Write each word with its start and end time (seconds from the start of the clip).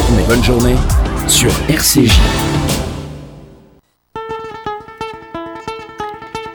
journée, 0.00 0.22
bonne 0.28 0.44
journée 0.44 0.76
sur 1.28 1.50
RCJ. 1.68 2.18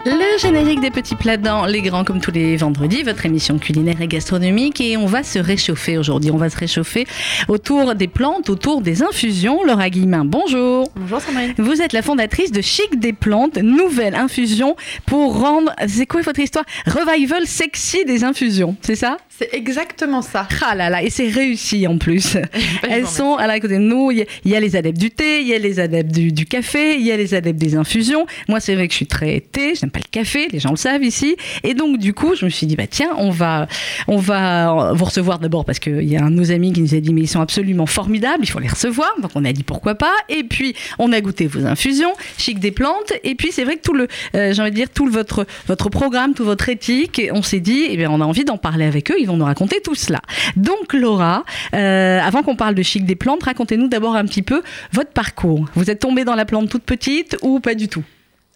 Le 0.08 0.40
générique 0.40 0.82
des 0.82 0.92
petits 0.92 1.16
plats 1.16 1.38
dans 1.38 1.66
les 1.66 1.82
grands 1.82 2.04
comme 2.04 2.22
tous 2.22 2.32
les 2.32 2.58
vendredis, 2.58 3.04
votre 3.04 3.26
émission 3.26 3.58
culinaire 3.58 4.02
et 4.02 4.08
gastronomique 4.08 4.80
et 4.82 4.98
on 4.98 5.06
va 5.06 5.24
se 5.24 5.40
réchauffer 5.40 5.98
aujourd'hui. 5.98 6.32
On 6.32 6.38
va 6.38 6.50
se 6.50 6.58
réchauffer 6.58 7.08
autour 7.48 7.96
des 7.96 8.08
plantes, 8.08 8.50
autour 8.50 8.82
des 8.82 9.02
infusions. 9.02 9.64
Laura 9.64 9.90
Guillemin, 9.90 10.26
bonjour. 10.26 10.88
Bonjour 10.96 11.22
Sandrine. 11.22 11.54
Vous 11.58 11.82
êtes 11.82 11.94
la 11.94 12.02
fondatrice 12.02 12.52
de 12.52 12.62
Chic 12.62 13.00
des 13.00 13.14
plantes, 13.14 13.58
nouvelle 13.58 14.16
infusion 14.16 14.76
pour 15.06 15.40
rendre, 15.40 15.72
c'est 15.88 16.06
quoi 16.06 16.22
votre 16.22 16.40
histoire? 16.40 16.66
Revival 16.86 17.48
sexy 17.48 18.06
des 18.06 18.24
infusions, 18.24 18.76
c'est 18.82 18.96
ça? 18.96 19.18
C'est 19.38 19.54
exactement 19.54 20.22
ça. 20.22 20.48
Ah 20.66 20.76
là 20.76 20.90
là, 20.90 21.04
et 21.04 21.10
c'est 21.10 21.28
réussi 21.28 21.88
en 21.88 21.98
plus. 21.98 22.38
Elles 22.90 23.06
sont 23.06 23.36
à 23.36 23.48
la 23.48 23.60
côté 23.60 23.74
de 23.74 23.80
nous. 23.80 24.10
Il 24.12 24.26
y, 24.46 24.56
a 24.56 24.60
les 24.62 24.78
adeptes 24.78 24.98
du 24.98 25.12
thé, 25.12 25.42
il 25.42 25.48
y 25.48 25.54
a 25.54 25.58
les 25.58 25.82
adeptes 25.82 26.12
du, 26.12 26.32
du 26.32 26.46
café, 26.46 26.96
il 26.96 27.06
y 27.06 27.12
a 27.12 27.18
les 27.18 27.34
adeptes 27.34 27.60
des 27.60 27.76
infusions. 27.76 28.26
Moi, 28.48 28.62
c'est 28.62 28.76
vrai 28.76 28.88
que 28.88 28.94
je 28.94 28.98
suis 28.98 29.08
très 29.08 29.42
thé, 29.42 29.76
j'aime 29.76 29.92
pas 29.92 30.00
le 30.00 30.10
café, 30.10 30.48
les 30.50 30.60
gens 30.60 30.70
le 30.70 30.78
savent 30.78 31.04
ici. 31.04 31.36
Et 31.64 31.74
donc, 31.74 31.98
du 31.98 32.14
coup, 32.14 32.34
je 32.36 32.46
me 32.46 32.50
suis 32.50 32.66
dit, 32.66 32.78
bah 32.78 32.88
tiens, 32.90 33.10
on 33.18 33.30
va, 33.30 33.68
on 34.08 34.18
va 34.18 34.94
vous 34.94 35.04
recevoir 35.04 35.40
d'abord 35.40 35.66
parce 35.66 35.80
qu'il 35.80 36.04
y 36.04 36.16
a 36.16 36.24
un 36.24 36.32
de 36.32 36.36
nos 36.36 36.52
amis 36.52 36.72
qui 36.72 36.82
nous 36.82 36.96
a 36.96 37.02
dit, 37.02 37.14
mais 37.14 37.22
ils 37.22 37.28
sont 37.28 37.42
absolument 37.42 37.88
formidables, 37.88 38.44
il 38.46 38.50
faut 38.50 38.60
les 38.60 38.70
recevoir. 38.70 39.14
Donc, 39.22 39.32
on 39.36 39.44
a 39.44 39.52
dit 39.52 39.64
pourquoi 39.64 39.96
pas? 39.96 40.16
Et 40.30 40.46
puis, 40.46 40.76
on 40.98 41.12
a 41.12 41.20
goûté 41.20 41.48
vos 41.48 41.66
infusions, 41.66 42.14
chic 42.38 42.60
des 42.60 42.72
plantes. 42.72 43.12
Et 43.26 43.36
puis, 43.36 43.52
c'est 43.52 43.66
vrai 43.66 43.76
que 43.76 43.82
tout 43.82 43.94
le, 43.94 44.08
euh, 44.36 44.54
j'ai 44.54 44.62
envie 44.62 44.72
de 44.72 44.76
dire, 44.76 44.90
tout 44.90 45.06
le, 45.06 45.12
votre, 45.12 45.46
votre 45.68 45.90
programme, 45.90 46.34
tout 46.34 46.46
votre 46.46 46.70
éthique, 46.70 47.22
on 47.34 47.42
s'est 47.42 47.60
dit, 47.60 47.88
eh 47.90 47.98
bien, 47.98 48.10
on 48.10 48.22
a 48.22 48.26
envie 48.26 48.46
d'en 48.46 48.58
parler 48.58 48.86
avec 48.86 49.12
eux, 49.12 49.25
ils 49.26 49.28
vont 49.28 49.38
nous 49.38 49.46
raconter 49.46 49.82
tout 49.82 49.96
cela. 49.96 50.22
Donc, 50.56 50.94
Laura, 50.94 51.44
euh, 51.74 52.20
avant 52.22 52.44
qu'on 52.44 52.56
parle 52.56 52.76
de 52.76 52.84
chic 52.84 53.06
des 53.06 53.16
plantes, 53.16 53.44
racontez-nous 53.44 53.88
d'abord 53.88 54.16
un 54.16 54.26
petit 54.26 54.42
peu 54.44 54.62
votre 54.92 55.12
parcours. 55.12 55.66
Vous 55.76 55.90
êtes 55.90 56.00
tombée 56.00 56.24
dans 56.24 56.36
la 56.36 56.46
plante 56.46 56.70
toute 56.70 56.84
petite 56.84 57.38
ou 57.42 57.60
pas 57.60 57.76
du 57.76 57.88
tout? 57.88 58.04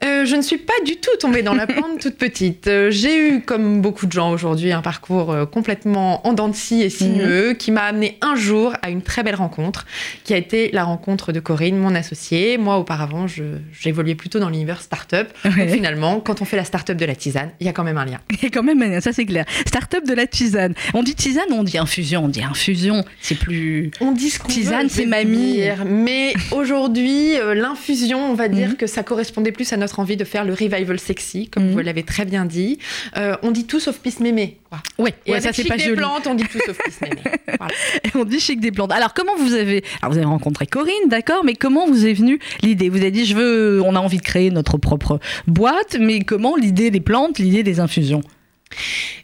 Euh, 0.05 0.23
je 0.25 0.35
ne 0.37 0.41
suis 0.41 0.57
pas 0.57 0.73
du 0.85 0.95
tout 0.95 1.11
tombée 1.19 1.41
dans 1.43 1.53
la 1.53 1.67
plante 1.67 1.99
toute 1.99 2.15
petite. 2.15 2.67
Euh, 2.67 2.89
j'ai 2.89 3.17
eu, 3.17 3.41
comme 3.41 3.81
beaucoup 3.81 4.05
de 4.05 4.11
gens 4.13 4.31
aujourd'hui, 4.31 4.71
un 4.71 4.81
parcours 4.81 5.31
euh, 5.31 5.45
complètement 5.45 6.25
en 6.25 6.31
dents 6.31 6.47
de 6.47 6.55
scie 6.55 6.81
et 6.81 6.89
sinueux 6.89 7.53
qui 7.53 7.71
m'a 7.71 7.81
amené 7.83 8.17
un 8.21 8.35
jour 8.35 8.73
à 8.81 8.89
une 8.91 9.01
très 9.01 9.23
belle 9.23 9.35
rencontre, 9.35 9.85
qui 10.23 10.33
a 10.33 10.37
été 10.37 10.69
la 10.71 10.85
rencontre 10.85 11.33
de 11.33 11.41
Corinne, 11.41 11.77
mon 11.77 11.95
associée. 11.95 12.57
Moi, 12.57 12.77
auparavant, 12.77 13.25
j'évoluais 13.73 14.15
plutôt 14.15 14.39
dans 14.39 14.47
l'univers 14.49 14.81
start-up. 14.81 15.27
Ouais. 15.43 15.67
Finalement, 15.67 16.21
quand 16.21 16.41
on 16.41 16.45
fait 16.45 16.57
la 16.57 16.63
start-up 16.63 16.95
de 16.97 17.05
la 17.05 17.15
tisane, 17.15 17.51
il 17.59 17.65
y 17.65 17.69
a 17.69 17.73
quand 17.73 17.83
même 17.83 17.97
un 17.97 18.05
lien. 18.05 18.19
Et 18.41 18.49
quand 18.51 18.63
même, 18.63 19.01
ça 19.01 19.11
c'est 19.11 19.25
clair. 19.25 19.43
Start-up 19.67 20.05
de 20.07 20.13
la 20.13 20.27
tisane. 20.27 20.75
On 20.93 21.03
dit 21.03 21.15
tisane 21.15 21.43
on 21.51 21.63
dit 21.63 21.77
infusion 21.77 22.23
On 22.23 22.27
dit 22.29 22.43
infusion, 22.43 23.03
c'est 23.19 23.35
plus. 23.35 23.91
On 23.99 24.11
dit 24.13 24.29
ce 24.29 24.39
qu'on 24.39 24.47
Tisane, 24.47 24.87
c'est 24.89 25.05
mamie. 25.05 25.53
dire. 25.55 25.83
Mais 25.85 26.33
aujourd'hui, 26.51 27.33
l'infusion, 27.55 28.31
on 28.31 28.33
va 28.33 28.47
dire 28.47 28.69
Mhm. 28.69 28.75
que 28.75 28.87
ça 28.87 29.03
correspondait 29.03 29.51
plus 29.51 29.71
à 29.73 29.77
notre 29.77 29.88
envie 29.97 30.17
de 30.17 30.23
faire 30.25 30.45
le 30.45 30.53
revival 30.53 30.99
sexy, 30.99 31.47
comme 31.49 31.63
Mhm. 31.67 31.71
vous 31.71 31.79
l'avez 31.79 32.03
très 32.03 32.25
bien 32.25 32.45
dit. 32.45 32.77
Euh, 33.17 33.35
on 33.41 33.49
dit 33.49 33.65
tout 33.65 33.79
sauf 33.79 33.97
pisse 33.97 34.19
mémé. 34.19 34.57
Et 34.99 35.31
ouais, 35.31 35.41
ça 35.41 35.51
c'est 35.51 35.63
Chic 35.63 35.67
pas 35.69 35.77
des 35.77 35.85
joli. 35.85 35.95
plantes, 35.97 36.27
on 36.27 36.35
dit 36.35 36.43
tout 36.43 36.59
sauf 36.63 36.77
pisse 36.83 37.01
mémé. 37.01 37.15
Voilà. 37.57 37.73
Et 38.03 38.09
on 38.15 38.23
dit 38.25 38.39
chic 38.39 38.59
des 38.59 38.71
plantes. 38.71 38.91
Alors 38.91 39.13
comment 39.15 39.35
vous 39.37 39.53
avez, 39.55 39.83
alors 40.01 40.11
vous 40.11 40.17
avez 40.17 40.27
rencontré 40.27 40.67
Corinne, 40.67 40.93
d'accord, 41.07 41.43
mais 41.43 41.55
comment 41.55 41.87
vous 41.87 42.05
est 42.05 42.13
venue 42.13 42.39
l'idée? 42.61 42.89
Vous 42.89 42.97
avez 42.97 43.09
dit 43.11 43.25
je 43.25 43.33
veux, 43.35 43.81
on 43.83 43.95
a 43.95 43.99
envie 43.99 44.17
de 44.17 44.21
créer 44.23 44.51
notre 44.51 44.77
propre 44.77 45.19
boîte, 45.47 45.97
mais 45.99 46.19
comment 46.21 46.55
l'idée 46.55 46.91
des 46.91 46.99
plantes, 46.99 47.39
l'idée 47.39 47.63
des 47.63 47.79
infusions? 47.79 48.21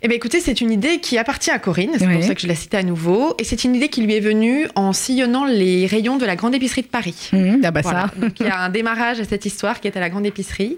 Eh 0.02 0.08
bien, 0.08 0.18
écoutez, 0.18 0.40
c'est 0.40 0.60
une 0.62 0.72
idée 0.72 1.00
qui 1.00 1.18
appartient 1.18 1.50
à 1.52 1.58
Corinne, 1.60 1.92
c'est 1.98 2.08
pour 2.08 2.24
ça 2.24 2.36
que 2.36 2.42
je 2.42 2.48
la 2.48 2.56
cite 2.56 2.74
à 2.76 2.84
nouveau. 2.84 3.34
Et 3.40 3.44
c'est 3.44 3.64
une 3.64 3.76
idée 3.76 3.88
qui 3.90 4.02
lui 4.02 4.14
est 4.14 4.20
venue 4.20 4.68
en 4.76 4.92
sillonnant 4.94 5.46
les 5.46 5.86
rayons 5.88 6.18
de 6.18 6.26
la 6.26 6.36
grande 6.36 6.54
épicerie 6.54 6.82
de 6.82 6.88
Paris. 6.88 7.30
Mmh, 7.32 7.62
Ah 7.64 7.72
bah 7.72 7.82
Voilà. 7.82 8.12
ça. 8.14 8.20
Donc, 8.20 8.40
il 8.40 8.46
y 8.46 8.50
a 8.50 8.60
un 8.60 8.70
démarrage 8.70 9.20
à 9.20 9.24
cette 9.24 9.46
histoire 9.46 9.80
qui 9.80 9.88
est 9.88 9.96
à 9.98 10.00
la 10.00 10.10
grande 10.10 10.26
épicerie. 10.26 10.78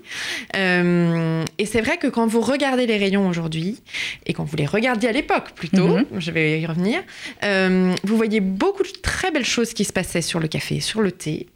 Euh, 0.56 1.44
et 1.58 1.66
c'est 1.66 1.82
vrai 1.82 1.98
que 1.98 2.08
quand 2.08 2.28
vous 2.28 2.42
regardez 2.42 2.86
les 2.86 2.98
rayons 2.98 3.28
aujourd'hui, 3.28 3.82
et 4.26 4.34
quand 4.34 4.44
vous 4.44 4.56
les 4.56 4.66
regardiez 4.66 5.10
à 5.10 5.14
l'époque 5.14 5.52
plutôt, 5.56 5.88
Mhm. 5.98 6.06
je 6.20 6.32
vais 6.32 6.62
y 6.62 6.66
revenir, 6.66 7.00
euh, 7.44 7.96
vous 8.04 8.18
voyez 8.18 8.40
beaucoup 8.40 8.84
de 8.84 8.90
très 9.02 9.32
belles 9.32 9.46
choses 9.46 9.74
qui 9.74 9.84
se 9.84 9.94
passaient 9.94 10.22
sur 10.22 10.40
le 10.40 10.48
café, 10.48 10.80
sur 10.80 11.02
le 11.02 11.12
thé. 11.12 11.48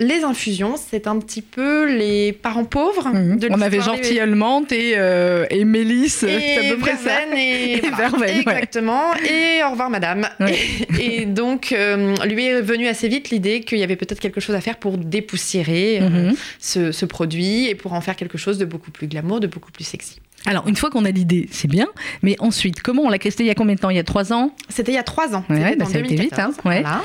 Les 0.00 0.22
infusions, 0.22 0.74
c'est 0.76 1.08
un 1.08 1.18
petit 1.18 1.42
peu 1.42 1.92
les 1.92 2.32
parents 2.32 2.64
pauvres. 2.64 3.08
Mmh. 3.08 3.36
de 3.38 3.48
On 3.50 3.60
avait 3.60 3.80
des- 3.96 4.00
tilleul 4.02 4.34
et, 4.72 4.92
euh, 4.96 5.44
et 5.50 5.64
Mélisse, 5.64 6.18
c'est 6.18 6.58
à 6.68 6.70
peu 6.72 6.78
près 6.78 6.96
ça. 6.96 7.26
Et, 7.36 7.72
Et 7.78 7.80
voilà. 7.80 7.96
Verveine, 7.96 8.20
ouais. 8.36 8.40
exactement 8.40 9.14
et 9.28 9.62
au 9.64 9.70
revoir 9.70 9.90
madame 9.90 10.28
Ouais. 10.40 10.56
et, 11.00 11.22
et 11.22 11.24
donc 11.26 11.72
euh, 11.72 12.14
lui 12.26 12.44
est 12.46 12.60
venue 12.62 12.86
assez 12.86 13.08
vite 13.08 13.30
l'idée 13.30 13.60
qu'il 13.62 13.78
y 13.78 13.82
avait 13.82 13.96
peut-être 13.96 14.20
quelque 14.20 14.40
chose 14.40 14.54
à 14.54 14.60
faire 14.60 14.76
pour 14.76 14.98
dépoussiérer 14.98 15.98
euh, 16.00 16.08
Mhm. 16.08 16.34
ce, 16.60 16.92
ce 16.92 17.04
produit 17.04 17.66
et 17.68 17.74
pour 17.74 17.92
en 17.92 18.00
faire 18.00 18.16
quelque 18.16 18.38
chose 18.38 18.56
de 18.58 18.64
beaucoup 18.64 18.90
plus 18.90 19.08
glamour 19.08 19.40
de 19.40 19.46
beaucoup 19.48 19.72
plus 19.72 19.84
sexy 19.84 20.20
Alors 20.46 20.66
une 20.68 20.76
fois 20.76 20.90
qu'on 20.90 21.04
a 21.04 21.10
l'idée, 21.10 21.48
c'est 21.50 21.68
bien, 21.68 21.88
mais 22.22 22.36
ensuite 22.38 22.82
comment 22.82 23.02
on 23.02 23.08
l'a 23.08 23.18
C'était 23.20 23.42
il 23.42 23.46
y 23.46 23.50
a 23.50 23.54
combien 23.54 23.74
de 23.74 23.80
temps? 23.80 23.90
Il 23.90 23.96
y 23.96 24.00
a 24.00 24.04
trois 24.04 24.32
ans? 24.32 24.52
C'était 24.68 24.92
il 24.92 24.94
y 24.94 24.98
a 24.98 25.02
trois 25.02 25.34
ans 25.34 25.44
Ouais, 25.50 25.74
bah, 25.76 25.84
en 25.86 25.88
ça 25.88 25.96
a 25.98 26.00
été 26.00 26.08
vite, 26.14 26.30
2014. 26.30 26.54
hein, 26.64 26.68
ouais. 26.68 26.80
Voilà. 26.82 27.02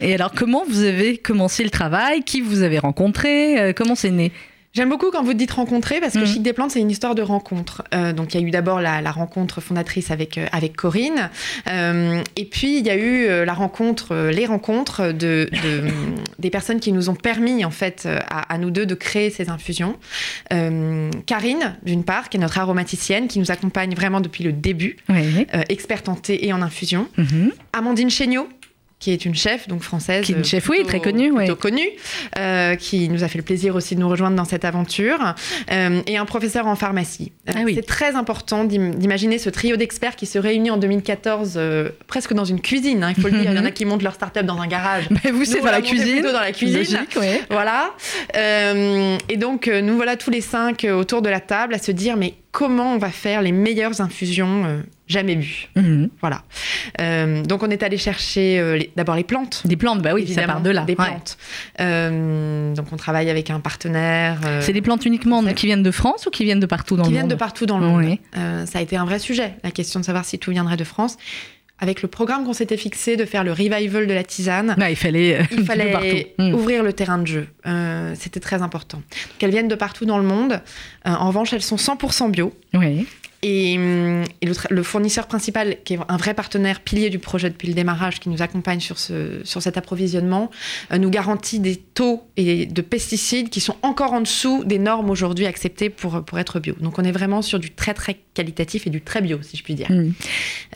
Et 0.00 0.14
alors 0.14 0.32
comment 0.32 0.64
vous 0.68 0.82
avez 0.82 1.16
commencé 1.16 1.64
le 1.64 1.70
travail? 1.70 2.22
Qui 2.22 2.40
vous 2.40 2.62
avez 2.62 2.78
rencontré? 2.78 3.58
Euh, 3.58 3.72
Comment 3.74 3.94
c'est 3.94 4.10
né? 4.10 4.32
J'aime 4.74 4.90
beaucoup 4.90 5.10
quand 5.10 5.22
vous 5.24 5.32
dites 5.32 5.52
rencontrer 5.52 6.00
parce 6.00 6.12
que 6.12 6.18
Mhm. 6.18 6.26
Chic 6.26 6.42
des 6.42 6.52
plantes 6.52 6.70
c'est 6.72 6.80
une 6.80 6.90
histoire 6.90 7.14
de 7.14 7.22
rencontre. 7.22 7.82
Euh, 7.94 8.12
donc 8.12 8.34
il 8.34 8.40
y 8.42 8.44
a 8.44 8.46
eu 8.46 8.50
d'abord 8.50 8.82
la, 8.82 9.00
la 9.00 9.10
rencontre 9.10 9.62
fondatrice 9.62 10.10
avec 10.10 10.36
euh, 10.36 10.44
avec 10.52 10.76
Corinne, 10.76 11.30
Euh, 11.66 12.20
et 12.36 12.44
puis 12.44 12.76
il 12.78 12.86
y 12.86 12.90
a 12.90 12.96
eu 12.96 13.44
la 13.46 13.54
rencontre, 13.54 14.14
les 14.30 14.44
rencontres 14.44 15.12
de, 15.12 15.48
de, 15.64 15.84
des 16.38 16.50
personnes 16.50 16.78
qui 16.78 16.92
nous 16.92 17.08
ont 17.08 17.14
permis 17.14 17.64
en 17.64 17.70
fait 17.70 18.06
à, 18.28 18.52
à 18.52 18.58
nous 18.58 18.70
deux 18.70 18.84
de 18.84 18.94
créer 18.94 19.30
ces 19.30 19.48
infusions. 19.48 19.96
Karine 21.24 21.76
d'une 21.82 22.04
part 22.04 22.28
qui 22.28 22.36
est 22.36 22.40
notre 22.40 22.58
aromaticienne 22.58 23.28
qui 23.28 23.38
nous 23.38 23.50
accompagne 23.50 23.94
vraiment 23.94 24.20
depuis 24.20 24.44
le 24.44 24.52
début, 24.52 24.96
Oui. 25.08 25.46
experte 25.70 26.10
en 26.10 26.16
thé 26.16 26.46
et 26.46 26.52
en 26.52 26.60
infusion. 26.60 27.08
Mhm. 27.16 27.52
Amandine 27.72 28.10
Chéniaud 28.10 28.46
qui 28.98 29.10
est 29.12 29.26
une 29.26 29.34
chef 29.34 29.68
donc 29.68 29.82
française 29.82 30.24
Qui 30.24 30.32
est 30.32 30.34
une 30.36 30.40
euh, 30.40 30.44
chef, 30.44 30.68
oui, 30.70 30.82
très 30.84 31.00
connue, 31.00 31.30
ouais. 31.30 31.44
plutôt 31.44 31.56
connue 31.60 31.86
euh, 32.38 32.76
qui 32.76 33.08
nous 33.10 33.24
a 33.24 33.28
fait 33.28 33.36
le 33.38 33.44
plaisir 33.44 33.74
aussi 33.74 33.94
de 33.94 34.00
nous 34.00 34.08
rejoindre 34.08 34.36
dans 34.36 34.46
cette 34.46 34.64
aventure 34.64 35.34
euh, 35.70 36.00
et 36.06 36.16
un 36.16 36.24
professeur 36.24 36.66
en 36.66 36.76
pharmacie 36.76 37.32
Euh, 37.48 37.52
Ah 37.54 37.60
oui. 37.64 37.74
c'est 37.74 37.86
très 37.86 38.14
important 38.14 38.64
d'im- 38.64 38.94
d'imaginer 38.94 39.38
ce 39.38 39.50
trio 39.50 39.76
d'experts 39.76 40.16
qui 40.16 40.24
se 40.24 40.38
réunit 40.38 40.70
en 40.70 40.78
2014 40.78 41.54
euh, 41.56 41.90
presque 42.06 42.32
dans 42.32 42.46
une 42.46 42.60
cuisine 42.62 43.04
hein, 43.04 43.12
il 43.14 43.20
faut 43.22 43.28
le 43.28 43.38
dire 43.38 43.50
il 43.52 43.56
y 43.56 43.60
en 43.60 43.64
a 43.66 43.70
qui 43.70 43.84
montent 43.84 44.02
leur 44.02 44.14
start-up 44.14 44.46
dans 44.46 44.60
un 44.60 44.66
garage 44.66 45.08
Mais 45.10 45.30
vous, 45.30 45.44
c'est 45.44 45.60
dans 45.60 45.66
la 45.70 45.82
cuisine 45.82 46.22
dans 46.22 46.40
la 46.40 46.52
cuisine 46.52 47.06
ouais. 47.16 47.42
voilà. 47.50 47.90
Et 49.28 49.36
donc, 49.36 49.66
nous 49.66 49.96
voilà 49.96 50.16
tous 50.16 50.30
les 50.30 50.40
cinq 50.40 50.84
autour 50.84 51.22
de 51.22 51.28
la 51.28 51.40
table 51.40 51.74
à 51.74 51.78
se 51.78 51.92
dire, 51.92 52.16
mais 52.16 52.34
comment 52.56 52.94
on 52.94 52.96
va 52.98 53.10
faire 53.10 53.42
les 53.42 53.52
meilleures 53.52 54.00
infusions 54.00 54.64
euh, 54.64 54.80
jamais 55.08 55.36
bues 55.36 55.68
Mhm. 55.76 56.08
Voilà. 56.22 56.42
Euh, 57.02 57.42
donc, 57.42 57.62
on 57.62 57.68
est 57.68 57.82
allé 57.82 57.98
chercher 57.98 58.58
euh, 58.58 58.78
d'abord 58.96 59.14
les 59.14 59.24
plantes. 59.24 59.60
Des 59.66 59.76
plantes, 59.76 60.00
bah 60.00 60.14
oui, 60.14 60.22
évidemment, 60.22 60.46
ça 60.46 60.52
part 60.54 60.62
de 60.62 60.70
là. 60.70 60.84
Des 60.84 60.94
ouais. 60.94 61.04
plantes. 61.04 61.36
Donc, 62.74 62.86
on 62.92 62.96
travaille 62.96 63.28
avec 63.28 63.50
un 63.50 63.60
partenaire. 63.60 64.38
C'est 64.62 64.72
des 64.72 64.80
plantes 64.80 65.04
uniquement 65.04 65.44
qui 65.44 65.66
viennent 65.66 65.82
de 65.82 65.90
France 65.90 66.24
ou 66.24 66.30
qui 66.30 66.44
viennent 66.44 66.58
de 66.60 66.64
partout 66.64 66.96
dans 66.96 67.02
qui 67.02 67.10
le 67.10 67.12
viennent 67.16 67.24
monde? 67.24 67.30
de 67.32 67.36
partout 67.38 67.66
dans 67.66 67.78
le 67.78 67.86
monde. 67.86 68.04
Oui. 68.04 68.20
Ça 68.32 68.78
a 68.78 68.80
été 68.80 68.96
un 68.96 69.04
vrai 69.04 69.18
sujet, 69.18 69.54
la 69.62 69.70
question 69.70 70.00
de 70.00 70.04
savoir 70.06 70.24
si 70.24 70.38
tout 70.38 70.50
viendrait 70.50 70.78
de 70.78 70.84
France. 70.84 71.18
Avec 71.78 72.00
le 72.00 72.08
programme 72.08 72.44
qu'on 72.46 72.54
s'était 72.54 72.78
fixé 72.78 73.16
de 73.16 73.24
faire 73.26 73.44
le 73.44 73.52
revival 73.52 74.06
de 74.06 74.14
la 74.14 74.24
tisane, 74.24 74.74
Ouais, 74.78 74.92
il 74.92 74.96
fallait, 74.96 75.40
euh, 75.40 75.42
il 75.50 75.58
de 75.58 75.62
fallait 75.64 75.92
partout. 75.92 76.16
Mm. 76.38 76.54
ouvrir 76.54 76.82
le 76.82 76.92
terrain 76.94 77.18
de 77.18 77.26
jeu. 77.26 77.46
Euh, 77.66 78.14
C'était 78.18 78.40
très 78.40 78.62
important. 78.62 78.98
Donc, 78.98 79.42
elles 79.42 79.50
viennent 79.50 79.68
de 79.68 79.74
partout 79.74 80.06
dans 80.06 80.16
le 80.18 80.24
monde. 80.24 80.52
Euh, 81.06 81.10
en 81.10 81.28
revanche, 81.28 81.52
elles 81.52 81.60
sont 81.62 81.76
100% 81.76 82.30
bio. 82.30 82.54
Oui. 82.72 83.06
Et, 83.48 83.78
hum, 83.78 84.24
et 84.40 84.48
le, 84.70 84.82
fournisseur 84.82 85.28
principal, 85.28 85.76
qui 85.84 85.94
est 85.94 85.98
un 86.08 86.16
vrai 86.16 86.34
partenaire 86.34 86.80
pilier 86.80 87.10
du 87.10 87.20
projet 87.20 87.48
depuis 87.48 87.68
le 87.68 87.74
démarrage, 87.74 88.18
qui 88.18 88.28
nous 88.28 88.42
accompagne 88.42 88.80
sur, 88.80 88.98
ce, 88.98 89.40
sur 89.44 89.62
cet 89.62 89.76
approvisionnement, 89.76 90.50
euh, 90.90 90.98
nous 90.98 91.10
garantit 91.10 91.60
des 91.60 91.76
taux 91.76 92.24
et 92.36 92.66
de 92.66 92.82
pesticides 92.82 93.48
qui 93.48 93.60
sont 93.60 93.76
encore 93.82 94.14
en 94.14 94.20
dessous 94.20 94.64
des 94.64 94.80
normes 94.80 95.10
aujourd'hui 95.10 95.46
acceptées 95.46 95.90
pour, 95.90 96.24
pour 96.24 96.40
être 96.40 96.58
bio. 96.58 96.74
Donc 96.80 96.98
on 96.98 97.04
est 97.04 97.12
vraiment 97.12 97.40
sur 97.40 97.60
du 97.60 97.70
très 97.70 97.94
très 97.94 98.18
qualitatif 98.34 98.88
et 98.88 98.90
du 98.90 99.00
très 99.00 99.22
bio, 99.22 99.38
si 99.42 99.56
je 99.56 99.62
puis 99.62 99.76
dire. 99.76 99.92
Mm. 99.92 100.12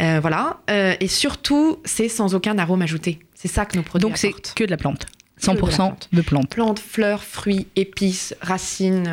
Euh, 0.03 0.21
voilà. 0.21 0.61
Euh, 0.71 0.95
et 1.01 1.09
surtout, 1.09 1.81
c'est 1.85 2.09
sans 2.09 2.37
aucun 2.37 2.57
arôme 2.57 2.83
ajouté. 2.83 3.19
C'est 3.35 3.49
ça 3.49 3.67
que 3.67 3.77
nos 3.77 3.83
produits 3.83 4.09
Donc 4.09 4.17
c'est 4.17 4.31
que 4.55 4.63
de 4.63 4.71
la 4.71 4.77
plante. 4.77 5.07
Que 5.43 5.51
de 5.51 5.57
la 5.57 5.61
100% 5.61 5.75
plante. 5.75 6.09
de 6.13 6.21
plantes. 6.21 6.51
Plantes, 6.51 6.79
fleurs, 6.79 7.25
fruits, 7.25 7.67
épices, 7.75 8.37
racines. 8.41 9.09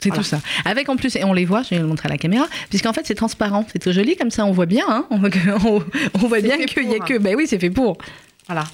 C'est 0.00 0.10
Voilà. 0.10 0.22
tout 0.22 0.28
ça. 0.28 0.40
Avec 0.64 0.88
en 0.88 0.96
plus, 0.96 1.16
et 1.16 1.24
on 1.24 1.32
les 1.32 1.44
voit, 1.44 1.62
je 1.64 1.70
vais 1.70 1.78
le 1.80 1.86
montrer 1.86 2.06
à 2.08 2.12
la 2.12 2.18
caméra, 2.18 2.46
puisqu'en 2.70 2.92
fait 2.92 3.04
c'est 3.04 3.14
transparent, 3.16 3.66
c'est 3.72 3.80
très 3.80 3.92
joli, 3.92 4.16
comme 4.16 4.30
ça 4.30 4.44
on 4.46 4.52
voit 4.52 4.66
bien, 4.66 4.84
hein, 4.88 5.06
on, 5.10 5.18
voit 5.18 5.30
que- 5.30 5.38
on- 5.66 5.82
on 6.14 6.18
voit 6.28 6.38
C'est 6.38 6.42
bien 6.44 6.58
qu'il 6.66 6.88
y 6.90 6.94
a 6.94 6.98
que. 7.00 7.18
Ben 7.18 7.34
oui, 7.36 7.46
c'est 7.48 7.58
fait 7.58 7.70
pour. 7.70 7.98
Voilà. 8.46 8.64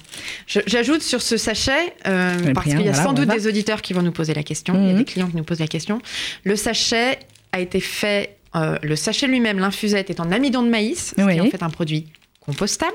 J'ajoute 0.47 1.01
sur 1.01 1.21
ce 1.21 1.35
sachet, 1.35 1.93
euh, 2.07 2.37
ai 2.49 2.53
parce 2.53 2.67
qu'il 2.67 2.75
y 2.79 2.87
a 2.87 2.91
voilà, 2.91 3.03
sans 3.03 3.11
doute 3.13 3.27
des 3.27 3.47
auditeurs 3.47 3.81
qui 3.81 3.91
vont 3.93 4.01
nous 4.03 4.11
poser 4.13 4.33
la 4.33 4.43
question, 4.43 4.73
il 4.75 4.85
y 4.85 4.89
a 4.89 4.93
Mhm. 4.93 4.97
des 4.99 5.03
clients 5.05 5.27
qui 5.27 5.35
nous 5.35 5.43
posent 5.43 5.59
la 5.59 5.67
question. 5.67 5.99
Le 6.43 6.55
sachet 6.55 7.19
a 7.51 7.59
été 7.59 7.79
fait, 7.81 8.37
euh, 8.55 8.77
le 8.83 8.95
sachet 8.95 9.27
lui-même, 9.27 9.59
l'infusette 9.59 10.09
est 10.09 10.19
en 10.21 10.31
amidon 10.31 10.61
de 10.63 10.69
maïs, 10.69 11.09
ce 11.09 11.15
qui 11.15 11.23
Oui. 11.23 11.35
est 11.35 11.41
en 11.41 11.49
fait 11.49 11.61
un 11.63 11.69
produit 11.69 12.07
compostable. 12.39 12.93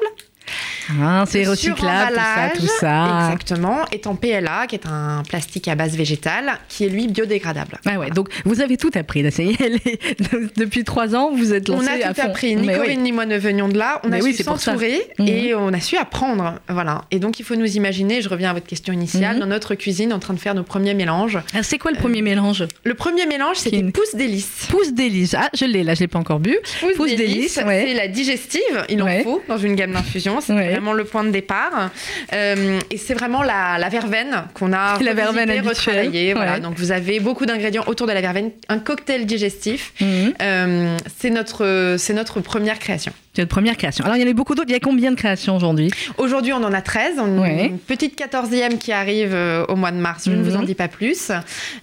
Ah, 1.01 1.25
c'est 1.29 1.45
recyclable, 1.47 2.15
tout 2.15 2.21
ça, 2.21 2.51
tout 2.57 2.67
ça. 2.81 3.25
Exactement, 3.31 3.79
est 3.93 4.07
en 4.07 4.17
PLA, 4.17 4.67
qui 4.67 4.75
est 4.75 4.87
un 4.87 5.23
plastique 5.29 5.69
à 5.69 5.77
base 5.77 5.97
végétale, 5.97 6.53
qui 6.69 6.85
est 6.85 6.89
lui 6.89 7.07
biodégradable. 7.07 7.79
Ah 7.87 7.99
ouais, 7.99 8.11
donc 8.11 8.29
vous 8.45 8.61
avez 8.61 8.77
tout 8.77 8.91
appris. 8.95 9.23
Là, 9.23 9.31
Depuis 10.57 10.85
trois 10.85 11.15
ans, 11.15 11.31
vous 11.33 11.53
êtes 11.55 11.69
lancé 11.69 11.87
On 11.89 12.09
a 12.09 12.13
tout 12.15 12.21
appris. 12.23 12.57
Ni 12.57 12.67
Corinne 12.67 13.03
ni 13.03 13.13
moi 13.13 13.27
ne 13.27 13.37
venions 13.39 13.69
de 13.69 13.79
là. 13.79 14.01
On 14.05 14.13
a 14.13 14.21
su 14.21 14.35
s'entourer 14.35 15.01
Mhm. 15.19 15.29
et 15.29 15.55
on 15.55 15.73
a 15.73 15.81
su 15.81 15.97
apprendre. 15.97 16.55
Voilà. 16.69 17.03
Et 17.11 17.19
donc 17.19 17.39
il 17.39 17.45
faut 17.45 17.55
nous 17.57 17.77
imaginer, 17.77 18.21
je 18.23 18.29
reviens 18.29 18.51
à 18.51 18.55
votre 18.55 18.67
question 18.67 18.93
initiale, 18.93 19.35
Mhm. 19.37 19.41
dans 19.41 19.47
notre 19.47 19.75
cuisine 19.75 20.13
en 20.13 20.19
train 20.19 20.35
de 20.35 20.39
faire 20.41 20.55
nos 20.55 20.63
premiers 20.65 20.95
mélanges. 20.95 21.39
Alors, 21.53 21.65
c'est 21.65 21.79
quoi 21.79 21.91
le 21.93 21.99
premier 21.99 22.23
mélange? 22.23 22.65
Le 22.85 22.95
premier 22.95 23.27
mélange, 23.27 23.57
c'était 23.59 23.79
Qui- 23.83 23.91
pousse 23.93 24.15
délice. 24.15 24.67
Pousse 24.69 24.93
délice. 24.93 25.35
Ah, 25.35 25.49
je 25.55 25.65
l'ai 25.67 25.85
là, 25.85 25.95
je 25.95 26.01
l'ai 26.01 26.09
pas 26.09 26.19
encore 26.19 26.41
bu. 26.41 26.57
Pousse, 26.81 26.95
Pousse 26.97 27.11
ouais. 27.13 27.85
c'est 27.89 27.95
la 27.95 28.09
digestive, 28.09 28.61
il 28.89 29.03
Ouais. 29.03 29.21
en 29.21 29.23
faut 29.25 29.43
dans 29.49 29.59
une 29.59 29.75
gamme 29.75 29.93
d'infusion, 29.93 30.30
c'est 30.41 30.53
Ouais. 30.53 30.71
vraiment 30.71 30.93
le 30.93 31.05
point 31.05 31.25
de 31.25 31.31
départ. 31.31 31.91
Euh, 32.33 32.79
et 32.91 32.97
c'est 32.99 33.15
vraiment 33.15 33.43
la, 33.43 33.79
la 33.79 33.89
verveine 33.89 34.45
qu'on 34.55 34.73
a 34.73 34.99
La 35.03 35.15
verveine 35.15 35.51
retravaillée, 35.67 36.35
voilà. 36.35 36.55
ouais. 36.55 36.61
Donc 36.61 36.79
vous 36.79 36.93
avez 36.93 37.19
beaucoup 37.21 37.47
d'ingrédients 37.47 37.85
autour 37.87 38.07
de 38.07 38.13
la 38.13 38.21
verveine, 38.21 38.51
un 38.69 38.79
cocktail 38.79 39.27
digestif. 39.27 39.93
Mhm. 40.01 40.35
Euh, 40.43 40.97
c'est 41.19 41.31
notre, 41.31 41.97
c'est 41.99 42.15
notre 42.15 42.41
première 42.41 42.79
création. 42.79 43.13
C'est 43.35 43.43
votre 43.43 43.51
première 43.55 43.77
création. 43.77 44.05
Alors, 44.05 44.17
il 44.17 44.23
y 44.23 44.27
en 44.27 44.31
a 44.31 44.33
beaucoup 44.33 44.55
d'autres. 44.55 44.69
Il 44.69 44.73
y 44.73 44.77
a 44.77 44.81
combien 44.81 45.11
de 45.13 45.17
créations 45.17 45.55
aujourd'hui? 45.57 45.91
Aujourd'hui, 46.19 46.53
on 46.53 46.63
en 46.65 46.73
a 46.73 46.83
13. 46.83 47.15
On 47.19 47.39
a 47.39 47.43
Ouais. 47.43 47.67
une 47.67 47.79
petite 47.79 48.17
14e 48.19 48.77
qui 48.79 48.91
arrive 48.93 49.33
euh, 49.35 49.65
au 49.69 49.77
mois 49.77 49.93
de 49.93 49.99
mars. 49.99 50.25
Je 50.27 50.33
ne 50.33 50.43
vous 50.43 50.57
en 50.57 50.61
Mhm. 50.61 50.67
dis 50.67 50.75
pas 50.75 50.89
plus. 50.89 51.31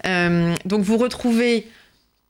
Euh, 0.05 0.53
donc, 0.65 0.81
vous 0.81 0.97
retrouvez 0.97 1.65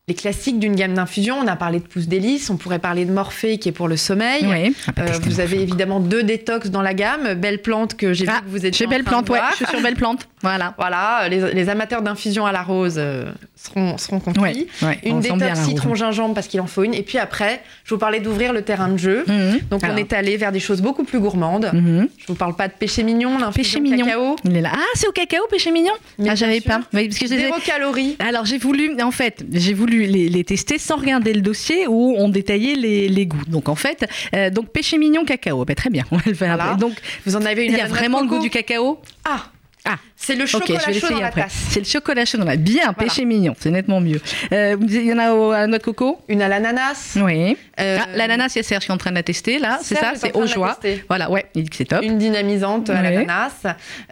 les 0.10 0.16
classiques 0.16 0.58
d'une 0.58 0.74
gamme 0.76 0.94
d'infusion. 0.94 1.36
On 1.44 1.48
a 1.48 1.58
parlé 1.58 1.80
de 1.80 1.86
pousse 1.86 2.08
délice. 2.08 2.50
On 2.50 2.56
pourrait 2.56 2.80
parler 2.80 3.04
de 3.04 3.12
Morphée 3.12 3.58
qui 3.58 3.68
est 3.68 3.74
pour 3.74 3.90
le 3.90 3.98
sommeil. 3.98 4.46
Oui. 4.48 4.74
Euh, 5.00 5.06
vous 5.24 5.42
avez 5.42 5.62
évidemment 5.62 6.00
deux 6.00 6.24
détox 6.24 6.70
dans 6.70 6.82
la 6.82 6.94
gamme. 6.94 7.34
Belle 7.34 7.62
plante 7.62 7.98
que 7.98 8.14
j'ai 8.14 8.26
Ah, 8.30 8.36
vu 8.38 8.46
que 8.46 8.50
vous 8.50 8.66
êtes 8.66 8.74
Chez 8.74 8.88
Belle 8.88 9.04
Plante, 9.04 9.30
ouais. 9.30 9.40
Je 9.52 9.56
suis 9.58 9.66
sur 9.66 9.82
Belle 9.82 9.96
Plante. 9.96 10.30
Voilà. 10.42 10.76
Voilà, 10.78 11.28
les, 11.28 11.54
les 11.54 11.68
amateurs 11.70 12.02
d'infusion 12.04 12.46
à 12.46 12.54
la 12.54 12.62
rose 12.64 12.96
euh, 12.98 13.26
seront, 13.58 13.98
seront 13.98 14.22
conquis. 14.22 14.40
Ouais, 14.40 14.68
ouais, 14.82 15.00
Une 15.04 15.20
détox 15.20 15.60
citron-gingembre 15.66 16.34
parce 16.36 16.48
qu'il 16.48 16.62
en 16.62 16.68
faut 16.68 16.84
une. 16.84 16.94
Et 16.94 17.04
puis 17.04 17.18
après, 17.18 17.62
je 17.84 17.94
vous 17.94 18.00
parlais 18.00 18.22
d'ouvrir 18.22 18.54
le 18.54 18.62
terrain 18.62 18.88
de 18.88 18.98
jeu. 18.98 19.26
Mhm. 19.28 19.60
Donc 19.70 19.82
on 19.84 19.98
est 19.98 20.14
allé 20.14 20.38
vers 20.38 20.54
des 20.54 20.62
choses 20.62 20.82
beaucoup 20.82 21.04
plus 21.04 21.20
gourmandes. 21.20 21.70
Mhm. 21.74 22.08
Je 22.18 22.28
vous 22.28 22.36
parle 22.36 22.56
pas 22.56 22.70
de 22.70 22.74
péché 22.74 23.04
mignon, 23.04 23.32
Péché 23.34 23.42
l'infusion 23.46 23.82
mignon. 23.82 24.06
cacao. 24.06 24.36
Il 24.46 24.56
est 24.56 24.62
là. 24.62 24.72
Ah, 24.74 24.80
c'est 24.94 25.08
au 25.10 25.12
cacao, 25.12 25.42
péché 25.52 25.72
mignon? 25.72 25.92
Mais 26.18 26.30
Ah, 26.30 26.36
j'avais 26.36 26.62
pas. 26.62 26.80
Oui, 26.94 27.10
parce 27.10 27.20
que 27.20 27.28
Zéro 27.28 27.56
calories. 27.66 28.16
Alors 28.20 28.46
j'ai 28.46 28.58
voulu, 28.58 28.96
en 29.02 29.12
fait, 29.12 29.44
j'ai 29.52 29.74
voulu 29.74 29.97
les, 30.06 30.30
les 30.30 30.44
tester 30.44 30.78
sans 30.78 30.98
regarder 30.98 31.34
le 31.34 31.42
dossier 31.42 31.88
où 31.88 32.16
on 32.18 32.30
détaillait 32.30 32.76
les, 32.76 33.08
les 33.10 33.26
goûts. 33.26 33.44
Donc 33.48 33.70
en 33.70 33.76
fait, 33.76 34.06
euh, 34.36 34.50
donc 34.50 34.70
péché 34.70 34.98
mignon 34.98 35.26
cacao, 35.26 35.66
Ben, 35.66 35.76
très 35.76 35.90
bien, 35.90 36.04
on 36.12 36.18
va 36.18 36.24
le 36.26 36.34
faire 36.34 36.56
Voilà. 36.56 36.76
Donc 36.76 36.94
Vous 37.26 37.36
en 37.36 37.46
avez 37.46 37.66
une 37.66 37.72
il 37.74 37.78
y 37.78 37.82
a 37.82 37.88
vraiment 37.88 38.22
le 38.22 38.28
goût 38.28 38.40
du 38.40 38.50
cacao? 38.50 39.00
Ah, 39.26 39.46
Ah. 39.86 39.98
C'est 40.20 40.36
le 40.36 40.46
chocolat 40.46 40.80
vais 40.88 40.94
chaud 40.94 41.10
dans 41.10 41.20
la 41.20 41.28
après. 41.28 41.44
tasse. 41.44 41.54
C'est 41.70 41.80
le 41.80 41.86
chocolat 41.86 42.26
chaud 42.26 42.38
dans 42.38 42.46
la. 42.46 42.56
Bien, 42.58 42.82
Voilà. 42.82 42.94
péché 42.94 43.24
mignon, 43.24 43.56
c'est 43.60 43.70
nettement 43.72 44.02
mieux. 44.02 44.20
Euh, 44.52 44.76
il 44.82 45.06
y 45.06 45.14
en 45.14 45.18
a 45.20 45.32
au, 45.34 45.52
à 45.52 45.60
la 45.62 45.68
noix 45.68 45.78
de 45.78 45.84
coco. 45.84 46.20
Une 46.28 46.42
à 46.42 46.48
l'ananas. 46.48 47.18
Oui. 47.22 47.56
Euh, 47.80 47.98
Ah, 48.02 48.08
l'ananas, 48.16 48.50
il 48.56 48.58
y 48.58 48.60
a 48.60 48.64
Serge 48.64 48.86
qui 48.86 48.92
est 48.92 48.94
en 48.94 48.98
train 48.98 49.12
de 49.12 49.16
la 49.16 49.24
tester 49.24 49.60
là. 49.60 49.80
C'est 49.82 49.96
ça, 49.96 50.14
est 50.14 50.18
c'est 50.18 50.36
au 50.36 50.46
joie. 50.48 50.78
Voilà, 51.08 51.30
ouais, 51.30 51.46
il 51.56 51.64
dit 51.64 51.70
que 51.70 51.76
c'est 51.76 51.86
top. 51.86 52.04
Une 52.04 52.18
dynamisante 52.18 52.90
à 52.90 53.02
l'ananas. 53.02 53.52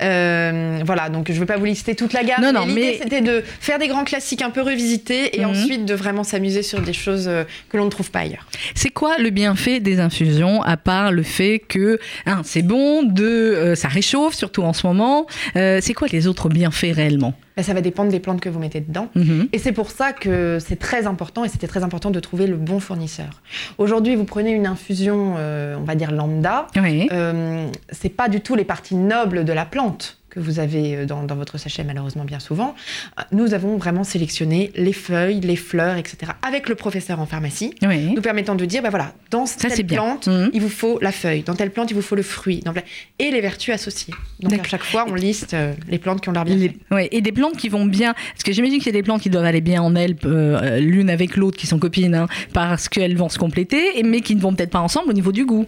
Euh, 0.01 0.79
voilà, 0.85 1.09
donc 1.09 1.27
je 1.29 1.33
ne 1.33 1.39
vais 1.39 1.45
pas 1.45 1.57
vous 1.57 1.65
lister 1.65 1.95
toute 1.95 2.13
la 2.13 2.23
gamme. 2.23 2.41
Non, 2.41 2.51
non, 2.53 2.65
l'idée, 2.65 2.81
mais- 2.81 2.99
c'était 3.01 3.21
de 3.21 3.43
faire 3.59 3.79
des 3.79 3.87
grands 3.87 4.03
classiques 4.03 4.41
un 4.41 4.49
peu 4.51 4.61
revisités 4.61 5.37
et 5.39 5.41
Mhm. 5.45 5.49
ensuite 5.51 5.85
de 5.85 5.93
vraiment 5.95 6.23
s'amuser 6.23 6.63
sur 6.63 6.81
des 6.81 6.93
choses 6.93 7.29
que 7.69 7.77
l'on 7.77 7.85
ne 7.85 7.89
trouve 7.89 8.11
pas 8.11 8.19
ailleurs. 8.19 8.45
C'est 8.75 8.89
quoi 8.91 9.17
le 9.17 9.29
bienfait 9.31 9.79
des 9.79 9.99
infusions 9.99 10.61
à 10.61 10.77
part 10.77 11.11
le 11.11 11.23
fait 11.23 11.59
que 11.67 11.99
un, 12.25 12.41
c'est 12.43 12.61
bon, 12.61 13.03
deux, 13.03 13.75
ça 13.75 13.87
réchauffe 13.87 14.35
surtout 14.35 14.63
en 14.63 14.73
ce 14.73 14.85
moment. 14.85 15.25
C'est 15.55 15.93
quoi 15.95 16.07
les 16.11 16.27
autres 16.27 16.49
bienfaits 16.49 16.93
réellement 16.93 17.33
Ben, 17.57 17.63
ça 17.63 17.73
va 17.73 17.81
dépendre 17.81 18.11
des 18.11 18.19
plantes 18.19 18.41
que 18.41 18.49
vous 18.49 18.59
mettez 18.59 18.81
dedans. 18.81 19.07
Mhm. 19.15 19.47
Et 19.53 19.57
c'est 19.59 19.71
pour 19.71 19.89
ça 19.89 20.13
que 20.13 20.59
c'est 20.59 20.75
très 20.77 21.07
important, 21.07 21.43
et 21.43 21.49
c'était 21.49 21.67
très 21.67 21.83
important 21.83 22.11
de 22.11 22.19
trouver 22.19 22.47
le 22.47 22.55
bon 22.57 22.79
fournisseur. 22.79 23.41
Aujourd'hui, 23.77 24.15
vous 24.15 24.25
prenez 24.25 24.51
une 24.51 24.67
infusion, 24.67 25.35
euh, 25.37 25.75
on 25.79 25.83
va 25.83 25.95
dire 25.95 26.11
lambda, 26.11 26.67
Oui. 26.75 27.07
euh, 27.11 27.67
c'est 27.91 28.09
pas 28.09 28.29
du 28.29 28.41
tout 28.41 28.55
les 28.55 28.65
parties 28.65 28.95
nobles 28.95 29.45
de 29.45 29.53
la 29.53 29.65
plante 29.65 30.17
que 30.35 30.39
vous 30.41 30.59
avez 30.59 30.95
euh, 30.97 31.05
dans, 31.05 31.23
dans 31.23 31.35
votre 31.35 31.57
sachet, 31.57 31.83
malheureusement, 31.83 32.25
bien 32.25 32.39
souvent. 32.39 32.75
Nous 33.31 33.53
avons 33.53 33.77
vraiment 33.77 34.03
sélectionné 34.03 34.71
les 34.75 34.93
feuilles, 34.93 35.39
les 35.39 35.55
fleurs, 35.55 35.95
etc., 35.97 36.33
avec 36.45 36.67
le 36.69 36.75
professeur 36.75 37.19
en 37.19 37.25
pharmacie, 37.25 37.73
Oui. 37.81 38.13
nous 38.13 38.21
permettant 38.21 38.55
de 38.55 38.65
dire, 38.65 38.81
ben 38.83 38.89
voilà, 38.89 39.13
dans 39.31 39.45
Ça, 39.45 39.69
telle 39.69 39.85
plante, 39.87 40.27
Mhm. 40.27 40.49
il 40.53 40.61
vous 40.61 40.69
faut 40.69 40.99
la 41.01 41.11
feuille, 41.11 41.41
dans 41.43 41.55
telle 41.55 41.71
plante, 41.71 41.89
il 41.91 41.93
vous 41.93 42.01
faut 42.01 42.15
le 42.15 42.21
fruit, 42.21 42.59
dans 42.59 42.73
et 43.19 43.31
les 43.31 43.41
vertus 43.41 43.73
associées. 43.73 44.13
Donc 44.41 44.53
à 44.59 44.63
chaque 44.63 44.83
fois, 44.83 45.05
on 45.07 45.13
liste 45.15 45.53
euh, 45.53 45.73
les 45.87 45.97
plantes 45.99 46.19
qui 46.21 46.29
ont 46.29 46.33
l'air 46.33 46.43
bien. 46.43 46.55
Les- 46.55 46.77
ouais, 46.91 47.07
et 47.11 47.21
des 47.21 47.31
plantes 47.31 47.55
qui 47.55 47.69
vont 47.69 47.85
bien, 47.85 48.13
parce 48.13 48.43
que 48.43 48.51
j'imagine 48.51 48.77
qu'il 48.79 48.87
y 48.87 48.89
a 48.89 48.99
des 48.99 49.03
plantes 49.03 49.21
qui 49.21 49.29
doivent 49.29 49.45
aller 49.45 49.61
bien 49.61 49.81
en 49.81 49.95
elles, 49.95 50.15
euh, 50.25 50.79
l'une 50.79 51.09
avec 51.09 51.37
l'autre, 51.37 51.57
qui 51.57 51.67
sont 51.67 51.79
copines, 51.79 52.13
hein, 52.15 52.27
parce 52.53 52.89
qu'elles 52.89 53.15
vont 53.15 53.29
se 53.29 53.37
compléter, 53.39 54.03
mais 54.03 54.19
qui 54.21 54.35
ne 54.35 54.41
vont 54.41 54.53
peut-être 54.53 54.71
pas 54.71 54.81
ensemble 54.81 55.09
au 55.09 55.13
niveau 55.13 55.31
du 55.31 55.45
goût. 55.45 55.65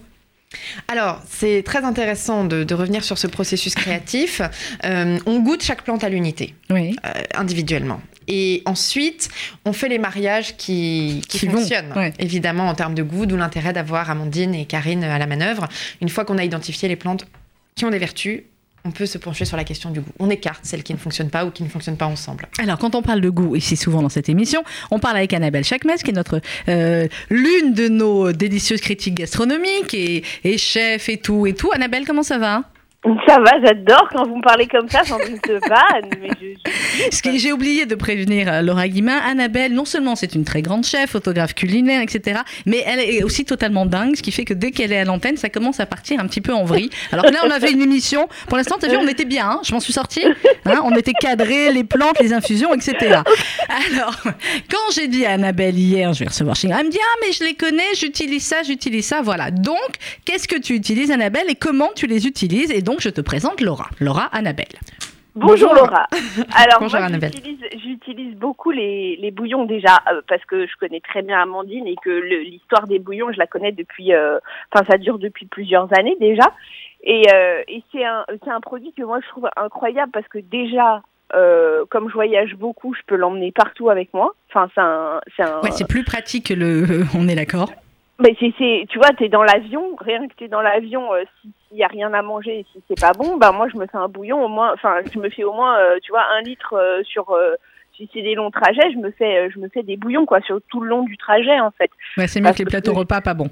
Alors, 0.88 1.20
c'est 1.28 1.62
très 1.62 1.84
intéressant 1.84 2.44
de, 2.44 2.64
de 2.64 2.74
revenir 2.74 3.04
sur 3.04 3.18
ce 3.18 3.26
processus 3.26 3.74
créatif. 3.74 4.40
Euh, 4.84 5.18
on 5.26 5.40
goûte 5.40 5.62
chaque 5.62 5.82
plante 5.82 6.04
à 6.04 6.08
l'unité, 6.08 6.54
Oui. 6.70 6.96
euh, 7.04 7.10
individuellement. 7.34 8.00
Et 8.28 8.62
ensuite, 8.66 9.28
on 9.64 9.72
fait 9.72 9.88
les 9.88 9.98
mariages 9.98 10.56
qui, 10.56 11.22
qui 11.28 11.38
Qui 11.40 11.46
vont, 11.46 11.58
fonctionnent, 11.58 11.92
ouais. 11.96 12.12
évidemment, 12.18 12.68
en 12.68 12.74
termes 12.74 12.94
de 12.94 13.02
goût, 13.02 13.26
d'où 13.26 13.36
l'intérêt 13.36 13.72
d'avoir 13.72 14.10
Amandine 14.10 14.54
et 14.54 14.64
Karine 14.66 15.04
à 15.04 15.18
la 15.18 15.26
manœuvre. 15.26 15.66
Une 16.02 16.08
fois 16.08 16.24
qu'on 16.24 16.38
a 16.38 16.44
identifié 16.44 16.88
les 16.88 16.96
plantes 16.96 17.26
qui 17.74 17.84
ont 17.84 17.90
des 17.90 17.98
vertus, 17.98 18.42
on 18.84 18.90
peut 18.90 19.06
se 19.06 19.18
pencher 19.18 19.44
sur 19.44 19.56
la 19.56 19.64
question 19.64 19.90
du 19.90 20.00
goût. 20.00 20.12
On 20.18 20.30
écarte 20.30 20.60
celles 20.64 20.82
qui 20.82 20.92
ne 20.92 20.98
fonctionnent 20.98 21.30
pas 21.30 21.44
ou 21.44 21.50
qui 21.50 21.62
ne 21.62 21.68
fonctionnent 21.68 21.96
pas 21.96 22.06
ensemble. 22.06 22.48
Alors, 22.58 22.78
quand 22.78 22.94
on 22.94 23.02
parle 23.02 23.20
de 23.20 23.30
goût, 23.30 23.56
ici 23.56 23.76
souvent 23.76 24.02
dans 24.02 24.08
cette 24.08 24.28
émission, 24.28 24.62
on 24.90 24.98
parle 24.98 25.16
avec 25.16 25.32
Annabelle 25.32 25.64
Chakmes, 25.64 25.96
qui 26.02 26.10
est 26.10 26.14
notre 26.14 26.40
euh, 26.68 27.08
l'une 27.30 27.74
de 27.74 27.88
nos 27.88 28.32
délicieuses 28.32 28.80
critiques 28.80 29.14
gastronomiques 29.14 29.94
et, 29.94 30.22
et 30.44 30.58
chef 30.58 31.08
et 31.08 31.18
tout 31.18 31.46
et 31.46 31.54
tout. 31.54 31.70
Annabelle, 31.72 32.04
comment 32.06 32.22
ça 32.22 32.38
va? 32.38 32.62
Ça 33.04 33.38
va, 33.38 33.52
j'adore 33.64 34.08
quand 34.12 34.26
vous 34.26 34.38
me 34.38 34.42
parlez 34.42 34.66
comme 34.66 34.88
ça, 34.88 35.02
j'en 35.04 35.18
doute 35.18 35.60
pas. 35.68 35.86
Je, 36.02 37.10
Ce 37.12 37.22
que 37.22 37.38
j'ai 37.38 37.52
oublié 37.52 37.86
de 37.86 37.94
prévenir 37.94 38.52
euh, 38.52 38.60
Laura 38.60 38.88
Guimin, 38.88 39.16
Annabelle, 39.18 39.72
non 39.72 39.84
seulement 39.84 40.16
c'est 40.16 40.34
une 40.34 40.44
très 40.44 40.62
grande 40.62 40.84
chef, 40.84 41.10
photographe 41.10 41.54
culinaire, 41.54 42.02
etc., 42.02 42.40
mais 42.66 42.82
elle 42.84 42.98
est 42.98 43.22
aussi 43.22 43.44
totalement 43.44 43.86
dingue, 43.86 44.16
ce 44.16 44.22
qui 44.22 44.32
fait 44.32 44.44
que 44.44 44.52
dès 44.52 44.72
qu'elle 44.72 44.92
est 44.92 44.98
à 44.98 45.04
l'antenne, 45.04 45.36
ça 45.36 45.48
commence 45.48 45.78
à 45.78 45.86
partir 45.86 46.18
un 46.18 46.26
petit 46.26 46.40
peu 46.40 46.52
en 46.52 46.64
vrille. 46.64 46.90
Alors 47.12 47.26
là, 47.26 47.38
on 47.46 47.50
avait 47.52 47.70
une 47.70 47.82
émission, 47.82 48.28
pour 48.48 48.56
l'instant, 48.56 48.76
t'as 48.80 48.88
vu, 48.88 48.96
on 48.96 49.06
était 49.06 49.24
bien, 49.24 49.48
hein, 49.48 49.60
je 49.62 49.72
m'en 49.72 49.80
suis 49.80 49.92
sortie, 49.92 50.24
hein, 50.64 50.80
on 50.82 50.90
était 50.96 51.12
cadrés, 51.12 51.72
les 51.72 51.84
plantes, 51.84 52.18
les 52.20 52.32
infusions, 52.32 52.74
etc. 52.74 53.20
Alors, 53.92 54.20
quand 54.68 54.92
j'ai 54.92 55.06
dit 55.06 55.24
à 55.24 55.32
Annabelle 55.34 55.78
hier, 55.78 56.12
je 56.14 56.20
vais 56.20 56.28
recevoir 56.28 56.56
chez 56.56 56.68
elle 56.68 56.86
me 56.86 56.90
dit, 56.90 56.98
ah, 57.00 57.18
mais 57.24 57.32
je 57.32 57.44
les 57.44 57.54
connais, 57.54 57.94
j'utilise 57.96 58.44
ça, 58.44 58.64
j'utilise 58.64 59.06
ça, 59.06 59.22
voilà. 59.22 59.52
Donc, 59.52 59.76
qu'est-ce 60.24 60.48
que 60.48 60.58
tu 60.58 60.74
utilises, 60.74 61.12
Annabelle, 61.12 61.46
et 61.48 61.54
comment 61.54 61.90
tu 61.94 62.08
les 62.08 62.26
utilises? 62.26 62.72
Et 62.72 62.82
donc, 62.82 62.97
je 63.00 63.08
te 63.10 63.20
présente 63.20 63.60
Laura. 63.60 63.88
Laura, 64.00 64.24
Annabelle. 64.32 64.66
Bonjour, 65.34 65.68
Bonjour. 65.70 65.74
Laura. 65.86 66.06
Alors 66.56 66.78
Bonjour, 66.80 66.98
moi 66.98 67.06
Annabelle. 67.08 67.30
j'utilise, 67.32 67.60
j'utilise 67.82 68.34
beaucoup 68.34 68.70
les, 68.72 69.16
les 69.20 69.30
bouillons 69.30 69.66
déjà 69.66 69.98
euh, 70.12 70.20
parce 70.28 70.44
que 70.46 70.66
je 70.66 70.72
connais 70.80 71.00
très 71.00 71.22
bien 71.22 71.40
Amandine 71.40 71.86
et 71.86 71.94
que 72.02 72.10
le- 72.10 72.40
l'histoire 72.42 72.86
des 72.88 72.98
bouillons 72.98 73.30
je 73.32 73.38
la 73.38 73.46
connais 73.46 73.70
depuis, 73.70 74.12
euh, 74.12 74.38
enfin 74.72 74.84
ça 74.90 74.98
dure 74.98 75.18
depuis 75.20 75.46
plusieurs 75.46 75.88
années 75.96 76.16
déjà. 76.18 76.52
Et, 77.04 77.22
euh, 77.32 77.62
et 77.68 77.84
c'est 77.92 78.04
un, 78.04 78.24
c'est 78.42 78.50
un 78.50 78.60
produit 78.60 78.92
que 78.96 79.02
moi 79.02 79.20
je 79.22 79.28
trouve 79.28 79.48
incroyable 79.56 80.10
parce 80.12 80.26
que 80.26 80.38
déjà 80.38 81.02
euh, 81.36 81.84
comme 81.90 82.08
je 82.08 82.14
voyage 82.14 82.56
beaucoup, 82.56 82.94
je 82.94 83.00
peux 83.06 83.14
l'emmener 83.14 83.52
partout 83.52 83.90
avec 83.90 84.12
moi. 84.14 84.34
Enfin 84.50 84.68
c'est 84.74 84.80
un, 84.80 85.20
c'est 85.36 85.42
un, 85.44 85.60
Ouais, 85.60 85.70
c'est 85.70 85.86
plus 85.86 86.02
pratique 86.02 86.46
que 86.48 86.54
le. 86.54 87.04
On 87.16 87.28
est 87.28 87.36
d'accord. 87.36 87.70
Mais 88.20 88.34
c'est, 88.40 88.84
tu 88.88 88.98
vois, 88.98 89.10
t'es 89.16 89.28
dans 89.28 89.44
l'avion, 89.44 89.94
rien 90.00 90.26
que 90.26 90.34
t'es 90.34 90.48
dans 90.48 90.60
l'avion, 90.60 91.12
euh, 91.14 91.22
si- 91.40 91.52
s'il 91.68 91.78
y 91.78 91.84
a 91.84 91.86
rien 91.86 92.12
à 92.12 92.22
manger, 92.22 92.60
et 92.60 92.66
si 92.72 92.82
c'est 92.88 93.00
pas 93.00 93.12
bon, 93.12 93.36
bah 93.36 93.52
moi 93.52 93.68
je 93.72 93.76
me 93.78 93.86
fais 93.86 93.96
un 93.96 94.08
bouillon 94.08 94.44
au 94.44 94.48
moins, 94.48 94.72
enfin 94.72 94.96
je 95.12 95.18
me 95.20 95.28
fais 95.30 95.44
au 95.44 95.52
moins, 95.52 95.78
euh, 95.78 95.98
tu 96.02 96.10
vois, 96.10 96.24
un 96.36 96.40
litre 96.42 96.74
euh, 96.74 97.02
sur, 97.04 97.30
si 97.96 98.10
c'est 98.12 98.22
des 98.22 98.34
longs 98.34 98.50
trajets, 98.50 98.90
je 98.92 98.98
me 98.98 99.12
fais, 99.12 99.48
je 99.50 99.58
me 99.60 99.68
fais 99.68 99.84
des 99.84 99.96
bouillons 99.96 100.26
quoi, 100.26 100.40
sur 100.40 100.58
tout 100.68 100.80
le 100.80 100.88
long 100.88 101.02
du 101.04 101.16
trajet 101.16 101.60
en 101.60 101.70
fait. 101.70 101.90
Ouais, 102.16 102.26
c'est 102.26 102.40
mieux 102.40 102.44
Parce 102.46 102.56
que 102.56 102.62
les 102.62 102.64
que- 102.64 102.70
plateaux 102.70 102.94
repas 102.94 103.20
pas 103.20 103.34
bons. 103.34 103.50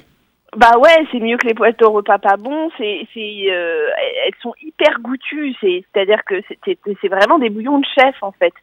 Bah 0.57 0.79
ouais, 0.79 1.05
c'est 1.13 1.19
mieux 1.21 1.37
que 1.37 1.47
les 1.47 1.55
au 1.85 1.91
repas 1.91 2.19
pas 2.19 2.37
bons. 2.37 2.71
C'est, 2.79 3.07
c'est, 3.13 3.21
elles 3.45 4.33
sont 4.41 4.55
hyper 4.63 5.01
goûtues. 5.01 5.55
C'est, 5.61 5.85
c'est-à-dire 5.93 6.25
que 6.25 6.41
c'est- 6.65 6.79
c'est 7.03 7.09
vraiment 7.09 7.39
des 7.39 7.51
bouillons 7.51 7.79
de 7.79 7.85
chef 7.99 8.15
en 8.23 8.33
fait. 8.33 8.55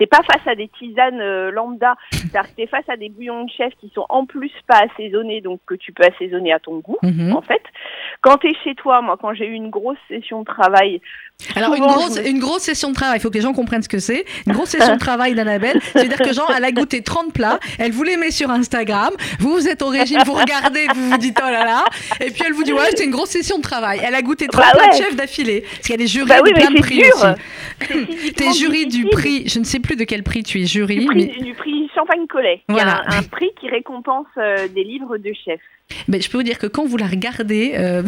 T'es 0.00 0.06
pas 0.06 0.22
face 0.28 0.44
à 0.46 0.54
des 0.56 0.68
tisanes 0.78 1.20
euh, 1.20 1.52
lambda. 1.52 1.94
C'est-à-dire 2.10 2.50
que 2.50 2.56
t'es 2.56 2.66
face 2.66 2.88
à 2.88 2.96
des 2.96 3.08
bouillons 3.10 3.44
de 3.44 3.50
chef 3.50 3.72
qui 3.80 3.92
sont 3.94 4.06
en 4.08 4.24
plus 4.26 4.50
pas 4.66 4.82
assaisonnés, 4.92 5.40
donc 5.42 5.60
que 5.66 5.74
tu 5.74 5.92
peux 5.92 6.02
assaisonner 6.04 6.52
à 6.52 6.58
ton 6.58 6.78
goût 6.78 6.96
Mhm. 7.02 7.36
en 7.36 7.42
fait. 7.42 7.62
Quand 8.22 8.38
t'es 8.38 8.52
chez 8.64 8.74
toi, 8.74 9.00
moi, 9.02 9.16
quand 9.20 9.32
j'ai 9.34 9.46
eu 9.46 9.52
une 9.52 9.70
grosse 9.70 9.98
session 10.08 10.40
de 10.40 10.46
travail, 10.46 11.00
Alors, 11.56 11.74
une 11.74 11.84
grosse, 11.86 12.18
me- 12.18 12.28
une 12.28 12.38
grosse 12.38 12.62
session 12.62 12.90
de 12.90 12.94
travail, 12.94 13.18
il 13.18 13.20
faut 13.22 13.30
que 13.30 13.34
les 13.34 13.40
gens 13.40 13.52
comprennent 13.54 13.82
ce 13.82 13.88
que 13.88 13.98
c'est. 13.98 14.24
Une 14.46 14.52
grosse 14.52 14.70
session 14.70 14.94
de 14.94 14.98
travail 14.98 15.34
d'Annabelle, 15.34 15.80
c'est-à-dire 15.82 16.18
que 16.18 16.32
Jean, 16.34 16.44
elle 16.54 16.64
a 16.64 16.72
goûté 16.72 17.02
30 17.02 17.32
plats, 17.32 17.58
elle 17.78 17.92
vous 17.92 18.02
les 18.02 18.16
met 18.18 18.30
sur 18.30 18.50
Instagram, 18.50 19.10
vous, 19.38 19.50
vous 19.52 19.68
êtes 19.68 19.80
au 19.82 19.88
régime, 19.88 20.18
vous 20.26 20.34
regardez, 20.34 20.86
vous 20.94 21.10
vous 21.10 21.16
dites, 21.18 21.38
oh 21.42 21.50
là 21.50 21.64
là. 21.64 21.84
Et 22.20 22.30
puis 22.30 22.42
elle 22.46 22.52
vous 22.52 22.62
dit, 22.64 22.72
ouais, 22.72 22.86
c'était 22.90 23.04
une 23.04 23.10
grosse 23.10 23.30
session 23.30 23.56
de 23.58 23.62
travail. 23.62 24.00
Elle 24.04 24.14
a 24.14 24.22
goûté 24.22 24.46
Bah 24.52 24.58
trois 24.64 24.72
plats 24.78 24.88
de 24.90 25.02
chefs 25.02 25.16
d'affilée. 25.16 25.62
Parce 25.62 25.88
qu'elle 25.88 26.02
est 26.02 26.06
jury 26.06 26.28
Bah 26.28 26.40
oui, 26.44 26.50
de 26.50 26.56
mais 26.56 26.60
plein 26.62 26.70
de 26.70 26.76
c'est 26.76 26.82
prix 26.82 26.96
dur. 26.98 27.14
aussi. 27.16 28.32
T'es 28.36 28.52
jury 28.52 28.86
du 28.86 29.06
prix, 29.06 29.44
je 29.48 29.58
ne 29.58 29.64
sais 29.64 29.80
plus 29.80 29.89
de 29.96 30.04
quel 30.04 30.22
prix 30.22 30.42
tu 30.42 30.60
es 30.60 30.66
jury, 30.66 31.00
Du 31.06 31.14
mais, 31.14 31.26
prix, 31.28 31.42
du 31.42 31.54
prix 31.54 31.90
Champagne 31.94 32.26
Collet, 32.26 32.62
Voilà. 32.68 33.02
un, 33.06 33.18
un 33.18 33.22
prix 33.22 33.50
qui 33.60 33.68
récompense 33.68 34.26
euh, 34.38 34.68
des 34.68 34.84
livres 34.84 35.18
de 35.18 35.32
chefs. 35.44 35.60
mais 36.08 36.20
je 36.20 36.30
peux 36.30 36.38
vous 36.38 36.44
dire 36.44 36.58
que 36.58 36.66
quand 36.66 36.84
vous 36.86 36.96
la 36.96 37.06
regardez 37.06 37.72
euh, 37.76 38.02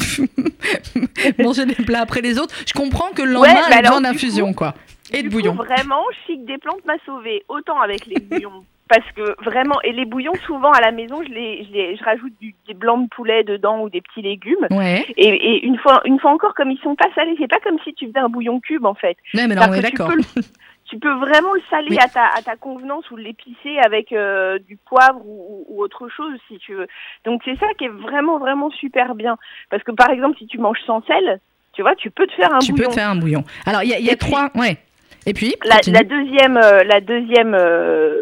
manger 1.39 1.67
des 1.67 1.75
plats 1.85 2.01
après 2.03 2.21
les 2.21 2.39
autres, 2.39 2.55
je 2.67 2.73
comprends 2.73 3.11
que 3.11 3.23
le 3.23 3.37
Ouais, 3.39 3.49
lendemain, 3.49 3.69
bah 3.69 3.77
elle 3.79 3.87
alors, 3.87 4.01
d'infusion, 4.01 4.49
coup- 4.49 4.55
quoi. 4.55 4.75
Et 5.13 5.23
de 5.23 5.29
bouillon. 5.29 5.55
Coup, 5.57 5.65
vraiment, 5.65 6.03
Chic 6.27 6.45
des 6.47 6.59
plantes 6.59 6.85
m'a 6.87 6.95
sauvé 7.05 7.43
autant 7.49 7.79
avec 7.81 8.07
les 8.07 8.19
bouillons. 8.21 8.65
Parce 8.89 9.11
que 9.17 9.43
vraiment, 9.43 9.81
et 9.85 9.93
les 9.93 10.05
bouillons, 10.05 10.35
souvent 10.47 10.71
à 10.71 10.81
la 10.81 10.91
maison, 10.93 11.23
je, 11.23 11.29
les, 11.33 11.65
je, 11.65 11.73
les- 11.73 11.97
je 11.97 12.05
rajoute 12.05 12.33
du- 12.41 12.55
des 12.69 12.75
blancs 12.75 13.05
de 13.05 13.09
poulet 13.15 13.43
dedans 13.43 13.83
ou 13.83 13.89
des 13.91 14.01
petits 14.03 14.21
légumes. 14.23 14.67
Ouais. 14.71 15.05
Et, 15.17 15.29
et 15.29 15.65
une, 15.67 15.79
fois, 15.79 16.03
une 16.05 16.19
fois 16.21 16.31
encore, 16.31 16.55
comme 16.55 16.71
ils 16.71 16.79
sont 16.81 16.95
pas 16.95 17.09
salés, 17.15 17.35
c'est 17.39 17.49
pas 17.49 17.61
comme 17.65 17.79
si 17.85 17.95
tu 17.95 18.07
faisais 18.07 18.19
un 18.19 18.29
bouillon 18.29 18.61
cube 18.61 18.85
en 18.85 18.95
fait. 18.95 19.17
Ouais, 19.35 19.47
mais 19.47 19.55
non, 19.55 19.63
on 19.69 19.73
est 19.75 19.81
d'accord. 19.83 20.11
peux 20.97 21.09
Tu 21.11 21.15
peux 21.15 21.27
vraiment 21.27 21.55
le 21.55 21.63
saler 21.71 21.89
Oui. 21.91 21.99
à, 22.01 22.09
ta, 22.09 22.27
à 22.27 22.43
ta 22.43 22.57
convenance 22.57 23.11
ou 23.11 23.17
l'épicer 23.17 23.79
avec 23.85 24.13
euh, 24.13 24.59
du 24.69 24.77
poivre 24.77 25.21
ou, 25.25 25.65
ou 25.69 25.83
autre 25.83 26.09
chose 26.09 26.39
si 26.49 26.59
tu 26.59 26.75
veux. 26.75 26.87
Donc 27.25 27.43
c'est 27.45 27.57
ça 27.59 27.67
qui 27.79 27.85
est 27.85 27.89
vraiment 27.89 28.39
vraiment 28.39 28.71
super 28.71 29.15
bien. 29.15 29.37
Parce 29.71 29.83
que 29.83 29.93
par 29.93 30.11
exemple 30.11 30.37
si 30.39 30.47
tu 30.47 30.59
manges 30.59 30.81
sans 30.87 31.03
sel, 31.07 31.41
tu 31.75 31.83
vois, 31.83 31.95
tu 31.95 32.11
peux 32.11 32.27
te 32.27 32.33
faire 32.35 32.53
un 32.55 32.59
Tu 32.59 32.73
peux 32.73 32.77
bouillon. 32.79 32.89
te 32.91 32.95
faire 32.95 33.09
un 33.09 33.17
bouillon. 33.17 33.45
Alors, 33.65 33.83
il 33.83 33.89
y 33.89 33.95
a, 33.95 33.99
il 33.99 34.05
y 34.05 34.11
a 34.11 34.13
Et 34.13 34.17
puis- 34.17 34.31
trois. 34.31 34.51
Ouais. 34.55 34.77
Et 35.25 35.33
puis, 35.33 35.55
La, 35.65 35.77
continue. 35.77 35.97
la 35.97 36.03
deuxième, 36.05 36.57
euh, 36.59 36.83
la 36.85 37.01
deuxième, 37.01 37.55
euh, 37.55 38.21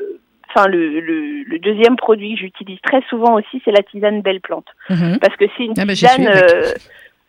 enfin 0.48 0.68
le, 0.68 1.00
le, 1.00 1.42
le 1.44 1.58
deuxième 1.58 1.96
produit 1.96 2.34
que 2.34 2.40
j'utilise 2.42 2.78
très 2.82 3.02
souvent 3.08 3.34
aussi, 3.34 3.60
c'est 3.64 3.72
la 3.72 3.82
tisane 3.82 4.20
belle 4.22 4.40
plante, 4.40 4.66
Mhm. 4.90 5.18
parce 5.18 5.34
que 5.36 5.46
c'est 5.56 5.64
une 5.64 5.74
Ah 5.78 5.84
bah, 5.86 5.94
j'y 5.94 6.06
tisane 6.06 6.26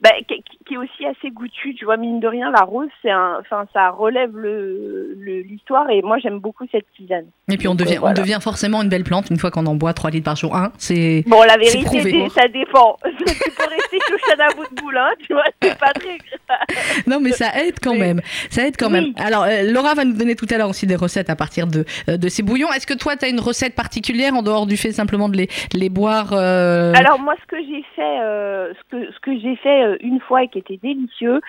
bah, 0.02 0.10
qui, 0.28 0.44
qui 0.72 0.76
est 0.76 0.78
aussi 0.78 1.06
assez 1.06 1.30
goûtue. 1.32 1.76
Tu 1.76 1.84
vois, 1.86 1.98
mine 1.98 2.20
de 2.22 2.28
rien, 2.28 2.50
la 2.52 2.62
rose, 2.64 2.88
c'est 3.02 3.12
un, 3.12 3.38
enfin 3.42 3.66
ça 3.74 3.90
relève 3.90 4.36
le 4.38 5.14
le- 5.20 5.42
l'histoire 5.42 5.90
et 5.90 6.02
moi 6.02 6.18
j'aime 6.20 6.40
beaucoup 6.40 6.66
cette 6.72 6.86
tisane. 6.96 7.26
Et 7.50 7.58
puis, 7.58 7.68
on 7.68 7.76
devient, 7.76 7.98
euh, 7.98 8.00
voilà. 8.00 8.16
on 8.18 8.22
devient 8.22 8.38
forcément 8.42 8.82
une 8.82 8.88
belle 8.88 9.04
plante 9.04 9.30
une 9.30 9.38
fois 9.38 9.52
qu'on 9.52 9.66
en 9.66 9.76
boit 9.76 9.94
3 9.94 10.10
litres 10.12 10.24
par 10.26 10.38
jour. 10.38 10.56
Un, 10.56 10.72
c'est. 10.78 11.24
Bon, 11.28 11.42
la 11.44 11.58
vérité, 11.58 12.30
ça 12.30 12.48
dépend. 12.48 12.98
tu 13.04 13.12
peux 13.26 13.70
rester 13.70 13.98
chauchade 14.10 14.40
à 14.40 14.54
bout 14.56 14.64
de 14.74 14.82
boule, 14.82 14.98
hein, 14.98 15.10
tu 15.28 15.34
vois, 15.34 15.44
c'est 15.62 15.78
pas 15.78 15.92
très 15.92 16.18
grave. 16.18 17.04
Non, 17.08 17.20
mais 17.20 17.32
ça 17.32 17.48
aide 17.62 17.76
quand 17.84 17.96
même. 17.96 18.22
Ça 18.50 18.66
aide 18.66 18.76
quand 18.78 18.88
Oui. 18.88 18.94
même. 18.94 19.14
Alors, 19.18 19.44
euh, 19.44 19.64
Laura 19.70 19.94
va 19.96 20.06
nous 20.06 20.14
donner 20.18 20.36
tout 20.36 20.46
à 20.50 20.58
l'heure 20.58 20.70
aussi 20.70 20.88
des 20.88 20.96
recettes 20.96 21.30
à 21.30 21.36
partir 21.36 21.68
de, 21.68 21.84
euh, 22.10 22.16
de 22.18 22.30
ces 22.30 22.42
bouillons. 22.44 22.72
Est-ce 22.72 22.88
que 22.88 22.94
toi, 22.98 23.18
tu 23.18 23.26
as 23.26 23.30
une 23.30 23.40
recette 23.42 23.76
particulière 23.76 24.34
en 24.34 24.44
dehors 24.44 24.66
du 24.66 24.78
fait 24.78 24.92
simplement 24.94 25.28
de 25.28 25.36
les, 25.36 25.48
de 25.74 25.78
les 25.80 25.90
boire 25.90 26.30
euh, 26.32 26.94
Alors 26.96 27.20
moi, 27.20 27.36
ce 27.42 27.48
que 27.48 27.58
j'ai 27.58 27.84
fait, 27.96 28.02
ce 28.02 28.84
que 28.92 29.12
ce 29.12 29.20
que 29.20 29.38
j'ai 29.40 29.56
fait 29.58 29.98
une 30.02 30.20
fois 30.22 30.44
et 30.44 30.48
qui 30.48 30.60
était 30.62 30.78
délicieux, 30.82 31.42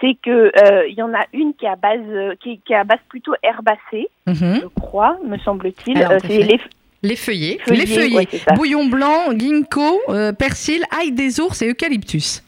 c'est 0.00 0.14
que 0.22 0.52
euh, 0.62 0.86
il 0.88 0.94
y 0.94 1.02
en 1.02 1.14
a 1.14 1.24
une 1.32 1.54
qui 1.54 1.64
est 1.64 1.68
à 1.70 1.76
base 1.76 2.00
euh, 2.08 2.34
qui, 2.40 2.60
qui 2.60 2.72
est 2.74 2.76
à 2.76 2.84
base 2.84 3.00
plutôt 3.08 3.34
herbacée, 3.42 4.08
mhm. 4.26 4.60
je 4.62 4.66
crois, 4.80 5.16
me 5.24 5.38
semble-t-il. 5.38 5.96
Euh, 6.02 6.18
c'est 6.20 6.42
les 6.42 6.60
Les 7.02 7.16
feuillets. 7.16 7.58
feuillets, 7.64 7.80
Les 7.80 7.86
feuillets. 7.86 8.16
ouais. 8.16 8.54
Bouillon 8.56 8.86
blanc, 8.86 9.30
ginkgo, 9.32 10.00
euh, 10.10 10.32
persil, 10.32 10.82
ail 11.00 11.12
des 11.12 11.40
ours 11.40 11.62
et 11.62 11.70
eucalyptus. 11.70 12.42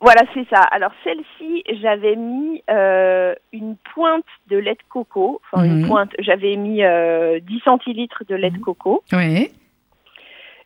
Voilà, 0.00 0.22
c'est 0.32 0.46
ça. 0.48 0.60
Alors 0.70 0.92
celle-ci, 1.04 1.64
j'avais 1.82 2.14
mis 2.16 2.62
euh, 2.70 3.34
une 3.52 3.76
pointe 3.94 4.24
de 4.48 4.56
lait 4.56 4.74
de 4.74 4.88
coco, 4.88 5.40
enfin 5.52 5.64
Mhm. 5.66 5.80
une 5.80 5.86
pointe. 5.88 6.10
J'avais 6.20 6.54
mis 6.56 6.82
euh, 6.84 7.40
10 7.40 7.60
centilitres 7.64 8.22
de 8.28 8.34
lait 8.36 8.50
de 8.50 8.58
coco. 8.58 9.02
Oui. 9.12 9.50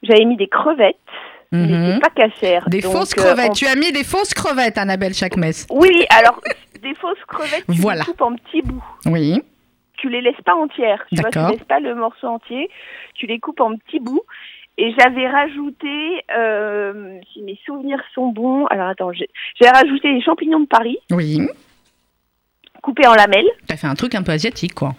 J'avais 0.02 0.24
mis 0.24 0.36
des 0.36 0.48
crevettes, 0.48 0.96
mais 1.52 1.66
Mhm. 1.66 1.92
c'est 1.94 2.00
pas 2.00 2.10
cachère. 2.10 2.68
Des 2.68 2.80
Donc, 2.80 2.92
fausses 2.92 3.12
euh, 3.18 3.22
crevettes. 3.22 3.50
on- 3.50 3.54
Tu 3.54 3.66
as 3.66 3.74
mis 3.76 3.92
des 3.92 4.04
fausses 4.04 4.34
crevettes, 4.34 4.78
Annabelle 4.78 5.14
Chakmes. 5.14 5.44
Oui, 5.70 6.06
alors 6.10 6.40
des 6.82 6.94
fausses 6.94 7.18
crevettes, 7.28 7.64
tu 7.70 7.80
Voilà. 7.80 8.00
les 8.00 8.06
coupes 8.06 8.20
en 8.22 8.34
petits 8.36 8.62
bouts. 8.62 8.84
Oui. 9.06 9.40
tu 9.98 10.08
les 10.08 10.20
laisses 10.20 10.40
pas 10.44 10.56
entières. 10.56 11.04
Tu 11.14 11.20
vois, 11.20 11.30
tu 11.30 11.38
laisses 11.38 11.62
pas 11.68 11.78
le 11.78 11.94
morceau 11.94 12.26
entier. 12.26 12.68
Tu 13.14 13.26
les 13.28 13.38
coupes 13.38 13.60
en 13.60 13.76
petits 13.76 14.00
bouts. 14.00 14.22
Et 14.76 14.92
j'avais 14.98 15.28
rajouté, 15.28 16.24
euh, 16.36 17.20
si 17.32 17.40
mes 17.42 17.56
souvenirs 17.64 18.02
sont 18.12 18.28
bons, 18.32 18.66
alors 18.66 18.88
attends, 18.88 19.12
j'ai 19.12 19.28
j'ai 19.60 19.68
rajouté 19.68 20.12
des 20.12 20.20
champignons 20.20 20.58
de 20.58 20.66
Paris 20.66 20.98
Oui. 21.12 21.38
coupés 22.82 23.06
en 23.06 23.14
lamelles. 23.14 23.46
Tu 23.68 23.74
as 23.74 23.76
fait 23.76 23.86
un 23.86 23.94
truc 23.94 24.14
un 24.16 24.22
peu 24.24 24.32
asiatique, 24.32 24.74
quoi. 24.74 24.94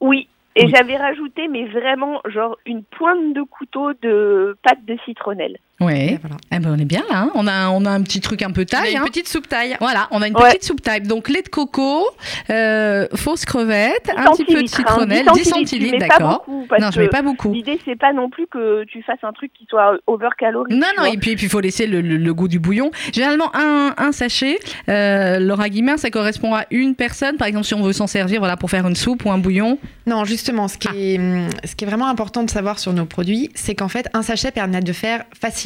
Oui. 0.00 0.26
Et 0.56 0.64
Oui. 0.66 0.72
j'avais 0.74 0.96
rajouté, 0.96 1.48
mais 1.48 1.66
vraiment, 1.66 2.20
genre 2.26 2.56
une 2.66 2.82
pointe 2.84 3.34
de 3.34 3.42
couteau 3.42 3.92
de 4.02 4.56
pâte 4.62 4.84
de 4.84 4.96
citronnelle. 5.04 5.58
Ouais. 5.80 6.18
Voilà. 6.22 6.36
Eh 6.52 6.58
ben, 6.60 6.74
on 6.76 6.78
est 6.78 6.84
bien 6.84 7.02
là. 7.10 7.18
hein. 7.22 7.30
On, 7.34 7.46
a, 7.46 7.68
on 7.70 7.84
a 7.84 7.90
un 7.90 8.02
petit 8.02 8.20
truc 8.20 8.42
un 8.42 8.50
peu 8.52 8.60
On 8.60 8.76
a 8.76 8.80
taille. 8.80 8.92
une 8.92 8.98
hein. 8.98 9.04
petite 9.06 9.28
soupe 9.28 9.48
taille. 9.48 9.76
Voilà, 9.80 10.06
on 10.12 10.22
a 10.22 10.28
une 10.28 10.36
Ouais. 10.36 10.48
petite 10.50 10.64
soupe 10.64 10.80
type. 10.82 11.06
Donc 11.06 11.28
lait 11.28 11.42
de 11.42 11.48
coco, 11.48 12.06
euh, 12.50 13.06
fausse 13.14 13.44
crevette, 13.44 14.04
10 14.06 14.12
un 14.16 14.30
petit 14.32 14.44
peu 14.44 14.54
de 14.54 14.58
hein, 14.60 14.66
citronnelle, 14.66 15.26
10 15.34 15.42
tu 15.42 15.48
centilitres, 15.48 15.92
mets 15.92 15.98
pas 15.98 16.18
d'accord. 16.18 16.44
Non, 16.48 16.90
je 16.92 17.00
mets 17.00 17.08
pas 17.08 17.22
beaucoup. 17.22 17.52
L'idée, 17.52 17.80
c'est 17.84 17.96
pas 17.98 18.12
non 18.12 18.30
plus 18.30 18.46
que 18.46 18.84
tu 18.84 19.02
fasses 19.02 19.18
un 19.22 19.32
truc 19.32 19.52
qui 19.52 19.66
soit 19.68 19.96
overcalorique. 20.06 20.72
Non, 20.74 20.86
non, 20.96 21.04
vois. 21.04 21.08
et 21.10 21.16
puis 21.16 21.32
il 21.32 21.48
faut 21.48 21.60
laisser 21.60 21.86
le, 21.86 22.00
le- 22.00 22.16
le 22.18 22.34
goût 22.34 22.48
du 22.48 22.58
bouillon. 22.60 22.90
Généralement, 23.12 23.50
un, 23.54 23.94
un 23.98 24.12
sachet, 24.12 24.58
euh, 24.88 25.38
Laura 25.40 25.68
Guimin, 25.68 25.96
ça 25.96 26.10
correspond 26.10 26.54
à 26.54 26.64
une 26.70 26.94
personne. 26.94 27.36
Par 27.36 27.48
exemple, 27.48 27.66
si 27.66 27.74
on 27.74 27.82
veut 27.82 27.92
s'en 27.92 28.06
servir 28.06 28.38
voilà, 28.38 28.56
pour 28.56 28.70
faire 28.70 28.86
une 28.86 28.96
soupe 28.96 29.24
ou 29.24 29.30
un 29.32 29.38
bouillon. 29.38 29.78
Non, 30.06 30.24
justement, 30.24 30.68
ce 30.68 30.78
qui, 30.78 30.88
Ah. 30.90 30.94
est, 30.96 31.66
ce 31.66 31.74
qui 31.74 31.84
est 31.84 31.88
vraiment 31.88 32.06
important 32.08 32.42
de 32.44 32.50
savoir 32.50 32.78
sur 32.78 32.92
nos 32.92 33.06
produits, 33.06 33.50
c'est 33.54 33.74
qu'en 33.74 33.88
fait, 33.88 34.08
un 34.14 34.22
sachet 34.22 34.50
permet 34.52 34.80
de 34.80 34.92
faire 34.92 35.24
facilement 35.40 35.63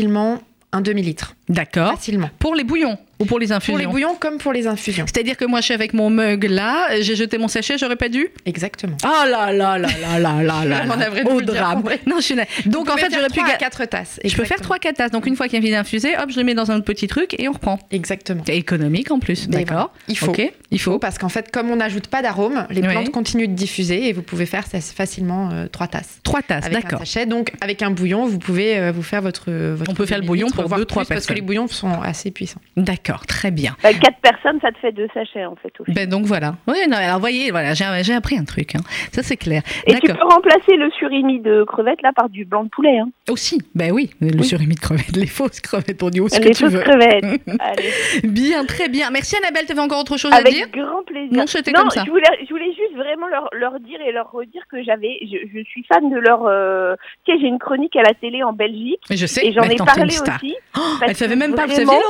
un 0.72 0.80
demi-litre. 0.80 1.34
D'accord. 1.48 1.94
Facilement. 1.94 2.30
Pour 2.38 2.54
les 2.54 2.64
bouillons 2.64 2.98
ou 3.18 3.24
pour 3.24 3.38
les 3.38 3.52
infusions 3.52 3.72
Pour 3.74 3.78
les 3.80 3.86
bouillons 3.86 4.14
comme 4.18 4.38
pour 4.38 4.52
les 4.52 4.66
infusions. 4.66 5.04
C'est-à-dire 5.06 5.36
que 5.36 5.44
moi, 5.44 5.60
je 5.60 5.66
suis 5.66 5.74
avec 5.74 5.92
mon 5.92 6.10
mug 6.10 6.44
là, 6.44 7.00
j'ai 7.00 7.16
jeté 7.16 7.38
mon 7.38 7.48
sachet, 7.48 7.76
j'aurais 7.78 7.96
pas 7.96 8.08
dû? 8.08 8.28
Exactement. 8.46 8.96
Oh 9.04 9.08
là 9.28 9.52
là 9.52 9.78
là 9.78 9.88
là 10.00 10.18
là 10.18 10.42
là 10.42 10.64
là 10.64 10.84
là. 10.86 11.24
Au 11.32 11.40
drame. 11.40 11.82
Non, 12.06 12.16
je 12.18 12.22
suis 12.22 12.34
là. 12.34 12.44
Donc 12.66 12.88
en 12.90 12.96
fait, 12.96 13.12
j'aurais 13.12 13.28
pu... 13.28 13.40
à 13.40 13.44
ga- 13.44 13.56
4 13.56 13.84
tasses. 13.86 14.20
Je 14.24 14.34
peux 14.36 14.44
faire 14.44 14.58
Exactement. 14.58 14.76
3-4 14.92 14.94
tasses. 14.94 15.10
Donc 15.10 15.26
une 15.26 15.36
fois 15.36 15.48
qu'il 15.48 15.60
vient 15.60 15.78
d'infuser, 15.78 16.16
hop, 16.16 16.30
je 16.30 16.38
le 16.38 16.44
mets 16.44 16.54
dans 16.54 16.70
un 16.70 16.80
petit 16.80 17.06
truc 17.06 17.34
et 17.38 17.48
on 17.48 17.52
reprend. 17.52 17.78
Exactement. 17.90 18.42
C'est 18.46 18.56
économique 18.56 19.10
en 19.10 19.18
plus, 19.18 19.48
d'accord 19.48 19.92
il 20.08 20.16
faut. 20.18 20.34
Il 20.70 20.80
faut. 20.80 20.98
Parce 20.98 21.18
qu'en 21.18 21.28
fait, 21.28 21.50
comme 21.50 21.70
on 21.70 21.76
n'ajoute 21.76 22.06
pas 22.08 22.22
d'arôme, 22.22 22.66
les 22.70 22.82
Oui. 22.82 22.88
plantes 22.88 23.10
continuent 23.10 23.48
de 23.48 23.54
diffuser 23.54 24.08
et 24.08 24.12
vous 24.12 24.22
pouvez 24.22 24.46
faire 24.46 24.64
facilement 24.68 25.50
3 25.72 25.86
tasses. 25.88 26.18
3 26.22 26.42
tasses, 26.42 26.70
d'accord. 26.70 26.98
sachet, 27.00 27.26
donc 27.26 27.52
avec 27.60 27.82
un 27.82 27.90
bouillon, 27.90 28.26
vous 28.26 28.38
pouvez 28.38 28.78
euh, 28.78 28.92
vous 28.92 29.02
faire 29.02 29.22
votre. 29.22 29.50
votre 29.50 29.90
On 29.90 29.94
peut 29.94 30.06
faire 30.06 30.18
le 30.18 30.26
bouillon 30.26 30.48
pour 30.50 30.66
voire 30.66 30.78
deux, 30.78 30.84
trois 30.86 31.02
plus, 31.04 31.08
Parce 31.08 31.20
que 31.22 31.28
personnes. 31.28 31.36
les 31.36 31.42
bouillons 31.42 31.68
sont 31.68 32.00
assez 32.02 32.30
puissants. 32.30 32.60
D'accord, 32.76 33.07
très 33.26 33.50
bien. 33.50 33.76
Bah, 33.82 33.92
quatre 33.92 34.18
personnes, 34.20 34.58
ça 34.60 34.70
te 34.72 34.78
fait 34.78 34.92
deux 34.92 35.08
sachets 35.14 35.44
en 35.44 35.56
fait. 35.56 35.72
Aussi. 35.80 35.92
Ben 35.92 36.08
donc 36.08 36.24
voilà. 36.26 36.54
Oui, 36.66 36.76
non, 36.88 36.96
alors 36.96 37.14
vous 37.14 37.20
voyez, 37.20 37.50
voilà, 37.50 37.74
j'ai 37.74 38.14
appris 38.14 38.36
un 38.38 38.44
truc. 38.44 38.74
hein. 38.74 38.80
Ça 39.12 39.22
c'est 39.22 39.36
clair. 39.36 39.62
Et 39.86 39.94
tu 39.94 40.12
peux 40.12 40.22
remplacer 40.22 40.76
le 40.76 40.90
surimi 40.98 41.40
de 41.40 41.64
crevettes 41.64 42.02
là 42.02 42.12
par 42.14 42.28
du 42.28 42.44
blanc 42.44 42.64
de 42.64 42.68
poulet. 42.68 42.98
Hein. 42.98 43.08
Aussi, 43.30 43.60
ben 43.74 43.92
oui, 43.92 44.10
le 44.20 44.38
Oui. 44.38 44.44
surimi 44.44 44.74
de 44.74 44.80
crevettes, 44.80 45.16
les 45.16 45.26
fausses 45.26 45.60
crevettes, 45.60 46.02
on 46.02 46.10
dit 46.10 46.20
où 46.20 46.28
ce 46.28 46.38
que 46.38 46.44
Les 46.44 46.50
tu 46.54 46.64
fausses 46.64 46.72
veux. 46.74 46.80
crevettes. 46.80 47.24
Allez. 47.60 47.90
Bien, 48.24 48.64
très 48.64 48.88
bien. 48.88 49.10
Merci 49.10 49.36
Annabelle, 49.36 49.64
tu 49.66 49.72
avais 49.72 49.80
encore 49.80 50.00
autre 50.00 50.16
chose 50.16 50.32
à 50.32 50.36
Avec 50.36 50.52
dire? 50.54 50.68
grand 50.72 51.02
plaisir. 51.04 51.32
Non, 51.32 51.46
c'était 51.46 51.72
comme 51.72 51.90
ça. 51.90 52.04
Je 52.04 52.10
voulais, 52.10 52.24
je 52.44 52.48
voulais 52.50 52.72
juste 52.74 52.94
vraiment 52.96 53.26
leur, 53.28 53.48
leur 53.52 53.80
dire 53.80 54.00
et 54.06 54.12
leur 54.12 54.30
redire 54.30 54.62
que 54.70 54.82
j'avais, 54.82 55.18
je, 55.22 55.36
je 55.54 55.62
suis 55.64 55.84
fan 55.84 56.10
de 56.10 56.18
leur. 56.18 56.46
Euh, 56.46 56.94
tu 57.24 57.32
sais, 57.32 57.38
j'ai 57.40 57.46
une 57.46 57.58
chronique 57.58 57.94
à 57.96 58.02
la 58.02 58.14
télé 58.14 58.42
en 58.42 58.52
Belgique 58.52 59.00
Mais 59.10 59.16
je 59.16 59.26
sais, 59.26 59.46
et 59.46 59.52
j'en 59.52 59.62
ai 59.62 59.68
maintenant, 59.68 59.86
t'es 59.86 59.92
parlé 60.00 60.14
aussi. 60.18 60.54
Oh, 60.76 60.80
elle 61.06 61.16
savait 61.16 61.36
même 61.36 61.54
pas, 61.54 61.64
vous 61.66 61.72
saviez 61.72 61.84
Laura? 61.86 62.00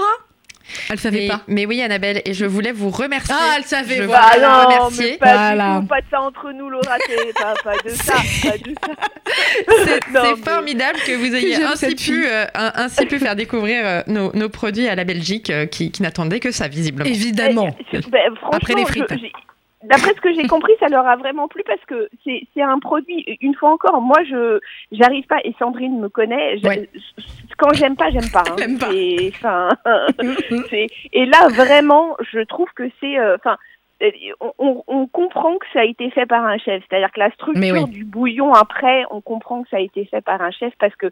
Elle 0.90 0.98
savait 0.98 1.20
Mais, 1.20 1.28
pas. 1.28 1.40
mais 1.48 1.66
oui, 1.66 1.82
Annabelle, 1.82 2.22
et 2.24 2.34
je 2.34 2.44
voulais 2.44 2.72
vous 2.72 2.90
remercier. 2.90 3.34
Ah, 3.38 3.54
elle 3.58 3.64
savait, 3.64 3.96
Je 3.96 4.02
voilà. 4.04 4.26
voulais 4.28 4.40
Bah 4.40 4.48
vous 4.64 4.70
non, 4.70 4.84
remercier. 4.84 5.10
mais 5.12 5.16
pas 5.18 5.34
Voilà. 5.34 5.74
du 5.74 5.80
tout, 5.82 5.86
pas 5.88 6.00
de 6.00 6.06
ça 6.10 6.20
entre 6.20 6.52
nous, 6.52 6.70
Laura, 6.70 6.96
c'est 7.06 7.32
pas, 7.34 7.54
pas 7.64 7.76
de 7.84 7.88
ça. 7.90 8.14
C'est 8.44 10.00
mais- 10.12 10.36
formidable 10.44 10.98
que 11.06 11.12
vous 11.12 11.34
ayez 11.34 11.56
ainsi 11.64 11.94
pu, 11.94 12.26
euh, 12.26 12.44
ainsi 12.54 13.06
pu 13.06 13.18
faire 13.18 13.36
découvrir 13.36 13.82
euh, 13.84 14.02
nos, 14.06 14.32
nos 14.34 14.48
produits 14.48 14.88
à 14.88 14.94
la 14.94 15.04
Belgique 15.04 15.50
euh, 15.50 15.66
qui, 15.66 15.90
qui 15.90 16.02
n'attendaient 16.02 16.40
que 16.40 16.50
ça, 16.50 16.68
visiblement. 16.68 17.08
Évidemment. 17.08 17.74
Eh, 17.80 17.84
c'est- 17.90 18.10
ben, 18.10 18.20
Après 18.52 18.74
les 18.74 18.84
frites. 18.84 19.04
je- 19.10 19.16
D'après 19.84 20.10
ce 20.14 20.20
que 20.20 20.32
j'ai 20.34 20.46
compris, 20.48 20.72
ça 20.80 20.88
leur 20.88 21.06
a 21.06 21.14
vraiment 21.16 21.46
plu 21.46 21.62
parce 21.64 21.84
que 21.86 22.08
c'est 22.24 22.42
c'est 22.52 22.62
un 22.62 22.78
produit. 22.80 23.24
Une 23.40 23.54
fois 23.54 23.70
encore, 23.70 24.00
moi, 24.00 24.18
je 24.28 24.58
j'arrive 24.90 25.26
pas 25.26 25.38
et 25.44 25.54
Sandrine 25.58 26.00
me 26.00 26.08
connaît. 26.08 26.58
je- 26.58 26.66
Ouais. 26.66 26.88
Quand 27.58 27.72
j'aime 27.74 27.96
pas, 27.96 28.10
j'aime 28.10 28.30
pas. 28.32 28.42
hein. 28.48 28.56
Elle 28.58 28.70
aime 28.70 28.78
pas. 28.78 29.68
C'est- 30.70 30.86
et 31.12 31.26
là, 31.26 31.48
vraiment, 31.48 32.16
je 32.32 32.40
trouve 32.40 32.68
que 32.74 32.88
c'est. 33.00 33.18
euh, 33.18 33.36
Enfin, 33.36 33.56
euh, 34.02 34.10
on, 34.58 34.82
on- 34.86 35.06
comprend 35.08 35.56
que 35.58 35.66
ça 35.72 35.80
a 35.80 35.84
été 35.84 36.10
fait 36.10 36.26
par 36.26 36.44
un 36.44 36.58
chef. 36.58 36.82
C'est-à-dire 36.88 37.10
que 37.12 37.18
la 37.20 37.30
structure 37.32 37.62
oui. 37.84 37.90
du 37.90 38.04
bouillon 38.04 38.52
après, 38.52 39.04
on 39.10 39.20
comprend 39.20 39.62
que 39.62 39.68
ça 39.70 39.78
a 39.78 39.80
été 39.80 40.04
fait 40.04 40.20
par 40.20 40.40
un 40.40 40.50
chef 40.52 40.72
parce 40.78 40.94
que 40.96 41.08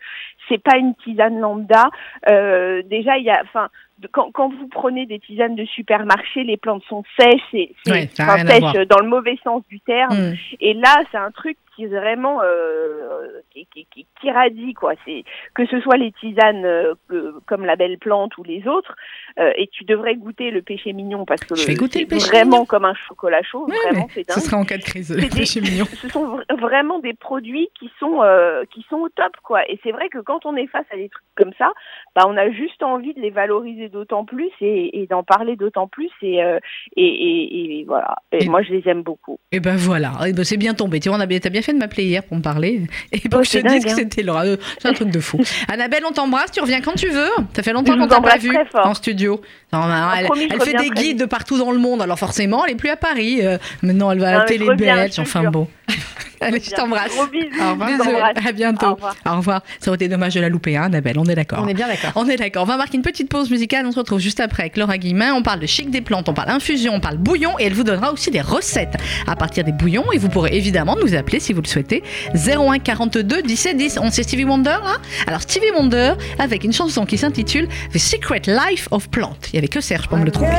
c'est 0.49 0.62
pas 0.62 0.76
une 0.76 0.94
tisane 0.96 1.40
lambda. 1.40 1.90
Euh, 2.28 2.82
déjà, 2.85 3.16
il 3.18 3.25
y 3.25 3.30
a, 3.30 3.40
enfin, 3.42 3.68
quand, 4.12 4.30
quand, 4.32 4.48
vous 4.50 4.68
prenez 4.68 5.06
des 5.06 5.18
tisanes 5.18 5.56
de 5.56 5.64
supermarché, 5.64 6.44
les 6.44 6.56
plantes 6.56 6.82
sont 6.88 7.02
sèches, 7.18 7.68
ça 7.84 7.94
a 7.94 8.34
enfin, 8.34 8.46
sèches 8.46 8.86
dans 8.88 8.98
le 9.00 9.08
mauvais 9.08 9.38
sens 9.42 9.62
du 9.68 9.80
terme. 9.80 10.14
Mm. 10.32 10.34
Et 10.60 10.74
là, 10.74 11.02
c'est 11.10 11.18
un 11.18 11.30
truc 11.30 11.56
qui 11.74 11.84
est 11.84 11.88
vraiment 11.88 12.40
euh, 12.42 13.40
qui, 13.50 13.66
qui, 13.72 13.86
qui, 13.92 14.06
qui 14.18 14.30
radie 14.30 14.72
quoi. 14.72 14.94
C'est 15.04 15.24
que 15.54 15.66
ce 15.66 15.78
soit 15.80 15.98
les 15.98 16.10
tisanes 16.12 16.64
euh, 16.64 16.94
que- 17.08 17.34
comme 17.46 17.66
la 17.66 17.76
belle 17.76 17.98
plante 17.98 18.36
ou 18.38 18.42
les 18.44 18.66
autres. 18.66 18.94
euh, 19.38 19.52
et 19.56 19.66
tu 19.68 19.84
devrais 19.84 20.14
goûter 20.16 20.50
le 20.50 20.62
péché 20.62 20.94
mignon 20.94 21.26
parce 21.26 21.42
que 21.42 21.54
Je 21.54 21.66
vais 21.66 21.74
goûter 21.74 22.00
le 22.00 22.06
péché 22.06 22.28
vraiment 22.28 22.50
mignon. 22.52 22.64
comme 22.64 22.84
un 22.86 22.94
chocolat 22.94 23.42
chaud. 23.42 23.66
Vraiment, 23.66 24.08
c'est 24.14 24.22
ce 24.30 24.34
dingue. 24.34 24.44
sera 24.44 24.56
en 24.56 24.64
cas 24.64 24.78
de 24.78 24.84
crise, 24.84 25.14
le 25.14 25.28
péché 25.28 25.60
mignon. 25.60 25.84
Ce 26.00 26.08
sont 26.08 26.38
vra- 26.38 26.58
vraiment 26.60 26.98
des 26.98 27.12
produits 27.12 27.68
qui 27.78 27.90
sont 27.98 28.22
euh, 28.22 28.64
qui 28.72 28.84
sont 28.88 28.96
au 28.96 29.08
top 29.10 29.36
quoi. 29.42 29.68
Et 29.70 29.78
c'est 29.82 29.92
vrai 29.92 30.08
que 30.08 30.18
quand 30.18 30.46
on 30.46 30.56
est 30.56 30.66
face 30.68 30.86
à 30.90 30.96
des 30.96 31.10
trucs 31.10 31.24
comme 31.34 31.52
ça, 31.58 31.72
bah 32.14 32.22
on 32.26 32.38
a 32.38 32.50
juste 32.50 32.82
envie 32.82 33.12
de 33.12 33.20
les 33.20 33.30
valoriser 33.30 33.85
d'autant 33.88 34.24
plus 34.24 34.50
et, 34.60 35.00
et 35.00 35.06
d'en 35.06 35.22
parler 35.22 35.56
d'autant 35.56 35.88
plus 35.88 36.10
et, 36.22 36.42
euh, 36.42 36.58
et, 36.96 37.84
voilà. 37.86 38.16
Et, 38.32 38.48
moi 38.48 38.62
je 38.62 38.72
les 38.72 38.82
aime 38.86 39.02
beaucoup. 39.02 39.38
Et 39.52 39.60
ben 39.60 39.76
voilà, 39.76 40.12
Eh 40.26 40.32
ben, 40.32 40.44
c'est 40.44 40.56
bien 40.56 40.74
tombé. 40.74 41.00
Tu 41.00 41.08
vois, 41.08 41.18
on 41.18 41.20
a 41.20 41.26
bien, 41.26 41.38
t'as 41.38 41.50
bien 41.50 41.62
fait 41.62 41.72
de 41.72 41.78
m'appeler 41.78 42.04
hier 42.04 42.22
pour 42.22 42.36
me 42.36 42.42
parler. 42.42 42.82
Et 43.12 43.20
pour 43.20 43.36
Oh, 43.36 43.42
que 43.42 43.46
je 43.46 43.58
te 43.58 43.68
dise 43.68 43.84
que 43.84 43.90
hein. 43.90 43.94
c'était 43.94 44.22
Laura. 44.22 44.44
Euh, 44.46 44.56
C'est 44.78 44.88
un 44.88 44.92
truc 44.92 45.10
de 45.10 45.20
fou. 45.20 45.38
Annabelle, 45.68 46.02
on 46.08 46.12
t'embrasse, 46.12 46.50
tu 46.52 46.60
reviens 46.60 46.80
quand 46.80 46.94
tu 46.94 47.08
veux. 47.08 47.28
Ça 47.54 47.62
fait 47.62 47.72
longtemps 47.72 47.96
qu'on 47.96 48.08
t'a 48.08 48.20
pas 48.20 48.38
vu 48.38 48.56
en 48.74 48.94
studio. 48.94 49.40
Non, 49.72 49.80
elle 50.16 50.24
promis, 50.24 50.48
je 50.48 50.54
elle 50.54 50.60
fait 50.62 50.74
des 50.74 50.90
guides 50.90 51.20
de 51.20 51.24
partout 51.26 51.58
dans 51.58 51.72
le 51.72 51.78
monde, 51.78 52.00
alors 52.00 52.18
forcément, 52.18 52.64
elle 52.64 52.72
est 52.72 52.76
plus 52.76 52.88
à 52.88 52.96
Paris. 52.96 53.40
Euh, 53.42 53.58
maintenant, 53.82 54.10
elle 54.10 54.20
va 54.20 54.28
à 54.28 54.38
la 54.38 54.44
télé 54.44 54.66
belge. 54.74 55.18
Enfin 55.18 55.50
bon. 55.50 55.68
Allez, 56.40 56.60
je 56.60 56.70
t'embrasse. 56.70 57.14
Gros 57.14 57.26
bisous. 57.26 57.46
Au 57.60 57.70
revoir. 57.72 57.88
Bisous. 57.88 58.46
À 58.46 58.52
bientôt. 58.52 58.86
Au 58.86 58.94
revoir. 58.94 59.16
Au 59.26 59.36
revoir. 59.36 59.62
Ça 59.80 59.90
aurait 59.90 59.96
été 59.96 60.08
dommage 60.08 60.34
de 60.34 60.40
la 60.40 60.48
louper, 60.48 60.76
hein, 60.76 60.84
Annabelle. 60.84 61.18
On 61.18 61.24
est 61.24 61.34
d'accord. 61.34 61.60
On 61.62 61.68
est 61.68 61.74
bien 61.74 61.88
d'accord. 61.88 62.12
On 62.14 62.28
est 62.28 62.36
d'accord. 62.36 62.62
On 62.64 62.66
va 62.66 62.76
marquer 62.76 62.96
une 62.96 63.02
petite 63.02 63.28
pause 63.28 63.50
musicale. 63.50 63.86
On 63.86 63.92
se 63.92 63.98
retrouve 63.98 64.20
juste 64.20 64.40
après 64.40 64.64
avec 64.64 64.76
Laura 64.76 64.98
Guillemin. 64.98 65.34
On 65.34 65.42
parle 65.42 65.60
de 65.60 65.66
chic 65.66 65.90
des 65.90 66.00
plantes, 66.00 66.28
on 66.28 66.34
parle 66.34 66.50
infusion, 66.50 66.92
on 66.94 67.00
parle 67.00 67.16
bouillon 67.16 67.58
et 67.58 67.64
elle 67.64 67.74
vous 67.74 67.84
donnera 67.84 68.12
aussi 68.12 68.30
des 68.30 68.40
recettes 68.40 68.96
à 69.26 69.36
partir 69.36 69.64
des 69.64 69.72
bouillons. 69.72 70.12
Et 70.12 70.18
vous 70.18 70.28
pourrez 70.28 70.56
évidemment 70.56 70.96
nous 71.02 71.14
appeler 71.14 71.40
si 71.40 71.52
vous 71.52 71.62
le 71.62 71.68
souhaitez. 71.68 72.02
01 72.34 72.78
42 72.78 73.42
17 73.42 73.76
10. 73.76 73.98
On 74.02 74.10
sait 74.10 74.22
Stevie 74.22 74.44
Wonder 74.44 74.76
là 74.82 74.96
Alors 75.26 75.40
Stevie 75.42 75.70
Wonder 75.74 76.14
avec 76.38 76.64
une 76.64 76.72
chanson 76.72 77.06
qui 77.06 77.18
s'intitule 77.18 77.68
The 77.92 77.98
Secret 77.98 78.42
Life 78.46 78.88
of 78.90 79.08
Plant. 79.08 79.36
Il 79.52 79.56
y 79.56 79.58
avait 79.58 79.68
que 79.68 79.80
Serge 79.80 80.08
pour 80.08 80.18
me 80.18 80.24
le 80.24 80.30
trouver. 80.30 80.50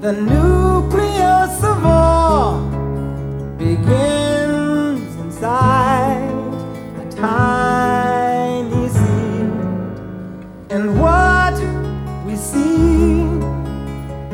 The 0.00 0.12
nucleus 0.14 1.62
of 1.62 1.84
all 1.84 2.58
begins 3.58 5.14
inside 5.16 6.32
a 6.98 7.04
tiny 7.10 8.88
seed. 8.88 9.52
And 10.70 10.98
what 10.98 11.52
we 12.24 12.34
see 12.34 13.26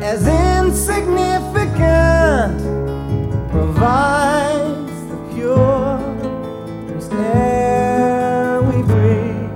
as 0.01 0.25
insignificant 0.25 2.61
provides 3.51 5.07
the 5.09 5.17
pure 5.33 5.99
air 7.11 8.61
we 8.61 8.81
breathe. 8.83 9.51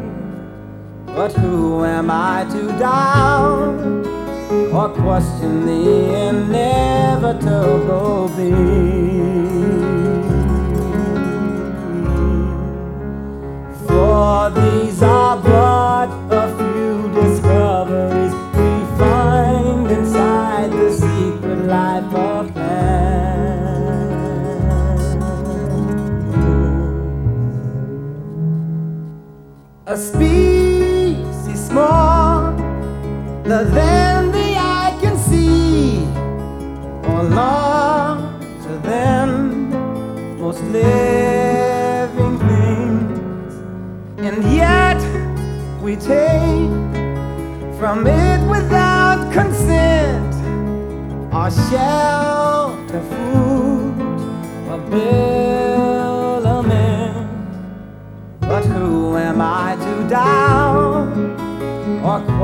But 1.16 1.32
who 1.32 1.86
am 1.86 2.12
I 2.12 2.44
to 2.52 2.68
doubt 2.78 3.91
or 4.74 4.90
question 4.90 5.66
the 5.66 6.30
inevitable 6.30 8.30
be? 8.38 8.91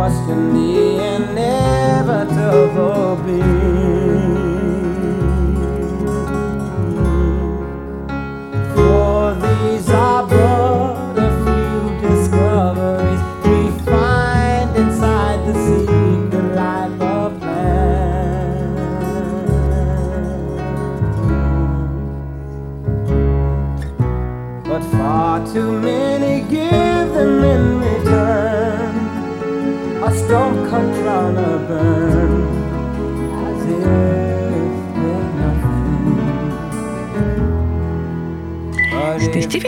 Or 0.07 0.13
question 0.13 0.53
the 0.53 0.96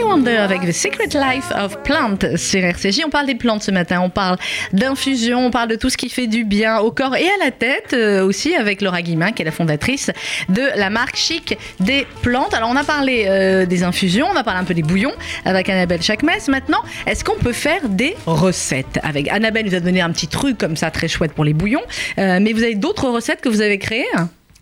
Wonder 0.10 0.38
avec 0.38 0.62
The 0.62 0.72
Secret 0.72 1.10
Life 1.13 1.52
of 1.56 1.84
Plant 1.84 2.17
sur 2.36 2.63
RCJ. 2.63 3.02
On 3.06 3.12
parle 3.12 3.28
des 3.28 3.36
plantes 3.36 3.62
ce 3.62 3.69
matin, 3.69 4.02
on 4.02 4.10
parle 4.10 4.38
d'infusion, 4.74 5.45
on 5.45 5.52
parle 5.52 5.67
de 5.69 5.76
tout 5.76 5.91
ce 5.91 5.98
qui 5.98 6.10
fait 6.10 6.26
du 6.26 6.43
bien 6.45 6.80
au 6.80 6.89
corps 6.89 7.15
et 7.15 7.26
à 7.28 7.45
la 7.45 7.52
tête 7.52 7.93
euh, 7.93 8.26
aussi 8.26 8.56
avec 8.56 8.82
Laura 8.82 9.04
Guillemin 9.04 9.32
qui 9.34 9.43
est 9.43 9.45
la 9.45 9.52
fondatrice 9.52 10.10
de 10.50 10.63
la 10.76 10.89
marque 10.89 11.15
Chic 11.15 11.56
des 11.80 12.08
plantes. 12.24 12.56
Alors 12.56 12.69
on 12.72 12.76
a 12.76 12.84
parlé 12.84 13.26
euh, 13.28 13.67
des 13.67 13.84
infusions, 13.84 14.26
on 14.34 14.36
a 14.36 14.43
parlé 14.43 14.60
un 14.60 14.63
peu 14.63 14.74
des 14.74 14.82
bouillons 14.82 15.13
avec 15.45 15.69
Annabelle 15.69 16.02
Chakmes. 16.02 16.30
Maintenant, 16.48 16.82
est-ce 17.06 17.24
qu'on 17.24 17.38
peut 17.38 17.54
faire 17.54 17.88
des 17.88 18.15
recettes 18.26 19.00
avec 19.04 19.28
Annabelle? 19.30 19.67
Nous 19.67 19.76
a 19.76 19.80
donné 19.80 20.02
un 20.02 20.10
petit 20.12 20.28
truc 20.28 20.58
comme 20.58 20.76
ça 20.76 20.89
très 20.89 21.08
chouette 21.08 21.34
pour 21.34 21.45
les 21.45 21.54
bouillons, 21.54 21.84
Euh, 22.17 22.39
mais 22.41 22.54
vous 22.54 22.63
avez 22.63 22.76
d'autres 22.76 23.10
recettes 23.10 23.41
que 23.41 23.50
vous 23.50 23.62
avez 23.62 23.78
créées? 23.78 24.08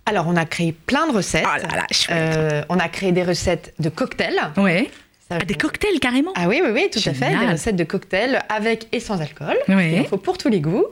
Alors, 0.05 0.25
on 0.27 0.35
a 0.37 0.45
créé 0.45 0.73
plein 0.85 1.07
de 1.07 1.11
recettes. 1.13 1.43
Ah 1.45 1.57
là 1.57 1.67
là. 1.75 1.85
Euh, 2.11 2.61
on 2.69 2.79
a 2.79 2.87
créé 2.87 3.11
des 3.11 3.23
recettes 3.23 3.73
de 3.79 3.89
cocktails. 3.89 4.39
Ouais. 4.55 4.89
Ça- 5.29 5.37
Ah, 5.41 5.43
des 5.45 5.55
cocktails 5.55 5.99
carrément. 5.99 6.31
Ah 6.35 6.47
oui, 6.47 6.61
oui, 6.63 6.69
oui, 6.73 6.87
tout 6.89 7.01
à 7.09 7.13
fait. 7.13 7.29
Des 7.37 7.51
recettes 7.51 7.75
de 7.75 7.83
cocktails 7.83 8.41
avec 8.47 8.87
et 8.93 9.01
sans 9.01 9.19
alcool. 9.21 9.57
Oui. 9.67 9.91
Il 9.95 9.99
en 10.01 10.03
faut 10.05 10.17
pour 10.17 10.37
tous 10.37 10.47
les 10.47 10.61
goûts. 10.61 10.85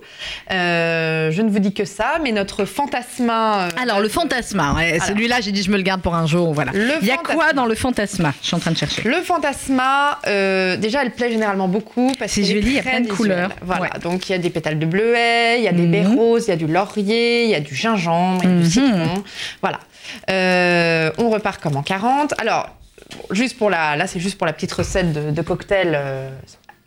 Euh, 0.52 1.32
je 1.32 1.42
ne 1.42 1.50
vous 1.50 1.60
dis 1.60 1.74
que 1.74 1.86
ça, 1.86 2.16
mais 2.22 2.34
notre 2.34 2.66
fantasma. 2.66 3.68
euh, 3.68 3.70
Alors 3.82 4.02
le 4.02 4.10
fantasma, 4.10 4.74
ouais, 4.74 5.00
celui-là 5.08 5.40
j'ai 5.40 5.52
dit 5.54 5.64
je 5.64 5.72
me 5.72 5.78
le 5.78 5.84
garde 5.84 6.02
pour 6.02 6.16
un 6.16 6.28
jour, 6.28 6.54
voilà. 6.54 6.72
Le 6.74 6.96
Il 7.02 7.08
y 7.08 7.12
a 7.12 7.16
fantasma. 7.16 7.34
quoi 7.34 7.54
dans 7.54 7.66
le 7.66 7.76
fantasma? 7.76 8.34
Je 8.42 8.48
suis 8.48 8.56
en 8.56 8.60
train 8.60 8.72
de 8.72 8.78
chercher. 8.78 9.04
Le 9.04 9.22
fantasma, 9.22 10.20
euh, 10.28 10.76
déjà, 10.76 11.02
elle 11.04 11.12
plaît 11.12 11.32
généralement 11.32 11.70
beaucoup 11.70 12.12
parce 12.20 12.34
C'est 12.34 12.42
qu'elle 12.42 12.52
est 12.58 12.62
joli, 12.62 12.68
il 12.68 12.74
y 12.76 12.80
a 12.80 12.84
plein 12.84 13.00
de 13.02 13.08
couleurs. 13.08 13.52
Voilà, 13.62 13.84
Ouais. 13.84 13.90
donc 14.02 14.28
il 14.28 14.34
y 14.34 14.36
a 14.36 14.38
des 14.40 14.50
pétales 14.50 14.80
de 14.80 14.86
bleuet, 14.86 15.60
il 15.60 15.64
y 15.64 15.68
a 15.70 15.72
des 15.72 15.86
baies 15.88 16.04
Mhm. 16.04 16.18
roses, 16.18 16.46
il 16.48 16.50
y 16.50 16.54
a 16.54 16.58
du 16.58 16.68
laurier, 16.68 17.46
il 17.46 17.50
y 17.52 17.56
a 17.56 17.62
du 17.62 17.74
gingembre, 17.74 18.42
il 18.44 18.50
y 18.50 18.52
a 18.52 18.56
Mhm. 18.56 18.62
du 18.64 18.70
citron. 18.70 19.24
Voilà. 19.62 19.80
On 21.18 21.30
repart 21.30 21.62
comme 21.62 21.78
en 21.78 21.84
40. 21.84 22.34
Alors, 22.40 22.70
juste 23.32 23.58
pour 23.58 23.70
la, 23.70 23.96
là, 23.96 24.08
c'est 24.08 24.20
juste 24.20 24.38
pour 24.38 24.48
la 24.48 24.54
petite 24.54 24.72
recette 24.72 25.14
de, 25.14 25.32
de 25.32 25.42
cocktail 25.42 25.94
euh, 25.94 26.30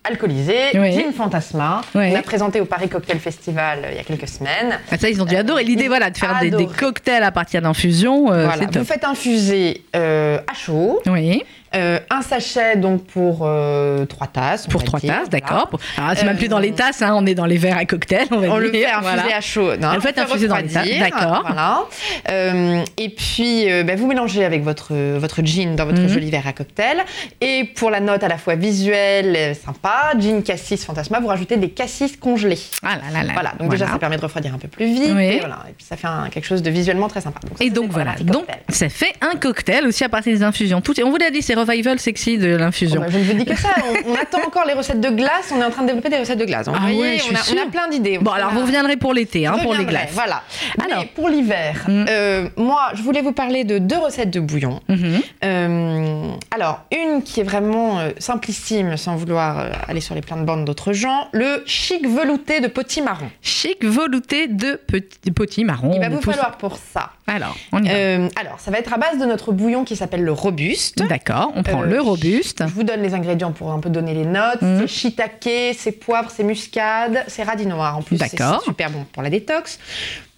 alcoolisé. 0.03 0.55
Oui. 0.75 0.93
Gin 0.93 1.11
Fantasma. 1.13 1.81
Oui. 1.95 2.11
On 2.11 2.15
a 2.15 2.21
présenté 2.21 2.61
au 2.61 2.65
Paris 2.65 2.89
Cocktail 2.89 3.19
Festival 3.19 3.79
euh, 3.83 3.91
il 3.91 3.97
y 3.97 3.99
a 3.99 4.03
quelques 4.03 4.27
semaines. 4.27 4.79
Ah, 4.91 4.97
ça 4.97 5.09
ils 5.09 5.21
ont 5.21 5.25
dû 5.25 5.35
adorer 5.35 5.63
l'idée 5.63 5.87
voilà 5.87 6.09
de 6.09 6.17
faire 6.17 6.39
des, 6.39 6.67
cocktails 6.67 7.23
à 7.23 7.31
partir 7.31 7.61
d'infusion, 7.61 8.31
euh, 8.31 8.45
voilà. 8.45 8.65
Vous 8.71 8.83
faites 8.83 9.03
infuser 9.03 9.83
euh, 9.95 10.39
à 10.47 10.53
chaud. 10.53 11.01
Oui. 11.07 11.43
Euh, 11.75 11.99
un 12.09 12.21
sachet 12.21 12.77
donc 12.77 13.05
pour 13.05 13.41
euh, 13.43 14.05
trois 14.05 14.27
tasses. 14.27 14.67
Pour 14.67 14.83
trois 14.83 14.99
dire, 14.99 15.09
tasses, 15.13 15.27
voilà. 15.29 15.39
d'accord. 15.45 15.69
Alors, 15.97 16.11
c'est 16.17 16.25
même 16.25 16.37
plus 16.37 16.47
dans 16.47 16.59
les 16.59 16.71
Euh, 16.71 16.75
tasses, 16.75 17.01
hein, 17.01 17.13
on 17.15 17.25
est 17.25 17.35
dans 17.35 17.45
les 17.45 17.57
verres 17.57 17.77
à 17.77 17.85
cocktail, 17.85 18.27
on 18.31 18.37
va 18.39 18.47
On 18.49 18.57
le 18.57 18.71
fait 18.71 18.85
infuser 18.85 19.01
voilà. 19.01 19.35
à 19.37 19.41
chaud. 19.41 19.75
Non, 19.77 19.89
On 19.91 19.95
le 19.95 20.01
fait 20.01 20.17
infuser 20.17 20.47
dans 20.47 20.57
les 20.57 20.67
tasses, 20.67 20.87
d'accord. 20.99 21.43
Voilà. 21.45 21.83
Euh, 22.29 22.83
et 22.97 23.09
puis, 23.09 23.71
euh, 23.71 23.83
bah, 23.83 23.95
vous 23.95 24.07
mélangez 24.07 24.43
avec 24.45 24.63
votre, 24.63 24.93
votre 25.17 25.41
gin 25.43 25.75
dans 25.75 25.85
votre 25.85 26.01
Mhm. 26.01 26.07
joli 26.09 26.31
verre 26.31 26.47
à 26.47 26.53
cocktail. 26.53 26.97
Et 27.41 27.63
pour 27.75 27.89
la 27.89 27.99
note 27.99 28.23
à 28.23 28.27
la 28.27 28.37
fois 28.37 28.55
visuelle, 28.55 29.35
euh, 29.35 29.53
sympa, 29.53 30.11
gin 30.19 30.41
cassis 30.43 30.83
fantasma, 30.83 31.19
vous 31.19 31.27
rajoutez 31.27 31.57
des 31.57 31.69
cassis 31.69 32.15
congelés. 32.17 32.59
Ah 32.83 32.95
là 32.95 33.01
là 33.19 33.23
là. 33.23 33.33
Voilà, 33.33 33.53
donc 33.59 33.71
déjà 33.71 33.87
ça 33.87 33.97
permet 33.99 34.17
de 34.17 34.21
refroidir 34.21 34.53
un 34.53 34.57
peu 34.57 34.67
plus 34.67 34.85
vite. 34.85 35.11
Oui. 35.15 35.23
Et, 35.25 35.39
voilà, 35.39 35.59
et 35.69 35.73
puis 35.73 35.85
ça 35.87 35.95
fait 35.97 36.07
un- 36.07 36.29
quelque 36.29 36.45
chose 36.45 36.61
de 36.61 36.69
visuellement 36.69 37.07
très 37.07 37.21
sympa. 37.21 37.39
ça, 37.43 37.63
Et 37.63 37.69
donc 37.69 37.91
voilà, 37.91 38.15
donc 38.21 38.45
ça 38.69 38.89
fait 38.89 39.13
un 39.21 39.35
cocktail 39.37 39.85
aussi 39.85 40.03
à 40.03 40.09
partir 40.09 40.33
des 40.33 40.43
infusions. 40.43 40.81
Tout, 40.81 40.93
on 41.03 41.09
vous 41.09 41.17
l'a 41.17 41.31
dit, 41.31 41.41
c'est 41.41 41.55
revival 41.63 41.99
sexy 41.99 42.37
de 42.37 42.55
l'infusion. 42.55 43.01
Bah, 43.01 43.07
je 43.09 43.17
ne 43.17 43.23
vous 43.23 43.33
dis 43.33 43.45
que 43.45 43.55
ça, 43.57 43.69
on, 44.05 44.11
on 44.11 44.15
attend 44.15 44.39
encore 44.45 44.65
les 44.65 44.73
recettes 44.73 45.01
de 45.01 45.09
glace, 45.09 45.51
on 45.55 45.61
est 45.61 45.65
en 45.65 45.69
train 45.71 45.81
de 45.83 45.87
développer 45.87 46.09
des 46.09 46.17
recettes 46.17 46.39
de 46.39 46.45
glace. 46.45 46.65
Donc, 46.65 46.75
Ah 46.77 46.81
voyez, 46.81 46.99
ouais, 47.01 47.17
on, 47.31 47.35
a, 47.59 47.63
on 47.65 47.69
plein 47.69 47.87
d'idées. 47.89 48.17
Bon 48.19 48.31
alors 48.31 48.51
vous 48.51 48.61
reviendrez 48.61 48.97
pour 48.97 49.13
l'été, 49.13 49.45
hein, 49.47 49.57
pour 49.61 49.73
les 49.73 49.85
glaces. 49.85 50.11
Voilà. 50.13 50.43
Alors. 50.83 50.99
Mais 51.01 51.09
pour 51.15 51.29
l'hiver, 51.29 51.85
Mm. 51.87 52.05
euh, 52.09 52.49
moi, 52.57 52.89
je 52.93 53.01
voulais 53.01 53.21
vous 53.21 53.31
parler 53.31 53.63
de 53.63 53.77
deux 53.79 53.97
recettes 53.97 54.29
de 54.31 54.39
bouillon. 54.39 54.79
Mhm. 54.89 55.21
Euh, 55.43 56.31
alors, 56.51 56.81
une 56.91 57.21
qui 57.23 57.39
est 57.39 57.43
vraiment 57.43 57.99
euh, 57.99 58.09
simplissime, 58.17 58.97
sans 58.97 59.15
vouloir 59.15 59.65
aller 59.87 60.01
sur 60.01 60.15
les 60.15 60.21
plates 60.21 60.39
de 60.39 60.45
bandes 60.45 60.65
d'autres 60.65 60.93
gens, 60.93 61.27
le 61.31 61.63
chic 61.65 62.07
velouté 62.07 62.59
de 62.59 62.67
potimarron. 62.67 63.29
Chic 63.41 63.83
velouté 63.83 64.47
de 64.47 64.75
petits 64.87 65.31
potis 65.31 65.63
marron. 65.63 65.91
Il 65.93 65.99
va 65.99 66.09
vous 66.09 66.21
falloir 66.21 66.57
pour 66.57 66.77
ça. 66.77 67.11
Alors, 67.29 67.55
on 67.71 67.83
y 67.83 67.87
va. 67.87 67.93
Euh, 67.93 68.29
alors, 68.39 68.59
ça 68.59 68.71
va 68.71 68.79
être 68.79 68.91
à 68.93 68.97
base 68.97 69.17
de 69.19 69.25
notre 69.25 69.51
bouillon 69.51 69.83
qui 69.85 69.95
s'appelle 69.95 70.23
le 70.23 70.31
robuste. 70.31 71.03
D'accord, 71.07 71.51
on 71.55 71.63
prend 71.63 71.83
euh, 71.83 71.85
le 71.85 72.01
robuste. 72.01 72.63
Je 72.67 72.73
vous 72.73 72.83
donne 72.83 73.01
les 73.01 73.13
ingrédients 73.13 73.51
pour 73.51 73.71
un 73.71 73.79
peu 73.79 73.89
donner 73.89 74.13
les 74.13 74.25
notes. 74.25 74.61
Mhm. 74.61 74.79
C'est 74.81 74.87
shiitake, 74.87 75.75
c'est 75.77 75.91
poivre, 75.91 76.31
c'est 76.35 76.43
muscade, 76.43 77.23
c'est 77.27 77.43
radis 77.43 77.65
noir. 77.67 77.97
En 77.97 78.01
plus, 78.01 78.17
c'est 78.17 78.35
D'accord. 78.35 78.61
c'est 78.61 78.69
super 78.71 78.89
bon 78.89 79.05
pour 79.13 79.21
la 79.23 79.29
détox. 79.29 79.79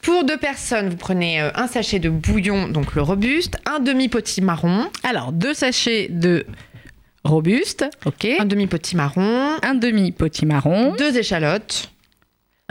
Pour 0.02 0.24
deux 0.24 0.38
personnes, 0.38 0.90
vous 0.90 0.98
prenez 0.98 1.42
euh, 1.42 1.52
un 1.56 1.68
sachet 1.68 2.00
de 2.00 2.10
bouillon, 2.10 2.68
donc 2.68 2.96
le 2.96 3.04
robuste, 3.04 3.58
un 3.72 3.80
demi 3.80 4.10
potimarron, 4.10 4.88
Alors, 5.04 5.32
deux 5.32 5.54
sachets 5.54 6.08
de 6.10 6.46
robuste, 7.24 7.86
ok. 8.06 8.28
un 8.40 8.46
demi 8.46 8.66
potimarron, 8.66 9.58
Un 9.62 9.76
demi 9.76 10.12
potimarron, 10.12 10.96
deux 10.98 11.18
échalotes, 11.18 11.92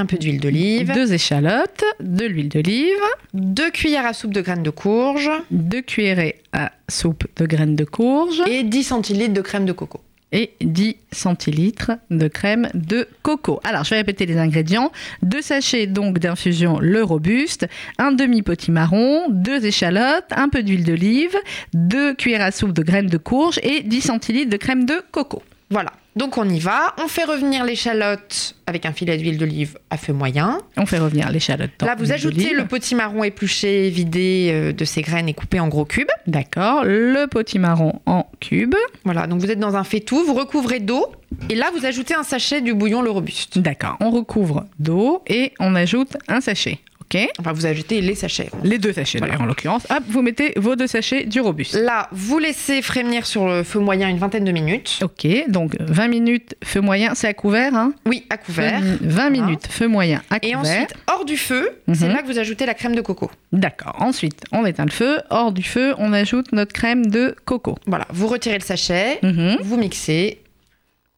un 0.00 0.06
peu 0.06 0.16
d'huile 0.16 0.40
d'olive, 0.40 0.90
deux 0.92 1.12
échalotes, 1.12 1.84
de 2.00 2.24
l'huile 2.24 2.48
d'olive, 2.48 2.96
deux 3.34 3.70
cuillères 3.70 4.06
à 4.06 4.14
soupe 4.14 4.32
de 4.32 4.40
graines 4.40 4.62
de 4.62 4.70
courge 4.70 5.30
deux 5.50 5.82
cuillerées 5.82 6.42
à 6.52 6.72
soupe 6.88 7.24
de 7.36 7.46
graines 7.46 7.76
de 7.76 7.84
courge 7.84 8.42
et 8.48 8.62
10 8.62 8.82
centilitres 8.84 9.34
de 9.34 9.40
crème 9.42 9.66
de 9.66 9.72
coco. 9.72 10.00
et 10.32 10.52
10 10.62 10.96
centilitres 11.12 11.92
de 12.10 12.28
crème 12.28 12.68
de 12.72 13.08
coco. 13.22 13.60
Alors, 13.64 13.84
je 13.84 13.90
vais 13.90 13.96
répéter 13.96 14.26
les 14.26 14.38
ingrédients. 14.38 14.90
Deux 15.22 15.42
sachets 15.42 15.86
donc 15.86 16.18
d'infusion 16.18 16.78
le 16.78 17.02
robuste, 17.02 17.66
un 17.98 18.12
demi 18.12 18.42
potimarron, 18.42 19.26
deux 19.28 19.66
échalotes, 19.66 20.30
un 20.30 20.48
peu 20.48 20.62
d'huile 20.62 20.84
d'olive, 20.84 21.36
deux 21.74 22.14
cuillères 22.14 22.42
à 22.42 22.52
soupe 22.52 22.72
de 22.72 22.82
graines 22.82 23.08
de 23.08 23.18
courge 23.18 23.58
et 23.62 23.82
10 23.82 24.00
centilitres 24.00 24.50
de 24.50 24.56
crème 24.56 24.84
de 24.86 25.02
coco. 25.10 25.42
Voilà. 25.70 25.92
Donc 26.16 26.38
on 26.38 26.48
y 26.48 26.58
va. 26.58 26.94
On 26.98 27.08
fait 27.08 27.24
revenir 27.24 27.64
l'échalote 27.64 28.54
avec 28.66 28.86
un 28.86 28.92
filet 28.92 29.16
d'huile 29.16 29.38
d'olive 29.38 29.78
à 29.90 29.96
feu 29.96 30.12
moyen. 30.12 30.60
On 30.76 30.86
fait 30.86 30.98
revenir 30.98 31.30
l'échalote. 31.30 31.70
Là, 31.82 31.94
vous 31.96 32.12
ajoutez 32.12 32.52
le 32.52 32.66
potimarron 32.66 33.24
épluché, 33.24 33.90
vidé 33.90 34.50
euh, 34.52 34.72
de 34.72 34.84
ses 34.84 35.02
graines 35.02 35.28
et 35.28 35.34
coupé 35.34 35.60
en 35.60 35.68
gros 35.68 35.84
cubes. 35.84 36.10
D'accord, 36.26 36.84
le 36.84 37.26
potimarron 37.26 38.00
en 38.06 38.26
cubes. 38.40 38.74
Voilà, 39.04 39.26
donc 39.26 39.40
vous 39.40 39.50
êtes 39.50 39.58
dans 39.58 39.76
un 39.76 39.84
faitout, 39.84 40.24
vous 40.24 40.34
recouvrez 40.34 40.80
d'eau 40.80 41.06
et 41.48 41.54
là 41.54 41.70
vous 41.74 41.86
ajoutez 41.86 42.14
un 42.14 42.22
sachet 42.22 42.60
du 42.60 42.74
bouillon 42.74 43.02
le 43.02 43.10
robuste. 43.10 43.58
D'accord, 43.58 43.96
on 44.00 44.10
recouvre 44.10 44.66
d'eau 44.78 45.22
et 45.28 45.52
on 45.60 45.74
ajoute 45.74 46.16
un 46.28 46.40
sachet. 46.40 46.80
Ok 47.12 47.28
Enfin, 47.40 47.52
vous 47.52 47.66
ajoutez 47.66 48.00
les 48.00 48.14
sachets. 48.14 48.50
Les 48.62 48.78
deux 48.78 48.92
sachets 48.92 49.18
Voilà. 49.18 49.32
d'ailleurs 49.32 49.42
en 49.44 49.48
l'occurrence. 49.48 49.84
Hop, 49.90 50.02
vous 50.08 50.22
mettez 50.22 50.52
vos 50.56 50.76
deux 50.76 50.86
sachets 50.86 51.24
du 51.24 51.40
robuste. 51.40 51.74
Là, 51.74 52.08
vous 52.12 52.38
laissez 52.38 52.82
frémir 52.82 53.26
sur 53.26 53.48
le 53.48 53.64
feu 53.64 53.80
moyen 53.80 54.08
une 54.08 54.18
vingtaine 54.18 54.44
de 54.44 54.52
minutes. 54.52 55.00
Ok, 55.02 55.26
donc 55.48 55.76
20 55.80 56.08
minutes 56.08 56.54
feu 56.62 56.80
moyen, 56.80 57.14
c'est 57.14 57.26
à 57.26 57.34
couvert, 57.34 57.74
hein? 57.74 57.92
Oui, 58.06 58.26
à 58.30 58.36
couvert. 58.36 58.80
20 59.00 59.30
minutes 59.30 59.66
feu 59.68 59.88
moyen 59.88 60.22
à 60.30 60.36
Et 60.36 60.52
couvert. 60.52 60.58
ensuite, 60.60 60.94
hors 61.12 61.24
du 61.24 61.36
feu, 61.36 61.70
c'est 61.92 62.06
Mhm. 62.06 62.12
là 62.14 62.22
que 62.22 62.26
vous 62.28 62.38
ajoutez 62.38 62.64
la 62.66 62.74
crème 62.74 62.94
de 62.94 63.00
coco. 63.00 63.30
D'accord. 63.52 63.96
Ensuite, 63.98 64.44
on 64.52 64.64
éteint 64.64 64.84
le 64.84 64.90
feu. 64.92 65.18
Hors 65.30 65.50
du 65.52 65.62
feu, 65.64 65.94
on 65.98 66.12
ajoute 66.12 66.52
notre 66.52 66.72
crème 66.72 67.06
de 67.06 67.34
coco. 67.44 67.76
Voilà, 67.86 68.06
vous 68.12 68.28
retirez 68.28 68.58
le 68.58 68.64
sachet, 68.64 69.18
Mhm. 69.24 69.58
vous 69.62 69.76
mixez, 69.76 70.38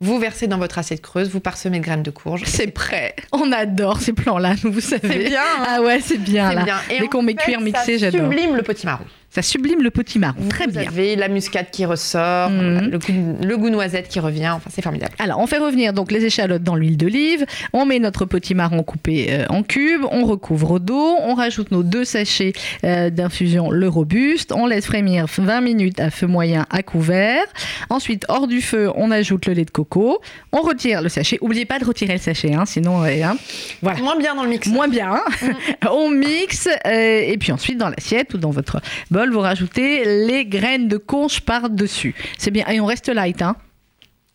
vous 0.03 0.19
versez 0.19 0.47
dans 0.49 0.59
votre 0.59 0.79
assiette 0.79 1.01
creuse, 1.01 1.31
vous 1.31 1.41
parsemez 1.41 1.79
de 1.79 1.85
graines 1.85 2.03
de 2.03 2.11
courge. 2.11 2.43
C'est 2.45 2.67
prêt. 2.67 3.15
On 3.33 3.51
adore 3.53 4.01
ces 4.01 4.13
plans-là, 4.13 4.55
vous 4.65 4.81
savez. 4.81 5.09
C'est 5.09 5.29
bien, 5.31 5.41
hein 5.41 5.65
Ah 5.67 5.81
ouais, 5.83 6.01
c'est 6.01 6.19
bien 6.19 6.53
là. 6.53 6.65
bien. 6.65 6.77
Et 6.91 7.01
Dès 7.01 7.07
qu'on 7.09 7.23
met 7.23 7.33
fait, 7.39 7.45
cuir 7.53 7.61
mixé, 7.61 7.99
ça 7.99 8.11
j'adore. 8.11 8.31
sublime 8.31 8.57
le 8.57 8.63
potimarron. 8.63 9.05
Ça 9.35 9.41
sublime 9.41 9.83
le 9.83 9.91
potimarron. 9.91 10.47
Très 10.51 10.67
vous 10.67 10.73
bien. 10.73 10.83
avez 10.87 11.17
la 11.17 11.29
muscade 11.29 11.71
qui 11.73 11.87
ressort, 11.87 12.51
Mhm. 12.51 12.91
le, 12.91 12.99
goût, 12.99 13.37
le 13.43 13.57
goût 13.57 13.71
noisette 13.71 14.09
qui 14.09 14.21
revient, 14.21 14.51
enfin 14.51 14.69
c'est 14.73 14.83
formidable. 14.83 15.13
Alors, 15.19 15.39
on 15.39 15.47
fait 15.47 15.57
revenir 15.59 15.95
donc 15.95 16.13
les 16.13 16.25
échalotes 16.27 16.63
dans 16.63 16.75
l'huile 16.75 16.99
d'olive. 16.99 17.47
On 17.73 17.87
met 17.87 17.99
notre 17.99 18.27
potimarron 18.27 18.83
coupé 18.83 19.29
euh, 19.31 19.47
en 19.49 19.63
cubes. 19.63 20.03
On 20.11 20.25
recouvre 20.27 20.81
d'eau. 20.81 21.17
On 21.23 21.35
rajoute 21.35 21.71
nos 21.71 21.83
deux 21.83 22.05
sachets 22.05 22.53
euh, 22.85 23.09
d'infusion 23.09 23.71
le 23.71 23.89
robuste. 23.89 24.53
On 24.53 24.67
laisse 24.67 24.85
frémir 24.85 25.25
20 25.27 25.61
minutes 25.63 25.99
à 26.01 26.11
feu 26.11 26.27
moyen 26.27 26.67
à 26.71 26.83
couvert. 26.83 27.45
Ensuite, 27.89 28.27
hors 28.29 28.47
du 28.47 28.61
feu, 28.61 28.91
on 28.97 29.11
ajoute 29.11 29.47
le 29.47 29.55
lait 29.55 29.65
de 29.65 29.71
coco. 29.71 30.21
On 30.53 30.61
retire 30.61 31.01
le 31.01 31.09
sachet. 31.09 31.39
Oubliez 31.41 31.65
pas 31.65 31.79
de 31.79 31.85
retirer 31.87 32.13
le 32.15 32.19
sachet, 32.21 32.53
hein, 32.55 32.65
sinon, 32.67 33.01
ouais, 33.01 33.23
hein. 33.23 33.37
voilà. 33.81 33.99
Moins 34.01 34.17
bien 34.19 34.35
dans 34.35 34.43
le 34.45 34.51
mix. 34.51 34.67
Moins 34.69 34.89
bien. 34.89 35.15
hein. 35.15 35.53
on 35.91 36.11
mixe 36.11 36.69
euh, 36.87 37.23
et 37.27 37.39
puis 37.39 37.51
ensuite 37.53 37.79
dans 37.79 37.89
l'assiette 37.89 38.35
ou 38.35 38.39
dans 38.39 38.51
votre 38.51 38.81
bol, 39.11 39.22
vous 39.31 39.41
rajoutez 39.41 40.27
les 40.27 40.45
graines 40.45 40.89
de 40.89 40.97
courge 40.97 41.41
par-dessus. 41.43 42.15
C'est 42.39 42.51
bien. 42.51 42.67
Et 42.69 42.81
on 42.81 42.87
reste 42.87 43.09
light, 43.09 43.43
hein. 43.43 43.57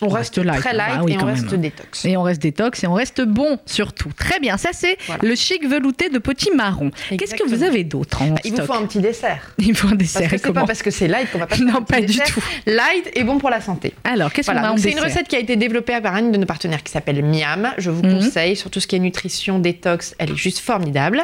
On 0.02 0.06
On 0.06 0.10
reste 0.10 0.36
reste 0.36 0.46
light, 0.46 0.60
très 0.60 0.70
hein. 0.70 0.74
light 0.74 0.98
Bah 0.98 1.02
oui, 1.06 1.14
et 1.14 1.18
on 1.20 1.26
reste 1.26 1.52
même. 1.52 1.62
détox. 1.62 2.06
Et 2.06 2.18
on 2.18 2.22
reste 2.22 2.40
détox 2.42 2.84
et 2.84 2.88
on 2.88 2.94
reste 2.94 3.22
bon 3.24 3.58
surtout. 3.66 4.10
Très 4.16 4.40
bien, 4.40 4.56
ça 4.58 4.70
c'est 4.72 4.96
Voilà. 5.08 5.24
le 5.24 5.34
chic 5.34 5.68
velouté 5.68 6.10
de 6.10 6.20
potimarron. 6.20 6.92
Qu'est-ce 7.18 7.34
que 7.34 7.48
vous 7.50 7.64
avez 7.64 7.84
d'autre 7.84 8.22
en 8.22 8.28
Bah, 8.28 8.40
Il 8.44 8.54
vous 8.54 8.62
faut 8.64 8.74
un 8.74 8.86
petit 8.86 9.00
dessert. 9.00 9.42
Il 9.58 9.76
faut 9.76 9.88
un 9.88 9.92
Parce 9.98 10.00
dessert. 10.14 10.30
que 10.30 10.38
c'est 10.38 10.54
pas 10.54 10.66
parce 10.68 10.84
que 10.84 10.92
c'est 10.92 11.08
light 11.08 11.32
qu'on 11.32 11.40
va 11.40 11.48
pas 11.48 11.56
faire 11.58 11.66
Non, 11.66 11.78
un 11.78 11.82
petit 11.82 11.94
pas 11.94 12.02
du 12.02 12.20
tout. 12.32 12.44
Light 12.68 13.10
et 13.16 13.24
bon 13.24 13.40
pour 13.40 13.50
la 13.50 13.60
santé. 13.60 13.96
Alors, 14.04 14.32
qu'est-ce 14.32 14.46
Voilà, 14.46 14.62
qu'on 14.62 14.68
a 14.68 14.72
en 14.74 14.78
c'est 14.78 14.92
une 14.92 15.00
recette 15.00 15.28
qui 15.28 15.36
a 15.36 15.40
été 15.40 15.56
développée 15.56 16.00
par 16.00 16.16
une 16.18 16.32
de 16.32 16.38
nos 16.38 16.46
partenaires 16.46 16.84
qui 16.84 16.92
s'appelle 16.92 17.24
Miam. 17.26 17.74
Je 17.80 17.90
vous 17.90 18.04
Mhm. 18.04 18.20
conseille 18.20 18.56
sur 18.56 18.70
tout 18.70 18.80
ce 18.80 18.86
qui 18.86 18.98
est 18.98 19.00
nutrition, 19.00 19.58
détox, 19.58 20.14
elle 20.20 20.30
est 20.30 20.36
juste 20.36 20.60
formidable. 20.60 21.24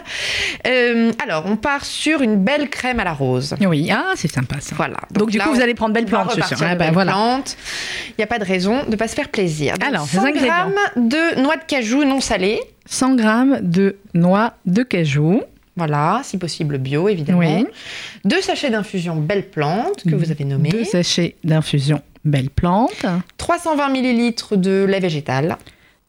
Euh, 0.65 1.11
alors, 1.23 1.43
on 1.45 1.57
part 1.57 1.85
sur 1.85 2.21
une 2.23 2.37
belle 2.43 2.71
crème 2.71 2.99
à 2.99 3.03
la 3.03 3.13
rose. 3.13 3.53
Oui, 3.61 3.91
ah, 3.91 4.13
c'est 4.15 4.31
sympa 4.31 4.55
ça. 4.61 4.73
Voilà. 4.75 4.97
Donc, 5.11 5.29
du 5.29 5.37
là, 5.37 5.43
coup, 5.43 5.51
on 5.51 5.53
vous 5.53 5.61
allez 5.61 5.75
prendre 5.75 5.93
belle 5.93 6.05
plante, 6.05 6.29
je 6.29 6.33
suis 6.33 6.41
repartir 6.41 6.57
sûre. 6.57 6.67
Ah, 6.71 7.03
plantes. 7.03 7.55
Il 8.09 8.13
n'y 8.17 8.23
a 8.23 8.27
pas 8.27 8.39
de 8.39 8.45
raison 8.45 8.62
de 8.85 8.91
ne 8.91 8.95
pas 8.95 9.07
se 9.07 9.15
faire 9.15 9.29
plaisir. 9.29 9.77
Donc, 9.77 9.87
Alors, 9.89 10.03
les 10.11 10.19
100 10.19 10.25
ingrédients. 10.25 10.47
grammes 10.47 11.09
de 11.09 11.41
noix 11.41 11.55
de 11.57 11.63
cajou 11.67 12.03
non 12.03 12.21
salées. 12.21 12.59
100 12.85 13.15
grammes 13.15 13.59
de 13.61 13.97
noix 14.13 14.53
de 14.65 14.83
cajou. 14.83 15.41
Voilà, 15.75 16.21
si 16.23 16.37
possible 16.37 16.77
bio, 16.77 17.09
évidemment. 17.09 17.39
Oui. 17.39 17.65
Deux 18.25 18.41
sachets 18.41 18.69
d'infusion 18.69 19.15
belle 19.15 19.49
plante 19.49 20.03
que 20.07 20.15
vous 20.15 20.29
avez 20.31 20.45
nommé. 20.45 20.69
Deux 20.69 20.83
sachets 20.83 21.35
d'infusion 21.43 22.01
belle 22.23 22.49
plante. 22.51 23.05
320 23.37 23.89
millilitres 23.89 24.55
de 24.55 24.85
lait 24.87 24.99
végétal. 24.99 25.57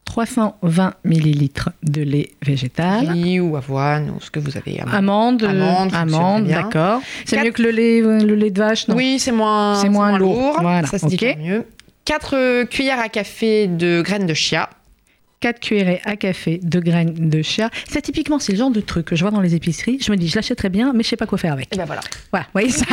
320 0.05 0.93
millilitres 1.03 1.71
de 1.81 2.01
lait 2.03 2.29
végétal. 2.45 3.09
riz 3.09 3.39
ou 3.39 3.55
avoine 3.57 4.11
ou 4.11 4.21
ce 4.21 4.29
que 4.29 4.39
vous 4.39 4.55
avez. 4.55 4.79
Amande, 4.81 5.41
euh, 5.43 5.49
Amande, 5.49 5.93
amande, 5.95 6.47
d'accord. 6.47 7.01
C'est 7.25 7.35
Quatre- 7.35 7.45
mieux 7.45 7.51
que 7.51 7.61
le 7.63 7.71
lait, 7.71 8.01
euh, 8.03 8.19
le 8.19 8.35
lait 8.35 8.51
de 8.51 8.59
vache, 8.59 8.87
non? 8.87 8.95
Oui, 8.95 9.17
c'est 9.19 9.31
moins, 9.31 9.75
C'est 9.81 9.89
moins 9.89 10.17
lourd. 10.17 10.57
Voilà, 10.61 10.85
Ça 10.87 10.99
se 10.99 11.07
dit 11.07 11.17
mieux. 11.39 11.65
4 12.05 12.65
cuillères 12.65 12.99
à 12.99 13.09
café 13.09 13.67
de 13.67 14.01
graines 14.03 14.27
de 14.27 14.33
chia. 14.33 14.69
4 15.45 15.59
cuillerées 15.59 16.01
à 16.05 16.15
café 16.15 16.59
de 16.63 16.79
graines 16.79 17.13
de 17.29 17.41
chia. 17.43 17.69
Ça, 17.87 18.01
typiquement, 18.01 18.39
c'est 18.39 18.51
le 18.53 18.57
genre 18.57 18.71
de 18.71 18.81
truc 18.81 19.05
que 19.05 19.15
je 19.15 19.21
vois 19.21 19.29
dans 19.29 19.41
les 19.41 19.53
épiceries. 19.53 19.99
Je 20.01 20.09
me 20.11 20.17
dis, 20.17 20.27
je 20.27 20.35
l'achèterais 20.35 20.69
bien, 20.69 20.91
mais 20.91 21.03
je 21.03 21.09
sais 21.09 21.17
pas 21.17 21.27
quoi 21.27 21.37
faire 21.37 21.53
avec. 21.53 21.67
Et 21.71 21.77
ben 21.77 21.85
voilà. 21.85 22.01
Voilà, 22.31 22.47
oui, 22.55 22.71
ça. 22.71 22.83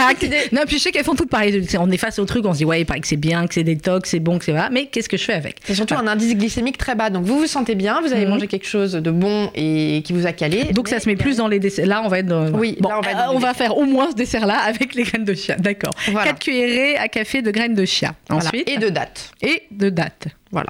Non, 0.52 0.60
puis 0.66 0.76
je 0.76 0.82
sais 0.82 0.92
qu'elles 0.92 1.04
font 1.04 1.14
toutes 1.14 1.30
pareil. 1.30 1.66
On 1.78 1.90
est 1.90 1.96
face 1.96 2.18
au 2.18 2.26
truc, 2.26 2.44
on 2.44 2.52
se 2.52 2.58
dit, 2.58 2.66
ouais, 2.66 2.82
il 2.82 2.84
paraît 2.84 3.00
que 3.00 3.06
c'est 3.06 3.16
bien, 3.16 3.46
que 3.46 3.54
c'est 3.54 3.64
détox, 3.64 4.10
c'est 4.10 4.20
bon, 4.20 4.38
que 4.38 4.44
c'est 4.44 4.52
voilà. 4.52 4.68
Mais 4.68 4.84
qu'est-ce 4.84 5.08
que 5.08 5.16
je 5.16 5.24
fais 5.24 5.32
avec? 5.32 5.60
C'est 5.64 5.74
surtout 5.74 5.94
un 5.94 6.06
indice 6.06 6.36
glycémique 6.36 6.76
très 6.76 6.94
bas. 6.94 7.08
Donc 7.08 7.24
vous 7.24 7.38
vous 7.38 7.46
sentez 7.46 7.74
bien, 7.74 8.02
vous 8.02 8.12
avez 8.12 8.24
Mhm. 8.26 8.30
mangé 8.32 8.46
quelque 8.48 8.66
chose 8.66 8.92
de 8.92 9.10
bon 9.10 9.50
et 9.54 10.02
qui 10.04 10.12
vous 10.12 10.26
a 10.26 10.32
calé. 10.32 10.64
Donc 10.74 10.88
ça 10.88 11.00
se 11.00 11.08
met 11.08 11.16
plus 11.16 11.38
dans 11.38 11.48
les 11.48 11.58
desserts. 11.58 11.86
Là, 11.86 12.02
on 12.04 12.08
va 12.08 12.18
être 12.18 12.26
dans. 12.26 12.50
Oui, 12.52 12.76
Bon, 12.80 12.90
là, 12.90 12.98
on 12.98 13.00
va 13.00 13.14
dans 13.14 13.20
euh, 13.32 13.34
on 13.34 13.38
va 13.38 13.54
faire 13.54 13.78
au 13.78 13.84
moins 13.86 14.10
ce 14.10 14.16
dessert-là 14.16 14.58
avec 14.58 14.94
les 14.94 15.04
graines 15.04 15.24
de 15.24 15.32
chia. 15.34 15.56
D'accord. 15.56 15.94
Voilà. 16.10 16.32
4 16.32 16.38
cuillerées 16.40 16.96
à 16.98 17.08
café 17.08 17.40
de 17.40 17.50
graines 17.50 17.74
de 17.74 17.86
chia. 17.86 18.12
Voilà. 18.28 18.44
Ensuite. 18.44 18.68
Et 18.68 18.76
de 18.76 18.90
dattes. 18.90 19.30
et 19.40 19.62
de 19.70 19.88
dattes. 19.88 20.26
Voilà. 20.50 20.68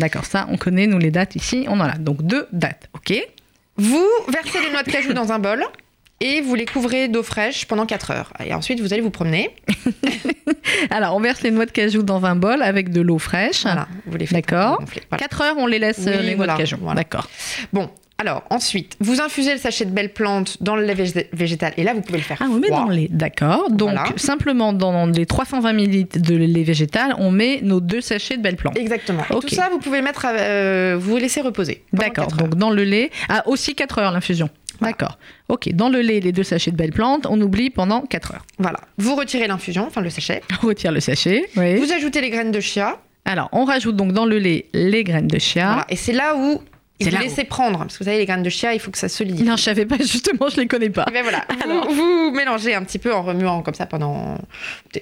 D'accord, 0.00 0.24
ça, 0.24 0.46
on 0.50 0.56
connaît, 0.56 0.86
nous, 0.86 0.98
les 0.98 1.10
dates 1.10 1.36
ici, 1.36 1.66
on 1.68 1.78
en 1.78 1.84
a. 1.84 1.98
Donc 1.98 2.22
deux 2.22 2.46
dates, 2.52 2.88
ok 2.94 3.12
Vous 3.76 4.06
versez 4.32 4.58
les 4.64 4.70
noix 4.72 4.82
de 4.82 4.90
cajou 4.90 5.12
dans 5.12 5.30
un 5.30 5.38
bol. 5.38 5.62
et 6.20 6.40
vous 6.40 6.54
les 6.54 6.64
couvrez 6.66 7.08
d'eau 7.08 7.22
fraîche 7.22 7.66
pendant 7.66 7.86
4 7.86 8.10
heures. 8.10 8.32
Et 8.44 8.52
ensuite, 8.54 8.80
vous 8.80 8.92
allez 8.92 9.02
vous 9.02 9.10
promener. 9.10 9.54
Alors, 10.90 11.14
on 11.16 11.20
verse 11.20 11.42
les 11.42 11.50
noix 11.50 11.66
de 11.66 11.70
cajou 11.70 12.02
dans 12.02 12.24
un 12.24 12.36
bol 12.36 12.62
avec 12.62 12.90
de 12.90 13.00
l'eau 13.00 13.18
fraîche. 13.18 13.62
Voilà, 13.62 13.88
vous 14.06 14.16
les 14.16 14.26
faites 14.26 14.34
D'accord. 14.46 14.82
Voilà. 15.10 15.18
4 15.26 15.40
heures, 15.42 15.54
on 15.58 15.66
les 15.66 15.78
laisse 15.78 16.06
euh, 16.06 16.18
Oui, 16.18 16.26
les 16.26 16.34
noix 16.34 16.46
voilà, 16.46 16.52
de 16.54 16.58
cajou. 16.58 16.76
voilà. 16.80 17.00
D'accord. 17.00 17.28
Bon, 17.72 17.90
alors 18.20 18.42
ensuite, 18.50 18.96
vous 19.00 19.20
infusez 19.20 19.52
le 19.52 19.58
sachet 19.58 19.84
de 19.86 19.90
belles 19.90 20.12
plantes 20.12 20.62
dans 20.62 20.76
le 20.76 20.84
lait 20.84 20.94
végé- 20.94 21.26
végétal. 21.32 21.72
Et 21.76 21.82
là, 21.84 21.94
vous 21.94 22.02
pouvez 22.02 22.18
le 22.18 22.24
faire 22.24 22.38
Ah, 22.40 22.46
on 22.50 22.58
met 22.58 22.68
dans 22.68 22.84
le 22.86 22.94
lait. 22.94 23.08
D'accord. 23.10 23.70
Donc, 23.70 23.90
Voilà. 23.90 24.04
simplement 24.16 24.72
dans 24.72 25.06
les 25.06 25.26
320 25.26 25.70
ml 25.72 26.20
de 26.20 26.34
lait 26.36 26.62
végétal, 26.62 27.14
on 27.18 27.30
met 27.30 27.60
nos 27.62 27.80
deux 27.80 28.00
sachets 28.00 28.36
de 28.36 28.42
belles 28.42 28.56
plantes. 28.56 28.76
Exactement. 28.78 29.22
Et 29.30 29.34
Ok. 29.34 29.46
tout 29.46 29.54
ça, 29.54 29.68
vous 29.72 29.78
pouvez 29.78 29.98
le 29.98 30.04
mettre, 30.04 30.24
à- 30.26 30.32
euh, 30.32 30.96
vous 31.00 31.16
laisser 31.16 31.40
reposer. 31.40 31.82
D'accord. 31.92 32.28
Donc, 32.28 32.54
dans 32.56 32.70
le 32.70 32.84
lait. 32.84 33.10
Ah, 33.28 33.42
aussi 33.46 33.74
4 33.74 33.98
heures 33.98 34.12
l'infusion. 34.12 34.50
Voilà. 34.78 34.92
D'accord. 34.92 35.18
Ok. 35.48 35.70
Dans 35.72 35.88
le 35.88 36.00
lait, 36.00 36.20
les 36.20 36.32
deux 36.32 36.42
sachets 36.42 36.70
de 36.70 36.76
belles 36.76 36.92
plantes, 36.92 37.26
on 37.28 37.40
oublie 37.40 37.70
pendant 37.70 38.00
4 38.02 38.32
heures. 38.34 38.44
Voilà. 38.58 38.80
Vous 38.98 39.14
retirez 39.14 39.46
l'infusion, 39.46 39.84
enfin 39.86 40.00
le 40.00 40.10
sachet. 40.10 40.42
On 40.62 40.66
retire 40.68 40.92
le 40.92 41.00
sachet. 41.00 41.44
Oui. 41.56 41.76
Vous 41.76 41.92
ajoutez 41.92 42.20
les 42.20 42.30
graines 42.30 42.50
de 42.52 42.60
chia. 42.60 42.98
Alors, 43.26 43.48
on 43.52 43.64
rajoute 43.64 43.96
donc 43.96 44.12
dans 44.12 44.24
le 44.24 44.38
lait 44.38 44.66
les 44.72 45.04
graines 45.04 45.26
de 45.28 45.38
chia. 45.38 45.66
Voilà. 45.66 45.86
Et 45.90 45.96
c'est 45.96 46.12
là 46.14 46.34
où 46.36 46.60
vous 47.04 47.16
où- 47.16 47.20
laissez 47.20 47.44
prendre. 47.44 47.78
Parce 47.78 47.94
que 47.96 48.04
vous 48.04 48.04
savez, 48.10 48.18
les 48.18 48.26
graines 48.26 48.42
de 48.42 48.50
chia, 48.50 48.74
il 48.74 48.80
faut 48.80 48.90
que 48.90 48.98
ça 48.98 49.08
solidifie. 49.08 49.44
Non, 49.48 49.56
je 49.56 49.62
savais 49.62 49.86
pas, 49.86 49.96
justement, 49.98 50.48
je 50.48 50.56
les 50.60 50.66
connais 50.66 50.90
pas. 50.90 51.04
Et 51.08 51.12
ben 51.12 51.22
voilà, 51.22 51.44
Alors. 51.64 51.88
vous, 51.90 51.94
vous 51.94 52.30
mélangez 52.32 52.74
un 52.74 52.82
petit 52.84 52.98
peu 52.98 53.12
en 53.14 53.22
remuant 53.22 53.62
comme 53.62 53.74
ça 53.74 53.86
pendant 53.86 54.36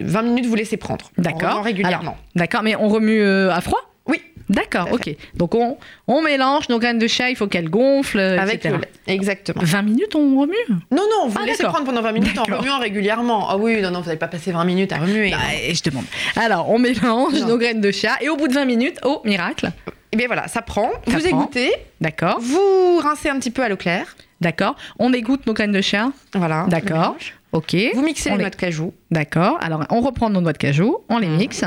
20 0.00 0.22
minutes, 0.22 0.46
vous 0.46 0.54
laissez 0.54 0.76
prendre. 0.76 1.10
En 1.18 1.22
D'accord. 1.22 1.62
régulièrement. 1.64 2.16
D'accord, 2.34 2.62
mais 2.62 2.76
on 2.76 2.88
remue 2.88 3.20
euh, 3.22 3.52
à 3.52 3.60
froid? 3.60 3.80
Oui. 4.06 4.22
D'accord, 4.48 4.88
ok. 4.92 5.14
Donc 5.34 5.54
on, 5.54 5.76
on 6.06 6.22
mélange 6.22 6.70
nos 6.70 6.78
graines 6.78 6.98
de 6.98 7.06
chia, 7.06 7.28
il 7.28 7.36
faut 7.36 7.46
qu'elles 7.48 7.68
gonflent, 7.68 8.18
Avec 8.18 8.64
etc. 8.64 8.76
le. 8.80 9.12
Exactement. 9.12 9.60
20 9.62 9.82
minutes, 9.82 10.14
on 10.14 10.40
remue? 10.40 10.54
Non, 10.90 11.02
non, 11.10 11.28
vous 11.28 11.36
Ah, 11.38 11.44
laissez 11.44 11.64
prendre 11.64 11.84
pendant 11.84 12.00
20 12.00 12.12
minutes 12.12 12.38
en 12.38 12.44
remuant 12.44 12.78
régulièrement. 12.78 13.50
Ah 13.50 13.58
oui, 13.58 13.82
non, 13.82 13.90
non, 13.90 14.00
vous 14.00 14.06
n'allez 14.06 14.18
pas 14.18 14.28
passer 14.28 14.50
20 14.50 14.64
minutes 14.64 14.92
à 14.92 14.96
remuer. 14.98 15.34
Ah, 15.34 15.54
et 15.62 15.74
je 15.74 15.82
demande. 15.82 16.04
Alors, 16.36 16.70
on 16.70 16.78
mélange 16.78 17.34
Non. 17.40 17.48
nos 17.48 17.58
graines 17.58 17.82
de 17.82 17.90
chia 17.90 18.12
et 18.22 18.30
au 18.30 18.36
bout 18.36 18.48
de 18.48 18.54
20 18.54 18.64
minutes, 18.64 18.96
oh, 19.04 19.20
miracle. 19.26 19.70
Et 20.12 20.16
bien 20.16 20.26
voilà, 20.26 20.48
ça 20.48 20.62
prend, 20.62 20.90
Ça 21.06 21.12
vous 21.12 21.18
prend. 21.20 21.28
égouttez, 21.42 21.70
D'accord, 22.00 22.38
vous 22.40 22.98
rincez 22.98 23.28
un 23.28 23.38
petit 23.38 23.50
peu 23.50 23.62
à 23.62 23.68
l'eau 23.68 23.76
claire. 23.76 24.16
d'accord. 24.40 24.76
On 24.98 25.12
égoutte 25.12 25.46
nos 25.46 25.52
graines 25.54 25.72
de 25.72 25.80
chia. 25.80 26.10
Voilà. 26.34 26.66
D'accord. 26.68 27.16
Ok. 27.52 27.74
Vous 27.94 28.02
mixez 28.02 28.30
On 28.30 28.34
les 28.36 28.40
noix 28.42 28.50
de 28.50 28.56
cajou. 28.56 28.92
D'accord. 29.10 29.58
Alors, 29.62 29.84
on 29.90 30.00
reprend 30.00 30.28
nos 30.30 30.40
noix 30.40 30.52
de 30.52 30.58
cajou, 30.58 30.98
on 31.08 31.18
les 31.18 31.26
Mhm. 31.28 31.36
mixe. 31.36 31.64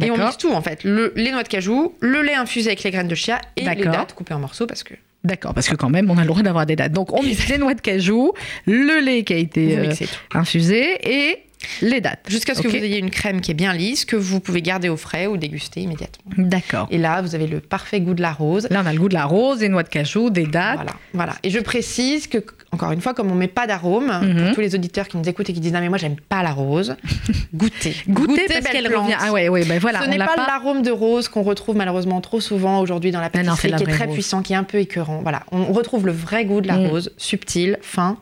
Et 0.00 0.10
on 0.12 0.16
mixe 0.16 0.38
tout 0.38 0.52
en 0.52 0.62
fait. 0.62 0.84
Le- 0.84 1.12
les 1.16 1.32
noix 1.32 1.42
de 1.42 1.48
cajou, 1.48 1.94
le 2.00 2.22
lait 2.22 2.34
infusé 2.34 2.68
avec 2.70 2.82
les 2.84 2.90
graines 2.92 3.08
de 3.08 3.14
chia 3.16 3.40
et 3.56 3.62
les 3.68 3.74
dattes 3.84 4.14
coupées 4.14 4.34
en 4.34 4.38
morceaux 4.40 4.66
parce 4.66 4.82
que 4.84 4.94
D'accord, 5.24 5.52
parce 5.52 5.68
que 5.68 5.74
quand 5.74 5.90
même, 5.90 6.08
on 6.12 6.16
a 6.16 6.20
le 6.20 6.28
droit 6.28 6.42
d'avoir 6.42 6.64
des 6.64 6.76
dates. 6.76 6.92
Donc, 6.92 7.12
on 7.12 7.20
mixe 7.22 7.48
les 7.48 7.58
noix 7.58 7.74
de 7.74 7.80
cajou, 7.80 8.32
le 8.66 9.00
lait 9.00 9.24
qui 9.24 9.32
a 9.32 9.36
été 9.36 9.76
euh, 9.76 9.92
infusé 10.34 10.98
et 11.02 11.38
les 11.82 12.00
dates. 12.00 12.20
Jusqu'à 12.28 12.54
ce 12.54 12.62
que 12.62 12.68
vous 12.68 12.74
ayez 12.76 12.98
une 12.98 13.10
crème 13.10 13.40
qui 13.40 13.50
est 13.50 13.54
bien 13.54 13.72
lisse, 13.72 14.04
que 14.04 14.16
vous 14.16 14.40
pouvez 14.40 14.62
garder 14.62 14.88
au 14.88 14.96
frais 14.96 15.26
ou 15.26 15.36
déguster 15.36 15.80
immédiatement. 15.80 16.30
D'accord. 16.38 16.86
Et 16.90 16.98
là, 16.98 17.20
vous 17.22 17.34
avez 17.34 17.46
le 17.46 17.60
parfait 17.60 18.00
goût 18.00 18.14
de 18.14 18.22
la 18.22 18.32
rose. 18.32 18.66
Là, 18.70 18.82
on 18.84 18.86
a 18.86 18.92
le 18.92 18.98
goût 18.98 19.08
de 19.08 19.14
la 19.14 19.24
rose, 19.24 19.58
des 19.58 19.68
noix 19.68 19.82
de 19.82 19.88
cajou, 19.88 20.30
des 20.30 20.46
dates. 20.46 20.76
Voilà, 20.76 20.92
voilà. 21.14 21.34
Et 21.42 21.50
je 21.50 21.58
précise 21.58 22.26
que, 22.28 22.38
encore 22.72 22.92
une 22.92 23.00
fois, 23.00 23.12
comme 23.14 23.30
on 23.30 23.34
met 23.34 23.48
pas 23.48 23.66
d'arôme, 23.66 24.06
Mhm. 24.08 24.44
pour 24.46 24.54
tous 24.54 24.60
les 24.60 24.74
auditeurs 24.74 25.08
qui 25.08 25.16
nous 25.16 25.28
écoutent 25.28 25.50
et 25.50 25.52
qui 25.52 25.60
disent 25.60 25.72
non 25.72 25.80
mais 25.80 25.88
moi 25.88 25.98
j'aime 25.98 26.16
pas 26.28 26.42
la 26.42 26.52
rose, 26.52 26.96
goûtez, 27.54 27.94
Goûter 28.08 28.46
parce 28.48 28.66
qu'elle 28.68 28.94
revient. 28.94 29.14
Ah 29.18 29.32
ouais, 29.32 29.48
ouais, 29.48 29.64
ben 29.64 29.78
voilà, 29.78 30.02
Ce 30.04 30.08
n'est 30.08 30.18
pas, 30.18 30.26
pas. 30.36 30.46
l'arôme 30.46 30.82
de 30.82 30.90
rose 30.90 31.28
qu'on 31.28 31.42
retrouve 31.42 31.76
malheureusement 31.76 32.20
trop 32.20 32.40
souvent 32.40 32.80
aujourd'hui 32.80 33.10
dans 33.10 33.20
la 33.20 33.30
Non, 33.34 33.40
non, 33.40 33.44
pâtisserie, 33.50 33.70
la 33.70 33.76
qui 33.78 33.84
est 33.84 33.86
très 33.86 34.04
rose. 34.04 34.14
puissant, 34.14 34.42
qui 34.42 34.52
est 34.52 34.56
un 34.56 34.64
peu 34.64 34.78
écœurant. 34.78 35.20
Voilà, 35.22 35.44
on 35.52 35.72
retrouve 35.72 36.06
le 36.06 36.12
vrai 36.12 36.44
goût 36.44 36.60
de 36.60 36.68
la 36.68 36.76
Mm. 36.78 36.86
rose, 36.86 37.12
subtil, 37.16 37.78
fin. 37.82 38.18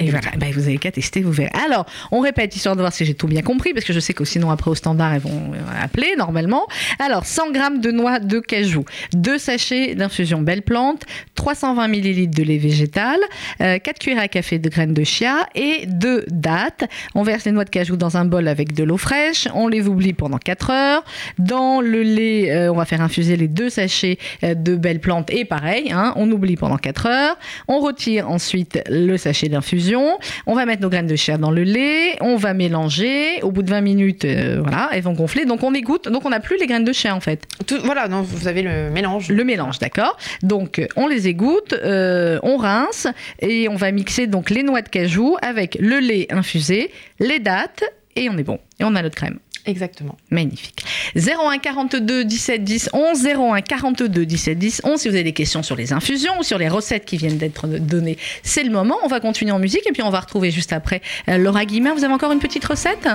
Et 0.00 0.10
voilà, 0.10 0.30
ben 0.38 0.50
vous 0.50 0.62
avez 0.62 0.78
qu'à 0.78 0.90
tester, 0.90 1.20
vous 1.20 1.30
verrez. 1.30 1.52
Alors, 1.62 1.84
on 2.10 2.20
répète, 2.20 2.56
histoire 2.56 2.74
de 2.74 2.80
voir 2.80 2.92
si 2.92 3.04
j'ai 3.04 3.12
tout 3.12 3.28
bien 3.28 3.42
compris, 3.42 3.74
parce 3.74 3.84
que 3.84 3.92
je 3.92 4.00
sais 4.00 4.14
que 4.14 4.24
sinon, 4.24 4.50
après, 4.50 4.70
au 4.70 4.74
standard, 4.74 5.12
elles 5.12 5.20
vont 5.20 5.52
euh, 5.52 5.58
appeler 5.84 6.14
normalement. 6.16 6.66
Alors, 6.98 7.26
100 7.26 7.52
grammes 7.52 7.80
de 7.80 7.90
noix 7.90 8.18
de 8.18 8.40
cajou, 8.40 8.86
2 9.12 9.36
sachets 9.36 9.94
d'infusion 9.94 10.40
belle 10.40 10.62
plante, 10.62 11.04
320 11.34 11.88
millilitres 11.88 12.34
de 12.34 12.42
lait 12.42 12.56
végétal, 12.56 13.18
euh, 13.60 13.78
4 13.78 13.98
cuillères 13.98 14.22
à 14.22 14.28
café 14.28 14.58
de 14.58 14.70
graines 14.70 14.94
de 14.94 15.04
chia 15.04 15.46
et 15.54 15.84
2 15.86 16.24
dattes. 16.28 16.88
On 17.14 17.22
verse 17.22 17.44
les 17.44 17.52
noix 17.52 17.66
de 17.66 17.70
cajou 17.70 17.96
dans 17.96 18.16
un 18.16 18.24
bol 18.24 18.48
avec 18.48 18.72
de 18.72 18.84
l'eau 18.84 18.96
fraîche, 18.96 19.48
on 19.54 19.68
les 19.68 19.86
oublie 19.86 20.14
pendant 20.14 20.38
4 20.38 20.70
heures. 20.70 21.04
Dans 21.38 21.82
le 21.82 22.02
lait, 22.02 22.50
euh, 22.50 22.72
on 22.72 22.76
va 22.76 22.86
faire 22.86 23.02
infuser 23.02 23.36
les 23.36 23.48
deux 23.48 23.68
sachets 23.68 24.16
euh, 24.44 24.54
de 24.54 24.76
belle 24.76 25.00
plante 25.00 25.30
et 25.30 25.44
pareil, 25.44 25.92
hein, 25.92 26.14
on 26.16 26.30
oublie 26.30 26.56
pendant 26.56 26.78
4 26.78 27.06
heures. 27.06 27.36
On 27.68 27.80
retire 27.80 28.30
ensuite 28.30 28.82
le 28.88 29.18
sachet 29.18 29.50
d'infusion. 29.50 29.89
On 29.96 30.54
va 30.54 30.66
mettre 30.66 30.82
nos 30.82 30.88
graines 30.88 31.06
de 31.06 31.16
chia 31.16 31.38
dans 31.38 31.50
le 31.50 31.62
lait. 31.62 32.16
On 32.20 32.36
va 32.36 32.54
mélanger. 32.54 33.42
Au 33.42 33.50
bout 33.50 33.62
de 33.62 33.70
20 33.70 33.80
minutes, 33.80 34.24
euh, 34.24 34.60
voilà, 34.62 34.90
elles 34.92 35.02
vont 35.02 35.12
gonfler. 35.12 35.44
Donc 35.44 35.62
on 35.62 35.74
égoutte. 35.74 36.08
Donc 36.08 36.24
on 36.24 36.30
n'a 36.30 36.40
plus 36.40 36.58
les 36.58 36.66
graines 36.66 36.84
de 36.84 36.92
chia 36.92 37.14
en 37.14 37.20
fait. 37.20 37.46
Tout, 37.66 37.78
voilà, 37.84 38.08
non, 38.08 38.22
vous 38.22 38.48
avez 38.48 38.62
le 38.62 38.90
mélange. 38.90 39.28
Le 39.28 39.44
mélange, 39.44 39.78
d'accord. 39.78 40.16
Donc 40.42 40.86
on 40.96 41.06
les 41.06 41.28
égoutte, 41.28 41.72
euh, 41.72 42.38
on 42.42 42.56
rince 42.56 43.06
et 43.40 43.68
on 43.68 43.76
va 43.76 43.90
mixer 43.92 44.26
donc 44.26 44.50
les 44.50 44.62
noix 44.62 44.82
de 44.82 44.88
cajou 44.88 45.36
avec 45.42 45.76
le 45.80 45.98
lait 45.98 46.26
infusé, 46.30 46.90
les 47.18 47.38
dattes 47.38 47.84
et 48.16 48.28
on 48.28 48.36
est 48.36 48.44
bon. 48.44 48.58
Et 48.78 48.84
on 48.84 48.94
a 48.94 49.02
notre 49.02 49.16
crème. 49.16 49.38
Exactement. 49.66 50.16
Magnifique. 50.30 50.84
01 51.16 51.58
42 51.58 52.24
17 52.24 52.64
10 52.64 52.90
11 52.92 53.26
01 53.26 53.60
42 53.60 54.26
17 54.26 54.58
10 54.58 54.82
11 54.84 55.00
si 55.00 55.08
vous 55.08 55.14
avez 55.14 55.24
des 55.24 55.32
questions 55.32 55.62
sur 55.62 55.76
les 55.76 55.92
infusions 55.92 56.32
ou 56.38 56.42
sur 56.42 56.58
les 56.58 56.68
recettes 56.68 57.04
qui 57.04 57.16
viennent 57.16 57.38
d'être 57.38 57.66
données, 57.66 58.18
c'est 58.42 58.64
le 58.64 58.70
moment. 58.70 58.96
On 59.02 59.08
va 59.08 59.20
continuer 59.20 59.52
en 59.52 59.58
musique 59.58 59.86
et 59.86 59.92
puis 59.92 60.02
on 60.02 60.10
va 60.10 60.20
retrouver 60.20 60.50
juste 60.50 60.72
après 60.72 61.02
euh, 61.28 61.38
Laura 61.38 61.64
Guillemin. 61.64 61.94
Vous 61.94 62.04
avez 62.04 62.14
encore 62.14 62.32
une 62.32 62.38
petite 62.38 62.64
recette? 62.64 63.08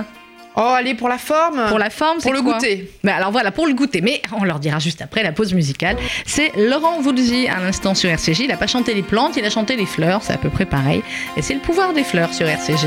Oh, 0.58 0.60
allez, 0.62 0.94
pour 0.94 1.08
la 1.10 1.18
forme 1.18 1.68
pour 1.68 1.78
la 1.78 1.90
forme 1.90 2.18
Pour 2.20 2.32
le 2.32 2.40
goûter. 2.40 2.90
Mais 3.02 3.12
alors 3.12 3.30
voilà, 3.30 3.52
pour 3.52 3.66
le 3.66 3.74
goûter, 3.74 4.00
mais 4.00 4.22
on 4.32 4.42
leur 4.42 4.58
dira 4.58 4.78
juste 4.78 5.02
après 5.02 5.22
la 5.22 5.32
pause 5.32 5.52
musicale. 5.52 5.98
C'est 6.24 6.50
Laurent 6.56 6.98
Voulzy 7.02 7.46
à 7.46 7.60
l'instant 7.60 7.94
sur 7.94 8.08
RCJ. 8.08 8.40
Il 8.40 8.48
n'a 8.48 8.56
pas 8.56 8.66
chanté 8.66 8.94
les 8.94 9.02
plantes, 9.02 9.36
il 9.36 9.44
a 9.44 9.50
chanté 9.50 9.76
les 9.76 9.84
fleurs, 9.84 10.22
c'est 10.22 10.32
à 10.32 10.38
peu 10.38 10.48
près 10.48 10.64
pareil. 10.64 11.02
Et 11.36 11.42
c'est 11.42 11.54
le 11.54 11.60
pouvoir 11.60 11.92
des 11.92 12.04
fleurs 12.04 12.32
sur 12.32 12.48
RCJ. 12.48 12.86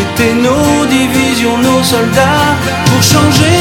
C'était 0.00 0.32
nos 0.32 0.86
divisions, 0.86 1.58
nos 1.58 1.82
soldats 1.82 2.56
pour 2.86 3.02
changer 3.02 3.58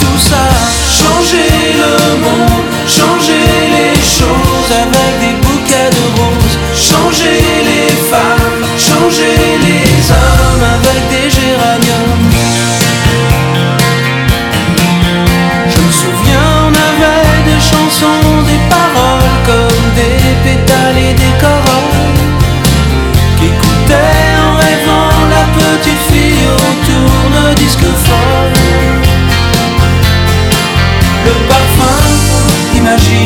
tout 0.00 0.18
ça, 0.18 0.44
changer 0.88 1.52
le 1.82 2.16
monde, 2.24 2.64
changer 2.86 3.44
les 3.76 3.94
choses 4.00 4.72
avec 4.84 5.12
des 5.20 5.34
bouquets 5.46 5.90
de 5.96 6.04
roses, 6.18 6.58
changer 6.74 7.38
les 7.68 7.92
femmes, 8.10 8.64
changer 8.78 9.36
les 9.66 10.10
hommes 10.10 10.64
avec 10.76 11.00
des 11.10 11.28
géraniums. 11.28 12.31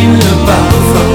Le 0.04 0.46
parfum. 0.46 1.10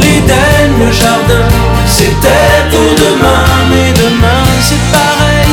L'Éden, 0.00 0.78
le 0.78 0.90
jardin, 0.92 1.48
c'était 1.86 2.62
pour 2.70 2.94
demain, 3.04 3.44
mais 3.70 3.92
demain 3.92 4.44
c'est 4.60 4.84
pareil. 4.92 5.50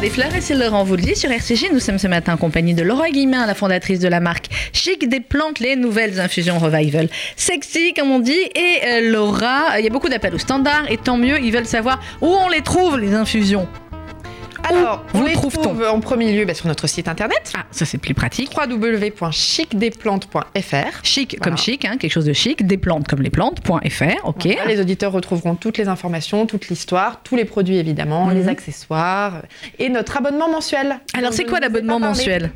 Pouvoir 0.00 0.14
des 0.14 0.22
fleurs 0.22 0.34
et 0.34 0.40
c'est 0.40 0.54
Laurent 0.54 0.82
Voulzy 0.82 1.14
sur 1.14 1.30
RCG. 1.30 1.68
Nous 1.74 1.78
sommes 1.78 1.98
ce 1.98 2.06
matin 2.06 2.32
en 2.32 2.36
compagnie 2.38 2.72
de 2.72 2.82
Laura 2.82 3.10
Guillemin, 3.10 3.44
la 3.44 3.54
fondatrice 3.54 3.98
de 3.98 4.08
la 4.08 4.18
marque 4.20 4.46
Chic 4.72 5.06
des 5.06 5.20
plantes, 5.20 5.58
les 5.58 5.76
nouvelles 5.76 6.20
infusions 6.20 6.58
Revival. 6.58 7.10
Sexy, 7.36 7.92
comme 7.92 8.10
on 8.10 8.18
dit. 8.18 8.32
Et 8.32 8.80
euh, 8.86 9.10
Laura, 9.10 9.78
il 9.78 9.84
y 9.84 9.86
a 9.86 9.90
beaucoup 9.90 10.08
d'appels 10.08 10.34
au 10.34 10.38
standard 10.38 10.90
et 10.90 10.96
tant 10.96 11.18
mieux, 11.18 11.38
ils 11.42 11.52
veulent 11.52 11.66
savoir 11.66 12.00
où 12.22 12.28
on 12.28 12.48
les 12.48 12.62
trouve, 12.62 12.98
les 12.98 13.12
infusions. 13.12 13.68
Alors, 14.68 15.04
Où 15.14 15.18
on 15.18 15.24
les 15.24 15.32
trouve 15.32 15.58
en 15.90 16.00
premier 16.00 16.32
lieu 16.32 16.44
bah, 16.44 16.54
sur 16.54 16.66
notre 16.68 16.86
site 16.86 17.08
internet 17.08 17.52
Ah, 17.56 17.64
ça 17.70 17.84
c'est 17.84 17.98
plus 17.98 18.14
pratique. 18.14 18.50
www.chicdesplantes.fr. 18.56 21.00
Chic 21.02 21.36
Voilà. 21.38 21.44
comme 21.44 21.58
chic, 21.58 21.84
hein, 21.84 21.96
quelque 21.98 22.12
chose 22.12 22.24
de 22.26 22.32
chic, 22.32 22.64
des 22.66 22.76
plantes 22.76 23.08
comme 23.08 23.22
les 23.22 23.30
plantes.fr, 23.30 24.24
ok. 24.24 24.44
Voilà, 24.44 24.64
les 24.66 24.80
auditeurs 24.80 25.10
retrouveront 25.12 25.54
toutes 25.56 25.78
les 25.78 25.88
informations, 25.88 26.46
toute 26.46 26.68
l'histoire, 26.68 27.20
tous 27.24 27.34
les 27.36 27.44
produits 27.44 27.78
évidemment, 27.78 28.26
Mhm. 28.26 28.34
les 28.34 28.48
accessoires 28.48 29.42
et 29.78 29.88
notre 29.88 30.16
abonnement 30.16 30.48
mensuel. 30.50 31.00
Alors 31.14 31.32
c'est 31.32 31.44
quoi 31.44 31.58
vous 31.58 31.62
l'abonnement 31.62 31.98
mensuel? 31.98 32.50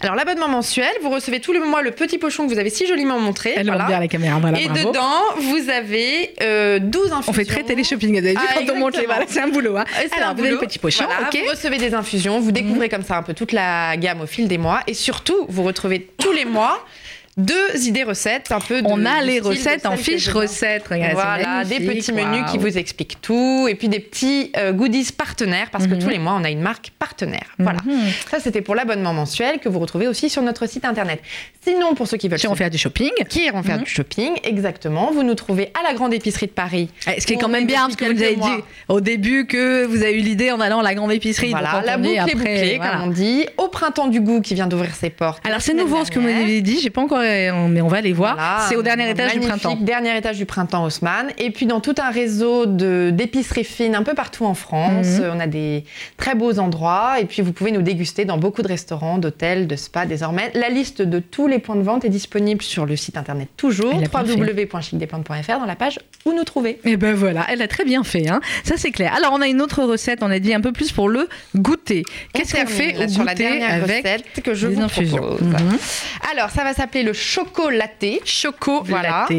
Alors 0.00 0.16
l'abonnement 0.16 0.48
mensuel, 0.48 0.90
vous 1.02 1.10
recevez 1.10 1.40
tous 1.40 1.52
les 1.52 1.60
mois 1.60 1.82
le 1.82 1.92
petit 1.92 2.18
pochon 2.18 2.46
que 2.46 2.52
vous 2.52 2.58
avez 2.58 2.70
si 2.70 2.86
joliment 2.86 3.18
montré. 3.18 3.52
Elle 3.56 3.66
voilà. 3.66 3.86
la 4.00 4.08
caméra, 4.08 4.38
voilà, 4.40 4.58
Et 4.60 4.66
bravo. 4.66 4.88
dedans, 4.88 5.20
vous 5.38 5.70
avez 5.70 6.34
euh, 6.42 6.78
12 6.80 7.12
infusions. 7.12 7.24
On 7.28 7.32
fait 7.32 7.44
très 7.44 7.62
télé-shopping, 7.62 8.10
vous 8.12 8.18
avez 8.18 8.32
vu, 8.32 8.38
Ah, 8.40 8.54
quand 8.54 8.72
on 8.72 8.78
monte 8.78 8.96
les 8.96 9.06
voilà, 9.06 9.24
c'est 9.28 9.40
un 9.40 9.48
boulot. 9.48 9.76
Hein. 9.76 9.84
Alors, 10.16 10.30
un 10.30 10.34
vous 10.34 10.40
avez 10.40 10.50
le 10.50 10.56
boulot. 10.56 10.66
petit 10.66 10.78
pochon, 10.78 11.04
Voilà. 11.04 11.30
Vous 11.32 11.50
recevez 11.50 11.78
des 11.78 11.94
infusions, 11.94 12.40
vous 12.40 12.52
découvrez 12.52 12.88
comme 12.88 13.02
ça 13.02 13.16
un 13.16 13.22
peu 13.22 13.34
toute 13.34 13.52
la 13.52 13.96
gamme 13.96 14.20
au 14.20 14.26
fil 14.26 14.48
des 14.48 14.58
mois. 14.58 14.80
Et 14.86 14.94
surtout, 14.94 15.46
vous 15.48 15.62
retrouvez 15.62 16.08
tous 16.18 16.32
les 16.32 16.44
mois 16.44 16.84
deux 17.38 17.86
idées 17.86 18.02
recettes, 18.02 18.52
un 18.52 18.60
peu 18.60 18.82
de, 18.82 18.86
On 18.88 19.06
a 19.06 19.22
les 19.22 19.40
recettes 19.40 19.86
en. 19.86 19.92
Regarde, 19.92 21.08
c'est 21.08 21.14
Voilà, 21.14 21.64
des 21.64 21.80
petits 21.80 22.12
menus 22.12 22.44
qui 22.50 22.58
vous 22.58 22.76
expliquent 22.76 23.18
tout, 23.22 23.66
et 23.68 23.74
puis 23.74 23.88
des 23.88 24.00
petits 24.00 24.52
euh, 24.56 24.72
goodies 24.72 25.10
partenaires, 25.16 25.68
parce 25.70 25.86
que 25.86 25.94
Mhm. 25.94 25.98
tous 26.02 26.08
les 26.10 26.18
mois, 26.18 26.34
on 26.38 26.44
a 26.44 26.50
une 26.50 26.60
marque 26.60 26.90
partenaire. 26.98 27.46
Voilà. 27.58 27.78
Mhm. 27.86 28.00
Ça, 28.30 28.38
c'était 28.40 28.60
pour 28.60 28.74
l'abonnement 28.74 29.12
mensuel 29.14 29.58
que 29.60 29.68
vous 29.68 29.78
retrouvez 29.78 30.08
aussi 30.08 30.28
sur 30.28 30.42
notre 30.42 30.66
site 30.68 30.84
internet. 30.84 31.20
Sinon, 31.66 31.94
pour 31.94 32.06
ceux 32.06 32.16
qui 32.18 32.28
veulent 32.28 32.38
on 32.48 32.52
se- 32.52 32.56
fait 32.56 32.70
du 32.70 32.78
shopping. 32.78 33.10
qui 33.28 33.46
iront 33.46 33.62
faire 33.62 33.78
Mhm. 33.78 33.84
du 33.84 33.90
shopping, 33.90 34.32
exactement, 34.44 35.10
vous 35.12 35.22
nous 35.22 35.34
trouvez 35.34 35.70
à 35.78 35.88
la 35.88 35.94
grande 35.94 36.12
épicerie 36.12 36.46
de 36.46 36.52
Paris. 36.52 36.90
Eh, 37.06 37.20
Ce 37.20 37.26
qui 37.26 37.34
est 37.34 37.36
quand 37.38 37.48
même 37.48 37.66
bien, 37.66 37.82
parce 37.82 37.96
que 37.96 38.04
vous 38.04 38.22
avez 38.22 38.36
dit 38.36 38.62
au 38.88 39.00
début 39.00 39.46
que 39.46 39.84
vous 39.86 40.02
avez 40.02 40.14
eu 40.18 40.20
l'idée 40.22 40.50
en 40.50 40.60
allant 40.60 40.80
à 40.80 40.82
la 40.82 40.94
grande 40.94 41.12
épicerie. 41.12 41.50
Voilà, 41.50 41.82
la 41.84 41.96
boucle 41.96 42.10
est 42.14 42.34
bouclée, 42.34 42.78
comme 42.78 43.02
on 43.04 43.06
dit. 43.08 43.46
Au 43.56 43.68
printemps 43.68 44.08
du 44.08 44.20
goût 44.20 44.40
qui 44.40 44.54
vient 44.54 44.66
d'ouvrir 44.66 44.94
ses 44.94 45.08
portes. 45.10 45.40
Alors 45.46 45.60
c'est 45.62 45.72
nouveau 45.74 46.04
ce 46.04 46.10
que 46.10 46.18
vous 46.18 46.26
m'avez 46.26 46.60
dit, 46.60 46.80
j'ai 46.82 46.90
pas 46.90 47.00
encore, 47.00 47.21
mais 47.22 47.80
on 47.80 47.88
va 47.88 47.98
aller 47.98 48.12
voir. 48.12 48.34
Voilà, 48.34 48.66
c'est 48.68 48.76
au 48.76 48.82
dernier 48.82 49.10
étage 49.10 49.32
du 49.32 49.40
printemps. 49.40 49.76
Dernier 49.80 50.16
étage 50.16 50.36
du 50.36 50.46
printemps 50.46 50.84
Haussmann. 50.84 51.30
Et 51.38 51.50
puis 51.50 51.66
dans 51.66 51.80
tout 51.80 51.94
un 51.98 52.10
réseau 52.10 52.66
d'épiceries 52.66 53.64
fines 53.64 53.94
un 53.94 54.02
peu 54.02 54.14
partout 54.14 54.44
en 54.44 54.54
France. 54.54 55.18
Mhm. 55.18 55.30
On 55.34 55.40
a 55.40 55.46
des 55.46 55.84
très 56.16 56.34
beaux 56.34 56.58
endroits. 56.58 57.20
Et 57.20 57.24
puis 57.24 57.42
vous 57.42 57.52
pouvez 57.52 57.72
nous 57.72 57.82
déguster 57.82 58.24
dans 58.24 58.38
beaucoup 58.38 58.62
de 58.62 58.68
restaurants, 58.68 59.18
d'hôtels, 59.18 59.66
de 59.66 59.76
spas 59.76 60.06
désormais. 60.06 60.50
La 60.54 60.68
liste 60.68 61.02
de 61.02 61.18
tous 61.18 61.46
les 61.46 61.58
points 61.58 61.76
de 61.76 61.82
vente 61.82 62.04
est 62.04 62.10
disponible 62.10 62.62
sur 62.62 62.86
le 62.86 62.96
site 62.96 63.16
internet 63.16 63.48
toujours. 63.56 63.94
Www.chicdesplantes.fr 63.94 65.58
dans 65.58 65.66
la 65.66 65.76
page 65.76 65.98
où 66.24 66.32
nous 66.32 66.44
trouver. 66.44 66.78
Et 66.84 66.96
ben 66.96 67.14
voilà, 67.14 67.46
elle 67.48 67.62
a 67.62 67.68
très 67.68 67.84
bien 67.84 68.04
fait, 68.04 68.28
hein. 68.28 68.40
ça 68.64 68.76
c'est 68.76 68.90
clair. 68.90 69.12
Alors 69.16 69.32
on 69.32 69.40
a 69.40 69.48
une 69.48 69.60
autre 69.60 69.82
recette, 69.82 70.22
on 70.22 70.30
a 70.30 70.38
dit 70.38 70.54
un 70.54 70.60
peu 70.60 70.72
plus 70.72 70.92
pour 70.92 71.08
le 71.08 71.28
goûter. 71.56 72.04
Qu'est-ce 72.32 72.56
On 72.56 72.60
qu'on 72.60 72.66
fait 72.66 72.96
au 73.04 73.08
sur 73.08 73.24
la 73.24 73.34
goûter 73.34 73.44
dernière 73.44 73.82
avec 73.84 74.04
recette 74.04 74.42
que 74.42 74.54
je 74.54 74.68
les 74.68 74.74
vous 74.74 74.82
infusions 74.82 75.18
propose. 75.18 75.42
Mhm. 75.42 75.78
Alors, 76.32 76.50
ça 76.50 76.64
va 76.64 76.74
s'appeler 76.74 77.02
le 77.02 77.11
chocolaté. 77.12 78.20
Choco 78.24 78.82
Voilà. 78.84 79.26
latte, 79.28 79.30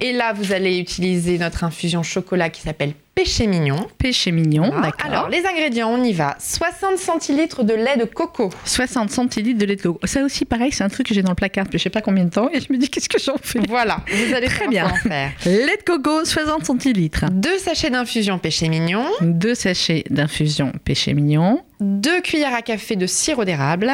Et 0.00 0.12
là, 0.12 0.32
vous 0.32 0.52
allez 0.52 0.78
utiliser 0.78 1.38
notre 1.38 1.64
infusion 1.64 2.02
chocolat 2.02 2.50
qui 2.50 2.60
s'appelle 2.62 2.92
péché 3.14 3.48
mignon. 3.48 3.84
péché 3.98 4.30
mignon, 4.30 4.68
d'accord. 4.80 4.92
Alors, 5.10 5.28
les 5.28 5.44
ingrédients, 5.44 5.90
on 5.90 6.04
y 6.04 6.12
va. 6.12 6.36
60 6.38 6.98
centilitres 6.98 7.64
de 7.64 7.74
lait 7.74 7.96
de 7.96 8.04
coco. 8.04 8.48
60 8.64 9.10
centilitres 9.10 9.58
de 9.58 9.64
lait 9.66 9.74
de 9.74 9.82
coco. 9.82 9.98
Ça 10.06 10.22
aussi 10.22 10.44
pareil, 10.44 10.70
c'est 10.70 10.84
un 10.84 10.88
truc 10.88 11.08
que 11.08 11.14
j'ai 11.14 11.22
dans 11.22 11.30
le 11.32 11.34
placard 11.34 11.64
depuis 11.64 11.78
je 11.78 11.82
sais 11.84 11.90
pas 11.90 12.00
combien 12.00 12.24
de 12.24 12.30
temps 12.30 12.48
et 12.52 12.60
je 12.60 12.72
me 12.72 12.78
dis 12.78 12.88
qu'est-ce 12.88 13.08
que 13.08 13.18
j'en 13.18 13.34
fais? 13.42 13.58
Voilà, 13.68 14.02
vous 14.08 14.34
allez 14.34 14.46
Très 14.46 14.68
bien. 14.68 14.84
comment 14.84 14.94
faire. 14.96 15.32
Lait 15.46 15.76
de 15.78 15.82
coco, 15.84 16.24
60 16.24 16.64
centilitres. 16.64 17.24
Deux 17.32 17.58
sachets 17.58 17.90
d'infusion 17.90 18.38
péché 18.38 18.68
mignon. 18.68 19.04
Deux 19.20 19.56
sachets 19.56 20.04
d'infusion 20.10 20.72
péché 20.84 21.12
mignon. 21.14 21.62
Deux 21.80 22.20
cuillères 22.20 22.54
à 22.54 22.62
café 22.62 22.94
de 22.94 23.06
sirop 23.06 23.44
d'érable. 23.44 23.92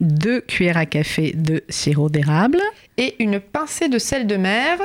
Deux 0.00 0.40
cuillères 0.40 0.76
à 0.76 0.86
café 0.86 1.32
de 1.34 1.64
sirop 1.68 2.08
d'érable. 2.08 2.60
Et 2.96 3.16
une 3.22 3.40
pincée 3.40 3.88
de 3.88 3.98
sel 3.98 4.26
de 4.26 4.36
mer. 4.36 4.78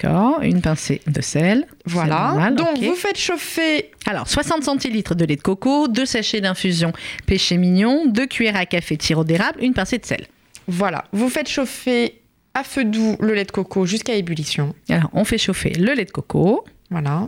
D'accord. 0.00 0.42
Une 0.42 0.60
pincée 0.60 1.00
de 1.06 1.20
sel. 1.22 1.66
Voilà. 1.86 2.28
Normal, 2.28 2.54
Donc, 2.56 2.78
vous 2.78 2.94
faites 2.94 3.18
chauffer 3.18 3.90
Alors, 4.06 4.28
60 4.28 4.64
centilitres 4.64 5.14
de 5.14 5.24
lait 5.24 5.36
de 5.36 5.42
coco, 5.42 5.88
deux 5.88 6.04
sachets 6.06 6.40
d'infusion 6.40 6.92
péché 7.26 7.56
mignon, 7.56 8.06
deux 8.06 8.26
cuillères 8.26 8.56
à 8.56 8.66
café 8.66 8.96
de 8.96 9.02
sirop 9.02 9.24
d'érable, 9.24 9.62
une 9.62 9.72
pincée 9.72 9.98
de 9.98 10.04
sel. 10.04 10.26
Voilà, 10.66 11.04
vous 11.12 11.28
faites 11.28 11.48
chauffer 11.48 12.20
à 12.54 12.64
feu 12.64 12.84
doux 12.84 13.16
le 13.20 13.34
lait 13.34 13.44
de 13.44 13.50
coco 13.52 13.86
jusqu'à 13.86 14.14
ébullition. 14.14 14.74
Alors, 14.88 15.10
on 15.12 15.24
fait 15.24 15.38
chauffer 15.38 15.70
le 15.70 15.92
lait 15.94 16.04
de 16.04 16.10
coco. 16.10 16.64
Voilà, 16.90 17.26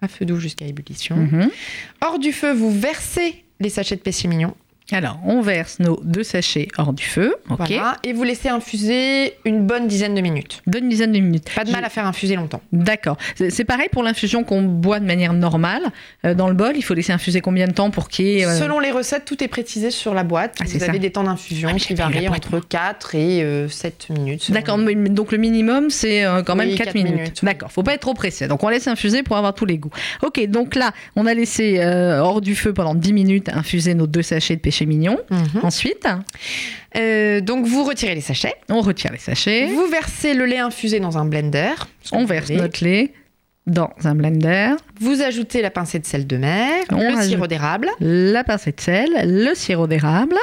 à 0.00 0.08
feu 0.08 0.24
doux 0.24 0.38
jusqu'à 0.38 0.66
ébullition. 0.66 1.16
Mhm. 1.16 1.50
Hors 2.02 2.18
du 2.18 2.32
feu, 2.32 2.52
vous 2.52 2.70
versez 2.70 3.44
les 3.60 3.68
sachets 3.70 3.96
de 3.96 4.00
péché 4.00 4.28
mignon. 4.28 4.54
Alors, 4.92 5.18
on 5.24 5.40
verse 5.40 5.80
nos 5.80 6.00
deux 6.04 6.22
sachets 6.22 6.68
hors 6.78 6.92
du 6.92 7.02
feu. 7.02 7.34
Ok. 7.50 7.56
Voilà, 7.58 7.96
et 8.04 8.12
vous 8.12 8.22
laissez 8.22 8.48
infuser 8.48 9.34
une 9.44 9.66
bonne 9.66 9.88
dizaine 9.88 10.14
de 10.14 10.20
minutes. 10.20 10.62
Donne 10.68 10.88
dizaine 10.88 11.10
de 11.10 11.18
minutes. 11.18 11.50
Pas 11.56 11.64
de 11.64 11.72
mal 11.72 11.84
à 11.84 11.88
faire 11.88 12.06
infuser 12.06 12.36
longtemps. 12.36 12.60
D'accord. 12.72 13.16
C'est 13.50 13.64
pareil 13.64 13.88
pour 13.90 14.04
l'infusion 14.04 14.44
qu'on 14.44 14.62
boit 14.62 15.00
de 15.00 15.04
manière 15.04 15.32
normale. 15.32 15.82
Euh, 16.24 16.34
dans 16.34 16.46
le 16.46 16.54
bol, 16.54 16.76
il 16.76 16.82
faut 16.82 16.94
laisser 16.94 17.12
infuser 17.12 17.40
combien 17.40 17.66
de 17.66 17.72
temps 17.72 17.90
pour 17.90 18.08
qu'il 18.08 18.26
y 18.26 18.38
ait. 18.40 18.46
euh, 18.46 18.56
Selon 18.58 18.78
les 18.78 18.92
recettes, 18.92 19.24
tout 19.24 19.42
est 19.42 19.48
précisé 19.48 19.90
sur 19.90 20.14
la 20.14 20.22
boîte. 20.22 20.56
Ah, 20.60 20.64
c'est 20.66 20.74
vous 20.74 20.84
ça. 20.84 20.90
avez 20.90 21.00
des 21.00 21.10
temps 21.10 21.24
d'infusion 21.24 21.68
Ah, 21.72 21.76
qui 21.76 21.94
varient 21.94 22.28
entre 22.28 22.60
4 22.60 23.14
et 23.16 23.42
euh, 23.42 23.68
7 23.68 24.10
minutes. 24.10 24.52
D'accord, 24.52 24.78
donc 24.78 25.32
le 25.32 25.38
minimum 25.38 25.90
c'est 25.90 26.24
euh, 26.24 26.42
quand 26.44 26.54
même 26.54 26.68
Oui, 26.68 26.76
4 26.76 26.84
quatre 26.86 26.94
minutes. 26.94 27.12
minutes, 27.14 27.38
oui. 27.42 27.46
D'accord, 27.46 27.72
faut 27.72 27.82
pas 27.82 27.94
être 27.94 28.02
trop 28.02 28.14
pressé. 28.14 28.46
Donc 28.46 28.62
on 28.62 28.68
laisse 28.68 28.86
infuser 28.86 29.24
pour 29.24 29.36
avoir 29.36 29.52
tous 29.54 29.66
les 29.66 29.78
goûts. 29.78 29.90
Ok, 30.22 30.46
donc 30.46 30.76
là 30.76 30.92
on 31.16 31.26
a 31.26 31.34
laissé 31.34 31.80
hors 31.84 32.40
du 32.40 32.54
feu 32.54 32.72
pendant 32.72 32.94
10 32.94 33.12
minutes 33.12 33.48
infuser 33.48 33.94
nos 33.94 34.06
deux 34.06 34.22
sachets 34.22 34.54
de 34.54 34.60
péché 34.76 34.86
mignon. 34.86 35.18
Mhm. 35.30 35.60
Ensuite, 35.64 36.06
Euh, 36.96 37.40
donc 37.42 37.66
vous 37.66 37.84
retirez 37.84 38.14
les 38.14 38.20
sachets. 38.22 38.54
on 38.70 38.80
retire 38.80 39.12
les 39.12 39.18
sachets, 39.18 39.66
Vous 39.66 39.86
versez 39.88 40.32
le 40.34 40.46
lait 40.46 40.58
infusé 40.58 40.98
dans 41.00 41.18
un 41.18 41.24
blender. 41.26 41.74
on 42.12 42.24
verse 42.24 42.50
notre 42.50 42.82
lait 42.84 43.12
dans 43.66 43.90
un 44.04 44.14
blender, 44.14 44.74
Vous 45.00 45.20
ajoutez 45.22 45.60
la 45.60 45.70
pincée 45.70 45.98
de 45.98 46.06
sel 46.06 46.26
de 46.26 46.36
mer, 46.36 46.84
On 46.92 47.16
le 47.16 47.22
sirop 47.22 47.46
d'érable. 47.48 47.88
la 48.00 48.44
pincée 48.44 48.72
de 48.72 48.80
sel, 48.80 49.08
le 49.24 49.54
sirop 49.54 49.86
d'érable. 49.86 50.36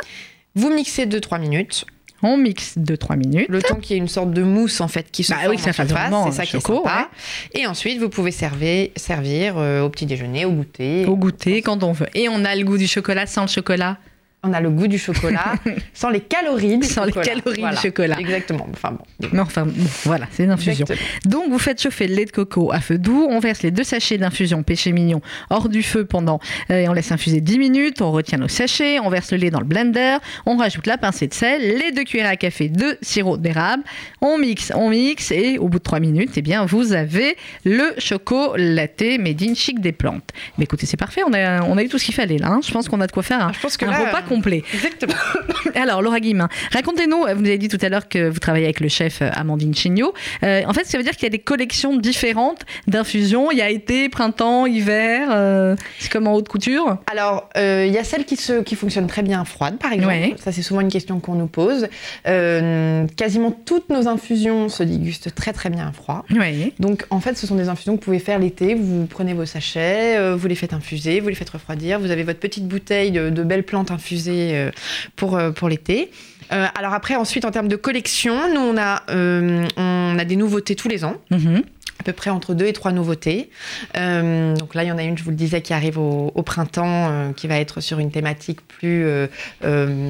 Vous 0.56 0.70
mixez 0.70 1.06
2-3 1.08 1.40
minutes. 1.40 1.86
On 2.26 2.38
mixe 2.38 2.78
2-3 2.78 3.18
minutes. 3.18 3.48
Le 3.50 3.62
temps 3.62 3.76
qu'il 3.76 3.96
y 3.96 4.00
ait 4.00 4.02
une 4.02 4.08
sorte 4.08 4.32
de 4.32 4.44
mousse 4.44 4.80
en 4.80 4.88
fait 4.88 5.10
qui 5.12 5.24
se 5.26 5.32
Bah 5.34 5.40
forme 5.40 5.56
oui, 5.56 5.58
ça 5.60 5.72
en 5.72 5.86
vraiment 5.86 6.26
c'est 6.32 6.38
ça 6.38 6.46
qui 6.46 6.56
est 6.58 6.60
sympa. 6.62 7.10
Et 7.54 7.66
ensuite, 7.68 8.00
vous 8.00 8.08
pouvez 8.10 8.32
servir, 8.32 8.90
servir 8.96 9.56
euh, 9.58 9.82
au 9.82 9.90
petit 9.90 10.06
déjeuner, 10.06 10.46
au 10.46 10.52
goûter. 10.52 11.06
Au 11.06 11.18
goûter 11.18 11.62
quand 11.62 11.84
on 11.84 11.92
veut. 11.92 12.08
Et 12.14 12.30
on 12.30 12.46
a 12.46 12.56
le 12.56 12.64
goût 12.64 12.78
du 12.78 12.88
chocolat 12.88 13.26
sans 13.26 13.42
le 13.42 13.48
chocolat. 13.50 13.98
On 14.46 14.52
a 14.52 14.60
le 14.60 14.70
goût 14.70 14.88
du 14.88 14.98
chocolat, 14.98 15.54
sans 15.94 16.10
les 16.10 16.20
calories 16.20 16.78
du 16.78 16.86
Sans 16.86 17.06
les 17.06 17.14
chocolat. 17.14 17.26
calories 17.42 17.76
du 17.76 17.82
chocolat. 17.82 18.20
Exactement. 18.20 18.68
Enfin 18.74 18.92
bon. 18.92 19.30
Mais 19.32 19.40
enfin, 19.40 19.66
bon, 19.66 19.74
voilà, 20.04 20.28
c'est 20.32 20.44
une 20.44 20.52
infusion. 20.52 20.86
Exactement. 20.86 21.10
Donc 21.26 21.50
vous 21.50 21.60
faites 21.60 21.82
chauffer 21.82 22.08
le 22.08 22.16
lait 22.16 22.26
de 22.26 22.32
coco 22.32 22.72
à 22.74 22.82
feu 22.82 22.98
doux, 22.98 23.26
on 23.30 23.40
verse 23.40 23.62
les 23.64 23.72
deux 23.72 23.86
sachets 23.86 24.18
d'infusion 24.18 24.62
péché 24.64 24.92
mignon 24.92 25.22
hors 25.50 25.70
du 25.70 25.82
feu 25.82 26.04
pendant 26.04 26.40
euh, 26.72 26.80
et 26.82 26.90
on 26.90 26.94
laisse 26.94 27.12
infuser 27.14 27.40
10 27.40 27.58
minutes, 27.58 28.02
on 28.02 28.12
retient 28.12 28.38
nos 28.38 28.50
sachets, 28.50 29.00
on 29.00 29.10
verse 29.10 29.32
le 29.32 29.38
lait 29.38 29.50
dans 29.50 29.60
le 29.62 29.66
blender, 29.66 30.18
on 30.46 30.58
rajoute 30.58 30.88
la 30.88 30.98
pincée 30.98 31.28
de 31.28 31.34
sel, 31.34 31.62
les 31.62 31.92
deux 31.94 32.04
cuillères 32.04 32.30
à 32.30 32.36
café 32.36 32.68
de 32.68 32.98
sirop 33.02 33.38
d'érable, 33.38 33.84
on 34.20 34.38
mixe, 34.38 34.74
on 34.76 34.90
mixe 34.90 35.32
et 35.32 35.58
au 35.58 35.70
bout 35.70 35.80
de 35.80 35.84
3 35.84 36.02
minutes, 36.02 36.32
eh 36.36 36.42
bien 36.42 36.66
vous 36.66 36.92
avez 36.92 37.38
le 37.64 37.94
choco 37.98 38.58
latte 38.58 39.04
made 39.20 39.42
in 39.42 39.54
chic 39.54 39.80
des 39.80 39.94
plantes. 39.94 40.30
Mais 40.58 40.66
écoutez, 40.66 40.86
c'est 40.86 40.98
parfait, 40.98 41.22
on 41.26 41.32
a, 41.34 41.62
on 41.64 41.78
a 41.78 41.84
eu 41.84 41.88
tout 41.88 41.98
ce 41.98 42.04
qu'il 42.06 42.14
fallait 42.14 42.38
là, 42.38 42.48
hein. 42.50 42.60
je 42.66 42.72
pense 42.72 42.90
qu'on 42.90 43.00
a 43.00 43.08
de 43.08 43.12
quoi 43.14 43.24
faire 43.24 43.42
un, 43.48 43.54
Je 43.54 43.60
pense 43.60 43.78
que 43.78 43.86
un 43.86 43.92
là, 43.92 44.00
repas 44.00 44.22
complet. 44.36 44.64
Exactement. 44.74 45.14
Alors, 45.76 46.02
Laura 46.02 46.20
Guillemin, 46.20 46.50
racontez-nous, 46.72 47.18
vous 47.36 47.42
nous 47.42 47.48
avez 47.48 47.58
dit 47.58 47.68
tout 47.68 47.78
à 47.82 47.90
l'heure 47.90 48.08
que 48.08 48.30
vous 48.30 48.40
travaillez 48.40 48.66
avec 48.66 48.80
le 48.80 48.90
chef 48.90 49.22
euh, 49.22 49.30
Amandine 49.34 49.74
Chignot. 49.76 50.14
Euh, 50.44 50.62
en 50.68 50.74
fait, 50.74 50.86
ça 50.86 50.98
veut 50.98 51.04
dire 51.04 51.14
qu'il 51.14 51.24
y 51.24 51.28
a 51.28 51.30
des 51.30 51.40
collections 51.40 51.96
différentes 51.98 52.62
d'infusions. 52.88 53.52
Il 53.52 53.58
y 53.58 53.62
a 53.62 53.70
été, 53.70 54.10
printemps, 54.10 54.66
hiver. 54.66 55.30
euh, 55.32 55.76
c'est 56.00 56.12
comme 56.12 56.28
en 56.28 56.34
haute 56.34 56.48
couture? 56.48 56.98
Alors, 57.12 57.50
euh, 57.58 57.86
il 57.88 57.94
y 57.94 57.98
a 57.98 58.04
celles 58.04 58.26
qui, 58.26 58.36
se, 58.36 58.62
qui 58.62 58.76
fonctionnent 58.76 59.08
très 59.08 59.22
bien 59.24 59.44
froides, 59.46 59.78
par 59.78 59.92
exemple. 59.94 60.14
Ouais. 60.14 60.36
Ça, 60.44 60.52
c'est 60.52 60.62
souvent 60.62 60.82
une 60.82 60.92
question 60.92 61.20
qu'on 61.20 61.36
nous 61.36 61.48
pose. 61.48 61.88
Euh, 62.28 63.06
quasiment 63.16 63.52
toutes 63.52 63.90
nos 63.90 64.08
infusions 64.08 64.70
se 64.70 64.84
dégustent 64.84 65.34
très 65.36 65.54
très 65.54 65.70
bien 65.70 65.88
à 65.88 65.92
froid. 65.92 66.26
Oui. 66.32 66.74
Donc, 66.80 67.06
en 67.10 67.20
fait, 67.20 67.38
ce 67.38 67.48
sont 67.48 67.56
des 67.56 67.70
infusions 67.70 67.94
que 67.94 68.00
vous 68.00 68.06
pouvez 68.06 68.20
faire 68.20 68.40
l'été. 68.40 68.76
Vous 68.76 69.06
prenez 69.06 69.34
vos 69.34 69.46
sachets, 69.46 70.18
euh, 70.18 70.36
vous 70.36 70.48
les 70.48 70.56
faites 70.56 70.74
infuser, 70.74 71.20
vous 71.20 71.30
les 71.30 71.36
faites 71.36 71.50
refroidir. 71.50 72.00
Vous 72.00 72.12
avez 72.12 72.24
votre 72.24 72.40
petite 72.40 72.68
bouteille 72.68 73.12
de, 73.12 73.30
de 73.30 73.44
belles 73.44 73.64
plantes 73.64 73.92
infusées 73.92 74.23
euh, 74.32 74.72
pour, 75.16 75.36
euh, 75.38 75.52
pour 75.52 75.70
l'été. 75.70 76.12
Euh, 76.52 76.66
alors 76.76 76.94
après, 76.94 77.16
ensuite, 77.16 77.46
en 77.46 77.52
termes 77.52 77.68
de 77.70 77.76
collection, 77.78 78.36
nous, 78.54 78.60
on 78.62 78.78
a, 78.78 79.04
euh, 79.10 79.66
on 79.78 80.16
a 80.20 80.26
des 80.26 80.36
nouveautés 80.36 80.76
tous 80.76 80.88
les 80.90 81.04
ans 81.06 81.16
Mhm. 81.32 81.64
à 82.00 82.04
peu 82.04 82.12
près 82.12 82.30
entre 82.30 82.54
deux 82.54 82.66
et 82.66 82.74
trois 82.74 82.92
nouveautés. 82.92 83.50
Euh, 83.98 84.54
donc 84.58 84.76
là, 84.76 84.84
il 84.84 84.88
y 84.90 84.92
en 84.92 84.98
a 84.98 85.04
une, 85.04 85.18
je 85.18 85.24
vous 85.24 85.30
le 85.30 85.38
disais, 85.38 85.62
qui 85.62 85.74
arrive 85.74 85.98
au, 85.98 86.32
au 86.36 86.42
printemps, 86.44 87.32
qui 87.38 87.48
va 87.48 87.58
être 87.60 87.80
sur 87.80 88.00
une 88.00 88.12
thématique 88.12 88.60
plus 88.68 89.06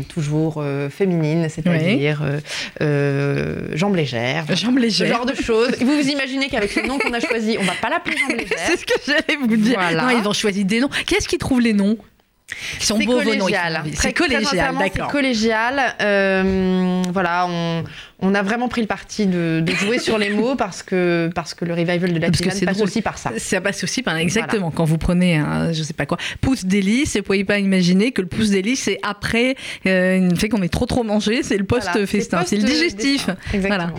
toujours 0.09 0.63
féminine, 0.89 1.47
c'est-à-dire 1.49 2.23
jambes 3.75 3.95
légères. 3.95 4.45
Jambes 4.55 4.77
Ce 4.77 4.81
légères. 4.81 5.07
genre 5.15 5.25
de 5.27 5.35
choses. 5.35 5.75
Vous 5.81 5.95
vous 6.01 6.07
imaginez 6.09 6.49
qu'avec 6.49 6.75
le 6.75 6.87
nom 6.87 6.97
qu'on 6.97 7.13
a 7.13 7.19
choisi, 7.19 7.57
on 7.59 7.63
va 7.63 7.73
pas 7.81 7.89
l'appeler 7.89 8.17
jambes 8.17 8.31
légères. 8.39 8.57
C'est 8.65 8.77
ce 8.77 8.85
que 8.85 8.93
j'allais 9.05 9.39
vous 9.39 9.55
dire. 9.55 9.75
Voilà. 9.79 10.03
Non, 10.11 10.19
ils 10.19 10.27
ont 10.27 10.33
choisi 10.33 10.65
des 10.65 10.79
noms. 10.79 10.89
Qui 11.05 11.15
est-ce 11.15 11.27
qui 11.27 11.37
trouve 11.37 11.61
les 11.61 11.73
noms? 11.73 11.97
Ils 12.79 12.83
sont 12.83 12.97
C'est 12.97 13.05
beaux 13.05 13.13
vos 13.13 13.23
noms. 13.33 13.39
collégial. 13.45 13.73
sont- 13.75 13.81
Très- 13.81 13.89
C'est 13.91 13.95
très 13.95 14.13
collégial, 14.13 14.75
d'accord. 14.77 15.07
C'est 15.07 15.11
collégial. 15.11 15.95
Euh, 16.01 17.01
voilà, 17.11 17.45
on, 17.47 17.83
on 18.25 18.33
a 18.33 18.41
vraiment 18.41 18.69
pris 18.69 18.81
le 18.81 18.87
parti 18.87 19.27
de, 19.27 19.61
de 19.63 19.71
jouer 19.73 19.99
sur 19.99 20.17
les 20.17 20.29
mots 20.29 20.55
parce 20.55 20.81
que, 20.81 21.29
parce 21.35 21.53
que 21.53 21.65
le 21.65 21.73
revival 21.73 22.13
de 22.13 22.19
la 22.19 22.29
c'est 22.33 22.65
passe 22.65 22.77
drôle. 22.77 22.87
aussi 22.87 23.01
par 23.01 23.17
ça. 23.17 23.31
Ça 23.37 23.61
passe 23.61 23.83
aussi 23.83 24.01
par 24.01 24.15
exactement 24.17 24.71
quand 24.71 24.85
vous 24.85 24.97
prenez 24.97 25.35
un, 25.37 25.71
je 25.73 25.83
sais 25.83 25.93
pas 25.93 26.05
quoi, 26.05 26.17
pouce 26.41 26.65
délice, 26.65 27.17
vous 27.17 27.23
pouvez 27.23 27.43
pas 27.43 27.59
imaginer 27.59 28.11
que 28.11 28.21
le 28.21 28.27
pouce 28.27 28.49
délice 28.49 28.83
c'est 28.83 28.99
après 29.03 29.55
euh, 29.85 30.15
une 30.17 30.35
fait 30.37 30.47
qu'on 30.49 30.61
est 30.61 30.71
trop 30.71 30.85
trop 30.85 31.03
mangé, 31.03 31.43
c'est 31.43 31.57
le 31.57 31.65
post 31.65 31.89
Voilà, 31.91 32.07
festin, 32.07 32.43
c'est 32.45 32.55
le 32.55 32.63
digestif. 32.63 33.25
post-festin. 33.25 33.55
Exactement. 33.57 33.91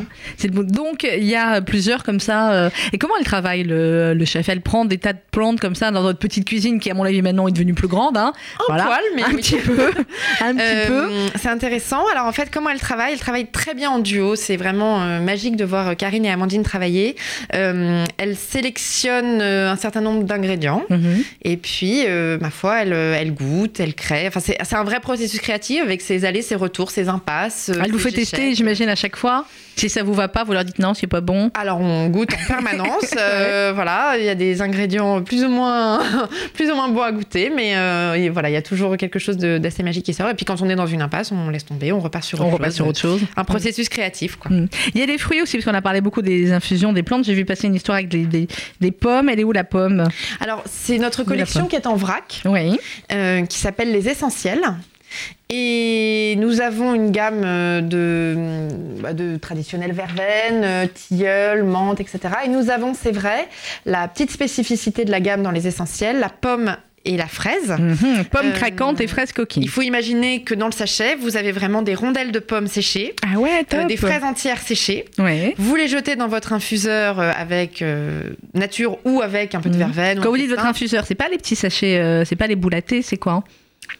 Voilà. 0.43 0.61
Le. 0.61 0.64
Donc 0.64 1.05
il 1.05 1.25
y 1.25 1.37
a 1.37 1.61
plusieurs 1.61 2.03
comme 2.03 2.20
ça. 2.20 2.53
euh, 2.53 2.70
et 2.93 2.99
comment 2.99 3.14
elle 3.18 3.27
travaille 3.27 3.62
le, 3.64 4.14
le 4.14 4.25
chef? 4.25 4.49
Elle 4.49 4.62
prend 4.62 4.85
des 4.87 4.99
tas 4.99 5.12
de 5.12 5.18
plantes 5.31 5.61
comme 5.61 5.75
ça 5.75 5.91
dans 5.91 6.03
votre 6.03 6.18
petite 6.18 6.47
cuisine 6.47 6.81
qui 6.81 6.91
à 6.91 6.95
mon 6.95 7.05
avis 7.05 7.20
maintenant 7.22 7.47
est 7.47 7.53
devenue 7.53 7.75
plus 7.75 7.89
grande. 7.89 8.16
Hein. 8.16 8.33
Un 8.61 8.64
voilà. 8.68 8.85
poil, 8.85 9.01
mais 9.16 9.22
un 9.22 9.29
oui. 9.31 9.37
petit 9.37 9.57
peu, 9.57 9.79
un 10.41 10.55
petit 10.55 10.87
peu. 10.89 11.05
Euh, 11.11 11.29
C'est 11.37 11.49
intéressant. 11.49 12.05
Alors 12.12 12.27
en 12.27 12.33
fait, 12.33 12.49
comment 12.51 12.70
elle 12.70 12.81
travaille? 12.81 13.12
Elle 13.12 13.18
travaille 13.20 13.47
très 13.51 13.75
bien 13.75 13.91
en 13.91 13.99
duo. 13.99 14.14
C'est 14.37 14.57
vraiment 14.57 15.03
euh, 15.03 15.21
magique 15.21 15.57
de 15.57 15.65
voir 15.65 15.89
euh, 15.89 15.95
Karine 15.95 16.25
et 16.25 16.31
Amandine 16.31 16.62
travailler. 16.62 17.17
Euh, 17.55 18.05
elle 18.19 18.37
sélectionne 18.37 19.41
euh, 19.41 19.71
un 19.71 19.77
certain 19.77 20.01
nombre 20.01 20.25
d'ingrédients 20.25 20.83
Mhm. 20.91 21.25
et 21.43 21.57
puis, 21.57 22.05
ma 22.41 22.51
foi, 22.51 22.83
elle, 22.83 22.93
euh, 22.93 23.17
elle 23.19 23.33
goûte, 23.35 23.81
elle 23.81 23.95
crée. 23.95 24.27
Enfin, 24.29 24.41
c'est 24.41 24.75
un 24.75 24.85
vrai 24.85 25.01
processus 25.01 25.41
créatif 25.41 25.81
avec 25.83 26.01
ses 26.01 26.25
allées, 26.25 26.43
ses 26.43 26.55
retours, 26.55 26.91
ses 26.91 27.09
impasses. 27.09 27.71
Elle 27.85 27.93
vous 27.93 27.99
fait 27.99 28.11
tester, 28.12 28.55
j'imagine 28.55 28.89
à 28.89 28.95
chaque 28.97 29.17
fois? 29.17 29.47
Si 29.77 29.89
ça 29.89 30.03
vous 30.03 30.14
va 30.14 30.29
pas, 30.29 30.45
vous 30.45 30.53
leur 30.53 30.64
dites 30.64 30.79
non, 30.79 30.95
c'est 30.95 31.07
pas 31.07 31.20
bon. 31.20 31.51
Alors 31.55 31.81
on 31.81 32.09
goûte 32.09 32.31
en 32.33 32.47
permanence, 32.47 33.11
euh, 33.18 33.72
voilà, 33.75 34.14
il 34.18 34.25
y 34.25 34.29
a 34.29 34.35
des 34.35 34.62
ingrédients 34.62 35.22
plus 35.22 35.45
ou 35.45 35.49
moins, 35.49 36.01
plus 36.55 36.70
ou 36.70 36.75
moins 36.75 36.89
bons 36.89 37.03
à 37.03 37.12
goûter, 37.12 37.51
mais 37.55 37.72
euh, 37.77 38.31
voilà, 38.33 38.51
il 38.51 38.53
y 38.53 38.57
a 38.57 38.62
toujours 38.62 38.97
quelque 38.97 39.18
chose 39.18 39.37
d'assez 39.37 39.83
magique 39.83 40.05
qui 40.05 40.14
sort. 40.14 40.29
Et 40.31 40.35
puis 40.35 40.45
quand 40.45 40.61
on 40.62 40.68
est 40.68 40.77
dans 40.77 40.87
une 40.87 41.03
impasse, 41.03 41.33
on 41.33 41.51
laisse 41.51 41.64
tomber, 41.66 41.93
on 41.93 42.01
repart 42.01 42.25
sur 42.25 42.41
autre 42.41 42.57
On 42.61 42.64
chose. 42.64 42.75
sur 42.75 42.87
autre 42.87 42.99
chose. 43.01 43.20
Un 43.37 43.45
processus 43.45 43.89
créatif, 43.89 44.37
quoi. 44.37 44.51
Mm. 44.51 44.68
Il 44.95 45.01
y 45.01 45.03
a 45.03 45.07
des 45.07 45.18
fruits 45.18 45.43
aussi, 45.43 45.57
parce 45.57 45.64
qu'on 45.64 45.75
a 45.77 45.83
parlé 45.83 46.01
beaucoup 46.01 46.22
des 46.22 46.53
infusions, 46.53 46.93
des 46.93 47.03
plantes. 47.03 47.25
J'ai 47.25 47.35
vu 47.35 47.45
passer 47.45 47.66
une 47.66 47.75
histoire 47.75 47.97
avec 47.97 48.09
des, 48.09 48.25
des- 48.27 48.49
des 48.81 48.91
pommes. 48.93 49.29
Elle 49.29 49.41
est 49.41 49.45
où 49.45 49.53
la 49.53 49.64
pomme? 49.64 50.05
Alors 50.41 50.62
c'est 50.66 50.99
notre 50.99 51.25
collection 51.25 51.66
qui 51.66 51.77
est 51.77 51.87
en 51.87 51.97
vrac, 51.97 52.43
Oui. 52.45 52.79
euh, 53.12 53.45
qui 53.47 53.59
s'appelle 53.59 53.91
les 53.93 54.09
essentiels. 54.09 54.62
Et 55.51 56.35
nous 56.39 56.61
avons 56.61 56.95
une 56.95 57.11
gamme 57.11 57.43
euh, 57.45 57.81
de, 57.81 59.01
bah, 59.01 59.12
de 59.12 59.37
traditionnelle 59.37 59.93
verveine, 59.93 60.62
euh, 60.65 60.87
tilleul, 60.87 61.62
menthe, 61.65 62.01
etc. 62.01 62.19
Et 62.45 62.49
nous 62.49 62.71
avons, 62.71 62.95
c'est 62.95 63.12
vrai, 63.12 63.47
la 63.87 64.09
petite 64.09 64.31
spécificité 64.31 65.05
de 65.05 65.11
la 65.11 65.21
gamme 65.21 65.43
dans 65.43 65.51
les 65.53 65.67
essentiels, 65.67 66.19
la 66.19 66.29
pomme 66.31 66.77
et 67.05 67.19
la 67.19 67.27
fraise. 67.27 67.69
Mhm. 67.79 68.25
Pommes 68.31 68.47
Euh, 68.47 68.53
craquantes 68.53 69.01
et 69.03 69.07
fraises 69.07 69.33
coquilles. 69.33 69.62
Il 69.62 69.69
faut 69.69 69.83
imaginer 69.83 70.41
que 70.43 70.55
dans 70.55 70.67
le 70.67 70.73
sachet, 70.73 71.15
vous 71.17 71.37
avez 71.37 71.53
vraiment 71.53 71.83
des 71.83 71.95
rondelles 71.95 72.33
de 72.33 72.39
pommes 72.39 72.67
séchées, 72.67 73.15
Ah 73.23 73.39
ouais, 73.39 73.51
euh, 73.61 73.79
top. 73.81 73.87
des 73.89 73.99
fraises 73.99 74.25
entières 74.25 74.59
séchées. 74.62 75.05
Ouais. 75.19 75.55
Vous 75.59 75.77
les 75.77 75.87
jetez 75.87 76.17
dans 76.17 76.29
votre 76.29 76.55
infuseur 76.55 77.21
avec 77.21 77.83
euh, 77.83 78.23
nature 78.55 78.97
ou 79.05 79.21
avec 79.21 79.55
un 79.55 79.61
peu 79.61 79.69
de 79.69 79.75
Mhm. 79.75 79.81
verveine. 79.81 80.21
Quand 80.21 80.31
vous 80.31 80.39
dites 80.39 80.49
votre 80.49 80.65
infuseur, 80.65 81.05
c'est 81.07 81.15
pas 81.15 81.29
les 81.29 81.37
petits 81.37 81.57
sachets, 81.57 82.23
c'est 82.25 82.37
pas 82.37 82.47
les 82.47 82.57
thé, 82.83 83.03
c'est 83.03 83.19
quoi 83.19 83.33
hein? 83.35 83.45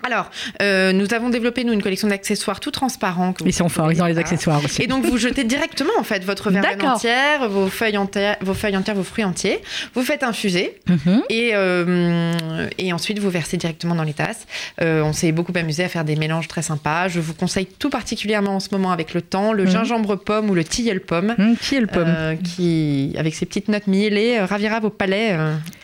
Alors, 0.03 0.31
euh, 0.61 0.93
nous 0.93 1.15
avons 1.15 1.31
développé 1.31 1.65
nous 1.65 1.73
une 1.73 1.83
collection 1.83 2.09
d'accessoires 2.09 2.61
tout 2.61 2.71
transparents. 2.71 3.33
que 3.33 3.43
Ils 3.45 3.53
sont 3.55 3.69
forts, 3.69 3.91
ils 3.93 4.03
ont 4.03 4.07
les 4.07 4.19
accessoires 4.19 4.63
aussi. 4.63 4.83
Et 4.83 4.87
donc 4.87 5.05
vous 5.05 5.17
jetez 5.17 5.45
directement 5.45 5.93
en 5.99 6.05
fait 6.05 6.25
votre 6.25 6.51
verveine 6.51 6.83
entière, 6.83 7.49
vos 7.49 7.69
feuilles 7.69 7.97
entières, 7.97 8.37
vos 8.43 8.53
feuilles 8.55 8.77
entières, 8.77 8.95
vos 8.97 9.03
fruits 9.05 9.25
entiers. 9.25 9.61
Vous 9.95 10.03
faites 10.03 10.23
infuser 10.23 10.79
Mhm. 10.89 11.23
et 11.31 11.51
euh, 11.55 12.69
et 12.79 12.93
ensuite 12.93 13.19
vous 13.19 13.31
versez 13.31 13.57
directement 13.57 13.95
dans 13.95 14.03
les 14.03 14.13
tasses. 14.13 14.47
Euh, 14.83 15.03
on 15.03 15.13
s'est 15.13 15.33
beaucoup 15.33 15.53
amusé 15.57 15.85
à 15.85 15.89
faire 15.89 16.05
des 16.05 16.17
mélanges 16.17 16.49
très 16.49 16.63
sympas. 16.63 17.09
Je 17.09 17.21
vous 17.21 17.35
conseille 17.35 17.67
tout 17.67 17.91
particulièrement 17.91 18.57
en 18.57 18.61
ce 18.61 18.69
moment 18.73 18.93
avec 18.93 19.15
le 19.15 19.23
temps 19.23 19.53
le 19.53 19.65
Mhm. 19.65 19.71
gingembre 19.71 20.17
pomme 20.17 20.51
ou 20.51 20.55
le 20.55 20.65
tilleul 20.65 21.01
pomme. 21.01 21.35
Est 21.73 21.81
le 21.81 21.87
pomme 21.89 22.37
qui, 22.45 23.15
avec 23.19 23.35
ses 23.35 23.47
petites 23.47 23.67
notes 23.69 23.87
mielées, 23.89 24.39
ravira 24.41 24.79
vos 24.81 24.91
palais 24.91 25.37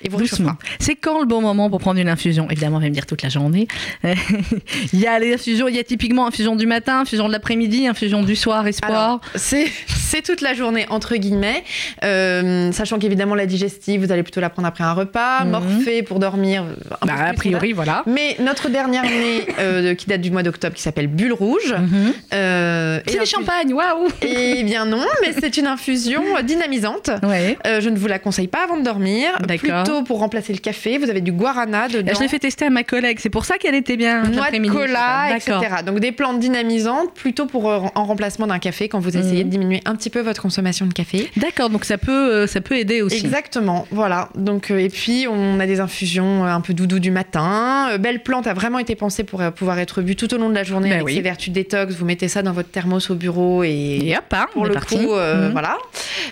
et 0.03 0.09
vous 0.09 0.19
Doucement. 0.19 0.51
réchauffera. 0.51 0.59
C'est 0.79 0.95
quand 0.95 1.19
le 1.21 1.27
bon 1.27 1.41
moment 1.41 1.69
pour 1.71 1.81
prendre 1.81 1.99
une 1.99 2.09
infusion? 2.09 2.49
Évidemment, 2.51 2.77
on 2.77 2.81
va 2.81 2.87
me 2.87 2.91
dire 2.95 3.07
toute 3.07 3.23
la 3.23 3.29
journée. 3.29 3.67
Euh, 4.05 4.15
il 4.93 5.01
y 5.01 5.07
a 5.07 5.19
les 5.19 5.35
infusions, 5.35 5.69
il 5.69 5.77
y 5.77 5.79
a 5.79 5.85
typiquement 5.85 6.27
infusion 6.27 6.57
du 6.57 6.67
matin, 6.67 7.01
infusion 7.01 7.27
de 7.29 7.33
l'après-midi, 7.33 7.87
infusion 7.87 8.23
du 8.23 8.37
soir, 8.37 8.67
espoir. 8.67 9.21
C'est 9.37 10.23
toute 10.25 10.41
la 10.41 10.55
journée, 10.55 10.87
entre 10.91 11.17
guillemets, 11.17 11.63
Euh, 12.05 12.73
sachant 12.73 12.99
qu'évidemment, 12.99 13.35
la 13.35 13.47
digestive, 13.47 14.05
vous 14.05 14.13
allez 14.13 14.23
plutôt 14.23 14.41
la 14.41 14.51
prendre 14.51 14.67
après 14.69 14.85
un 14.85 14.93
repas, 14.93 15.45
Mhm. 15.45 15.51
morphée 15.51 16.03
pour 16.03 16.19
dormir. 16.19 16.65
peu 16.65 17.07
Bah, 17.07 17.15
a 17.29 17.33
priori, 17.35 17.73
voilà. 17.73 18.03
Mais 18.07 18.37
notre 18.41 18.69
dernière 18.69 19.05
année, 19.05 19.47
euh, 19.59 19.95
qui 19.95 20.07
date 20.07 20.21
du 20.21 20.31
mois 20.31 20.43
d'octobre, 20.43 20.75
qui 20.75 20.83
s'appelle 20.83 21.07
Bulle 21.09 21.33
Rouge. 21.33 21.75
Mhm. 21.79 22.13
euh, 22.33 23.01
C'est 23.07 23.17
est 23.17 23.19
des 23.21 23.27
champagnes, 23.27 23.73
waouh 23.75 24.09
Eh 24.23 24.63
bien 24.65 24.85
non, 24.87 25.05
mais 25.23 25.33
c'est 25.39 25.57
une 25.57 25.67
infusion 25.67 26.23
dynamisante. 26.43 27.11
Ouais. 27.23 27.57
Euh, 27.67 27.81
je 27.81 27.89
ne 27.89 27.97
vous 27.97 28.07
la 28.07 28.19
conseille 28.19 28.49
pas 28.49 28.65
avant 28.65 28.77
de 28.79 28.85
dormir. 28.85 29.31
Plutôt 29.59 30.03
pour 30.03 30.19
remplacer 30.21 30.53
le 30.53 30.59
café, 30.59 30.99
vous 30.99 31.11
avez 31.11 31.21
du 31.21 31.33
guarana 31.33 31.89
dedans. 31.89 32.13
Je 32.15 32.21
l'ai 32.21 32.29
fait 32.29 32.39
tester 32.39 32.65
à 32.67 32.71
ma 32.71 32.83
collègue, 32.85 33.19
c'est 33.21 33.31
pour 33.31 33.45
ça 33.45 33.59
qu'elle 33.59 33.70
était 33.75 33.97
bien. 33.97 34.23
Noix 34.25 34.51
de 34.51 34.69
cola, 34.71 35.37
etc. 35.37 35.53
Donc 35.87 36.01
des 36.01 36.13
plantes 36.13 36.39
dynamisantes, 36.41 37.13
plutôt 37.15 37.47
pour 37.47 37.71
euh, 37.71 37.81
en 37.95 38.05
remplacement 38.05 38.47
d'un 38.47 38.59
café 38.59 38.89
quand 38.89 38.99
vous 39.01 39.17
essayez 39.17 39.45
Mhm. 39.45 39.51
de 39.51 39.51
diminuer 39.51 39.81
un 39.85 39.95
petit 39.95 40.11
peu 40.11 40.21
votre 40.21 40.43
consommation 40.43 40.87
de 40.87 40.93
café. 40.93 41.31
D'accord, 41.37 41.71
donc 41.71 41.85
ça 41.85 41.99
peut, 41.99 42.11
euh, 42.13 42.47
ça 42.47 42.61
peut 42.61 42.77
aider 42.77 43.03
aussi. 43.03 43.17
Exactement, 43.25 43.87
voilà. 43.91 44.29
Donc 44.35 44.71
euh, 44.71 44.79
et 44.79 44.89
puis 44.89 45.27
on 45.31 45.59
a 45.61 45.67
des 45.67 45.81
infusions 45.81 46.45
un 46.45 46.61
peu 46.61 46.75
doudou 46.75 46.99
du 46.99 47.11
matin. 47.11 47.97
Belle 47.99 48.23
plante 48.23 48.47
a 48.47 48.55
vraiment 48.55 48.79
été 48.79 48.95
pensée 48.95 49.25
pour 49.25 49.43
pouvoir 49.53 49.79
être 49.79 50.03
bu 50.03 50.17
tout 50.17 50.33
au 50.35 50.39
long 50.39 50.49
de 50.49 50.55
la 50.55 50.65
journée 50.65 50.89
Ben 50.89 50.95
avec 50.97 51.07
oui. 51.07 51.15
ses 51.15 51.21
vertus 51.23 51.53
détox. 51.53 51.95
Vous 51.95 52.05
mettez 52.05 52.29
ça 52.29 52.43
dans 52.43 52.53
votre 52.53 52.71
thermos 52.71 53.11
au 53.11 53.15
bureau 53.15 53.63
et, 53.65 53.99
Et 54.03 54.17
hop, 54.17 54.25
hein, 54.33 54.47
pour 54.53 54.63
on 54.63 54.65
est 54.65 54.69
le 54.69 54.75
parti. 54.75 54.97
coup, 54.97 55.13
euh, 55.15 55.47
Mhm. 55.47 55.53
voilà, 55.53 55.77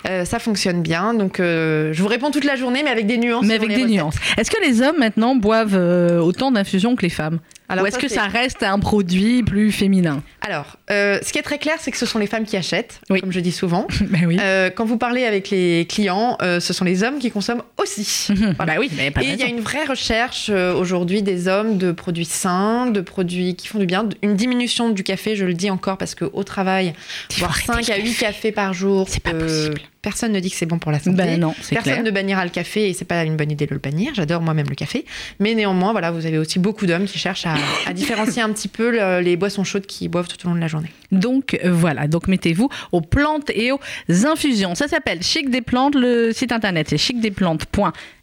Euh, 0.09 0.25
ça 0.25 0.39
fonctionne 0.39 0.83
bien. 0.83 1.15
Donc 1.15 1.41
euh, 1.41 1.93
je 1.93 2.03
vous 2.03 2.09
réponds 2.09 2.31
toute 2.31 2.45
la 2.45 2.57
journée, 2.57 2.83
mais 2.85 2.91
avec 2.91 3.07
des 3.07 3.19
nuances. 3.19 3.45
Mais 3.47 3.55
avec 3.55 3.69
des 3.69 3.75
recettes. 3.77 3.91
nuances. 3.91 4.17
Est-ce 4.37 4.51
que 4.51 4.61
les 4.65 4.81
hommes 4.83 4.99
maintenant 4.99 5.35
boivent 5.37 5.75
autant 6.23 6.51
d'infusions 6.51 6.97
que 6.97 7.03
les 7.03 7.11
femmes? 7.11 7.28
them. 7.31 7.41
Alors, 7.69 7.85
Ou 7.85 7.89
est-ce 7.89 7.99
que 7.99 8.09
ça 8.09 8.25
reste 8.27 8.63
un 8.63 8.79
produit 8.79 9.43
plus 9.43 9.73
féminin 9.73 10.23
Alors, 10.41 10.77
euh, 10.91 11.19
ce 11.23 11.33
qui 11.33 11.39
est 11.39 11.43
très 11.43 11.59
clair, 11.59 11.77
c'est 11.81 11.91
que 11.91 11.99
ce 11.99 12.07
sont 12.07 12.19
les 12.19 12.27
femmes 12.27 12.45
qui 12.47 12.57
achètent, 12.57 13.01
Oui. 13.11 13.21
comme 13.21 13.33
je 13.33 13.41
dis 13.41 13.53
souvent. 13.53 13.87
Ben 14.09 14.25
oui. 14.27 14.39
Euh, 14.41 14.71
quand 14.71 14.87
vous 14.87 14.97
parlez 14.97 15.25
avec 15.27 15.51
les 15.51 15.87
clients, 15.89 16.39
euh, 16.41 16.61
ce 16.61 16.73
sont 16.73 16.85
les 16.87 17.03
hommes 17.03 17.19
qui 17.19 17.31
consomment 17.31 17.63
aussi. 17.77 18.29
Bah 18.59 18.67
oui, 18.79 18.91
mais 18.97 19.11
pas 19.11 19.23
Et 19.23 19.27
il 19.29 19.37
y 19.39 19.43
a 19.43 19.47
une 19.49 19.61
vraie 19.61 19.85
recherche 19.85 20.49
aujourd'hui 20.51 21.23
des 21.23 21.47
hommes 21.49 21.77
de 21.79 21.93
produits 21.93 22.25
sains, 22.25 22.87
de 22.87 23.01
produits 23.03 23.55
qui 23.55 23.69
font 23.69 23.79
du 23.79 23.87
bien, 23.87 24.09
une 24.23 24.35
diminution 24.35 24.89
du 24.91 25.03
café, 25.03 25.37
je 25.37 25.45
le 25.45 25.55
dis 25.55 25.71
encore 25.71 25.99
parce 25.99 26.15
qu'au 26.15 26.43
travail, 26.45 26.95
arrêter 27.43 27.67
5 27.67 27.91
à 27.91 27.97
le 27.99 28.03
8 28.05 28.09
café. 28.11 28.25
cafés 28.27 28.53
par 28.53 28.73
jour, 28.73 29.07
C'est 29.11 29.23
pas 29.23 29.35
possible. 29.35 29.81
personne 30.01 30.33
ne 30.33 30.41
dit 30.41 30.51
que 30.51 30.57
c'est 30.57 30.67
bon 30.67 30.79
pour 30.79 30.91
la 30.93 30.99
santé. 31.01 31.17
Ben 31.17 31.39
non, 31.39 31.55
Personne 31.69 31.83
clair. 31.83 32.03
ne 32.03 32.11
bannira 32.11 32.45
le 32.45 32.51
café 32.51 32.89
et 32.89 32.95
c'est 32.95 33.05
pas 33.05 33.25
une 33.25 33.37
bonne 33.37 33.51
idée 33.51 33.67
de 33.67 33.75
le 33.75 33.81
bannir. 33.81 34.13
J'adore 34.15 34.41
moi-même 34.41 34.67
le 34.69 34.75
café, 34.75 35.05
mais 35.39 35.55
néanmoins, 35.55 35.93
voilà, 35.93 36.11
vous 36.11 36.25
avez 36.25 36.39
aussi 36.39 36.59
beaucoup 36.59 36.87
d'hommes 36.87 37.05
qui 37.07 37.19
cherchent 37.19 37.47
à, 37.47 37.55
à 37.87 37.93
différencier 37.93 38.43
un 38.43 38.53
petit 38.53 38.69
peu 38.69 38.91
le- 38.91 39.21
les 39.21 39.37
boissons 39.37 39.65
chaudes 39.65 39.87
qu'ils 39.87 40.09
boivent 40.09 40.29
tout 40.29 40.45
au 40.47 40.51
long 40.51 40.55
de 40.57 40.61
la 40.61 40.69
journée. 40.69 40.91
Donc 41.13 41.59
euh, 41.65 41.73
voilà, 41.73 42.07
donc 42.09 42.29
mettez-vous 42.29 42.69
aux 42.93 43.01
plantes 43.01 43.51
et 43.55 43.73
aux 43.73 43.81
infusions. 44.27 44.75
Ça 44.75 44.89
s'appelle 44.89 45.23
Chic 45.23 45.51
des 45.51 45.63
plantes, 45.63 45.95
le 45.95 46.33
site 46.33 46.53
internet 46.53 46.89
c'est 46.91 46.99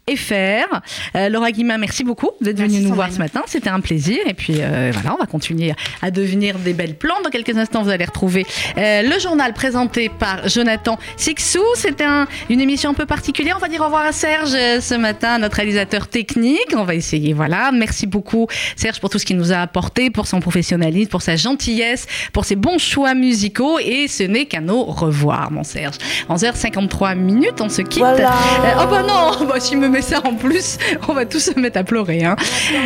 chicdesplantes.fr. 0.07 0.81
Euh, 1.15 1.29
Laura 1.29 1.51
Guimin, 1.51 1.77
merci 1.77 2.03
beaucoup 2.03 2.31
d'être 2.41 2.59
venue 2.59 2.79
nous 2.79 2.93
voir 2.93 3.11
ce 3.11 3.17
matin. 3.17 3.41
C'était 3.47 3.69
un 3.69 3.79
plaisir. 3.79 4.19
Et 4.25 4.33
puis 4.33 4.55
euh, 4.59 4.91
voilà, 4.93 5.13
on 5.13 5.17
va 5.17 5.25
continuer 5.25 5.73
à 6.01 6.11
devenir 6.11 6.59
des 6.59 6.73
belles 6.73 6.95
plantes. 6.95 7.23
Dans 7.23 7.29
quelques 7.29 7.57
instants, 7.57 7.83
vous 7.83 7.89
allez 7.89 8.05
retrouver 8.05 8.45
euh, 8.77 9.01
le 9.01 9.19
journal 9.19 9.53
présenté 9.53 10.09
par 10.09 10.47
Jonathan 10.47 10.97
Sixou. 11.17 11.63
C'était 11.75 12.05
une 12.49 12.61
émission 12.61 12.91
un 12.91 12.93
peu 12.93 13.05
particulière. 13.05 13.55
On 13.57 13.61
va 13.61 13.67
dire 13.67 13.81
au 13.81 13.85
revoir 13.85 14.05
à 14.05 14.11
Serge 14.11 14.51
ce 14.51 14.95
matin, 14.95 15.37
notre 15.39 15.57
réalisateur 15.57 16.07
technique. 16.07 16.73
On 16.75 16.83
va 16.83 16.95
essayer. 16.95 17.33
Voilà. 17.33 17.71
Merci 17.71 18.07
beaucoup, 18.07 18.47
Serge, 18.75 18.99
pour 18.99 19.09
tout 19.09 19.19
ce 19.19 19.25
qu'il 19.25 19.37
nous 19.37 19.51
a 19.51 19.57
apporté, 19.57 20.09
pour 20.09 20.27
son 20.27 20.39
professionnalisme, 20.39 21.09
pour 21.09 21.21
sa 21.21 21.35
gentillesse, 21.35 22.05
pour 22.33 22.45
ses 22.45 22.55
bons 22.55 22.77
choix 22.77 23.13
musicaux. 23.13 23.79
Et 23.79 24.07
ce 24.07 24.23
n'est 24.23 24.45
qu'un 24.45 24.67
au 24.69 24.83
revoir, 24.83 25.51
mon 25.51 25.63
Serge. 25.63 25.95
11h53 26.29 27.15
minutes, 27.15 27.61
on 27.61 27.69
se 27.69 27.81
quitte. 27.81 28.03
oh 28.03 28.85
bah 28.89 29.03
non, 29.07 29.45
bah, 29.49 29.59
si 29.59 29.75
me 29.75 29.94
met 29.95 30.01
ça 30.01 30.19
en 30.25 30.35
plus, 30.35 30.77
on 31.07 31.13
va 31.13 31.25
tous 31.25 31.39
se 31.39 31.59
mettre 31.59 31.79
à 31.79 31.83
pleurer. 31.83 32.25
Hein. 32.25 32.35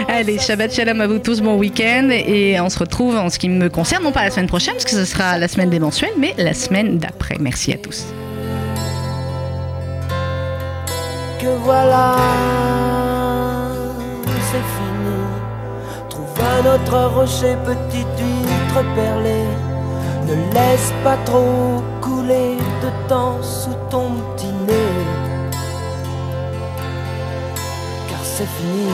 Allez, 0.07 0.37
Shabbat 0.37 0.71
Shalom 0.71 1.01
à 1.01 1.07
vous 1.07 1.17
tous, 1.17 1.41
bon 1.41 1.57
week-end. 1.57 2.09
Et 2.11 2.59
on 2.61 2.69
se 2.69 2.77
retrouve 2.77 3.15
en 3.15 3.29
ce 3.29 3.39
qui 3.39 3.49
me 3.49 3.67
concerne, 3.67 4.03
non 4.03 4.11
pas 4.11 4.23
la 4.23 4.31
semaine 4.31 4.47
prochaine, 4.47 4.73
parce 4.73 4.85
que 4.85 4.91
ce 4.91 5.05
sera 5.05 5.37
la 5.39 5.47
semaine 5.47 5.71
des 5.71 5.79
mensuels, 5.79 6.13
mais 6.19 6.35
la 6.37 6.53
semaine 6.53 6.99
d'après. 6.99 7.35
Merci 7.39 7.73
à 7.73 7.77
tous. 7.77 8.05
Que 11.41 11.47
voilà, 11.63 12.15
c'est 14.51 14.67
fini. 14.75 15.19
Trouve 16.09 16.27
un 16.59 16.75
autre 16.75 17.15
rocher, 17.15 17.55
petite 17.65 18.19
huître 18.19 18.83
perlée. 18.93 19.47
Ne 20.27 20.35
laisse 20.53 20.93
pas 21.03 21.17
trop 21.25 21.81
couler 22.01 22.57
de 22.83 23.09
temps 23.09 23.41
sous 23.41 23.75
ton 23.89 24.11
petit 24.35 24.53
nez. 24.67 24.88
C'est 28.39 28.45
fini. 28.45 28.87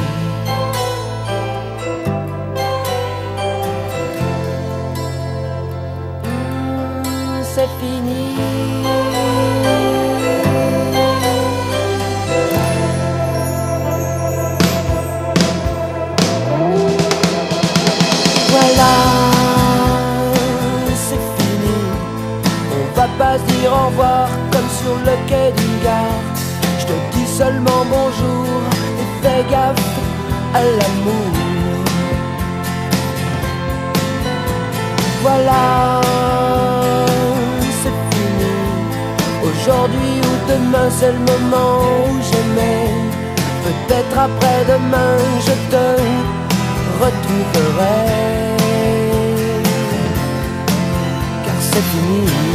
Mmh, 6.23 7.43
c'est 7.53 7.69
fini. 7.79 8.25
Voilà, 18.49 18.93
c'est 20.95 21.23
fini. 21.37 21.77
On 22.71 22.99
va 22.99 23.07
pas 23.19 23.37
dire 23.37 23.71
au 23.71 23.85
revoir 23.89 24.27
comme 24.51 24.69
sur 24.81 24.95
le 25.05 25.15
quai 25.29 25.51
d'une 25.55 25.83
gare. 25.83 26.23
Je 26.79 26.85
te 26.87 26.93
dis 27.15 27.27
seulement 27.27 27.85
bonjour 27.91 28.74
fais 29.25 29.43
gaffe 29.51 29.89
à 30.53 30.61
l'amour. 30.77 31.31
Voilà, 35.23 36.01
c'est 37.81 37.97
fini. 38.11 38.55
Aujourd'hui 39.47 40.13
ou 40.29 40.33
demain, 40.51 40.87
c'est 40.97 41.13
le 41.17 41.21
moment 41.31 41.73
où 42.07 42.13
j'aimais. 42.27 42.87
Peut-être 43.65 44.15
après-demain, 44.27 45.15
je 45.47 45.55
te 45.71 45.85
retrouverai. 47.01 48.01
Car 51.45 51.59
c'est 51.69 51.85
fini. 51.91 52.54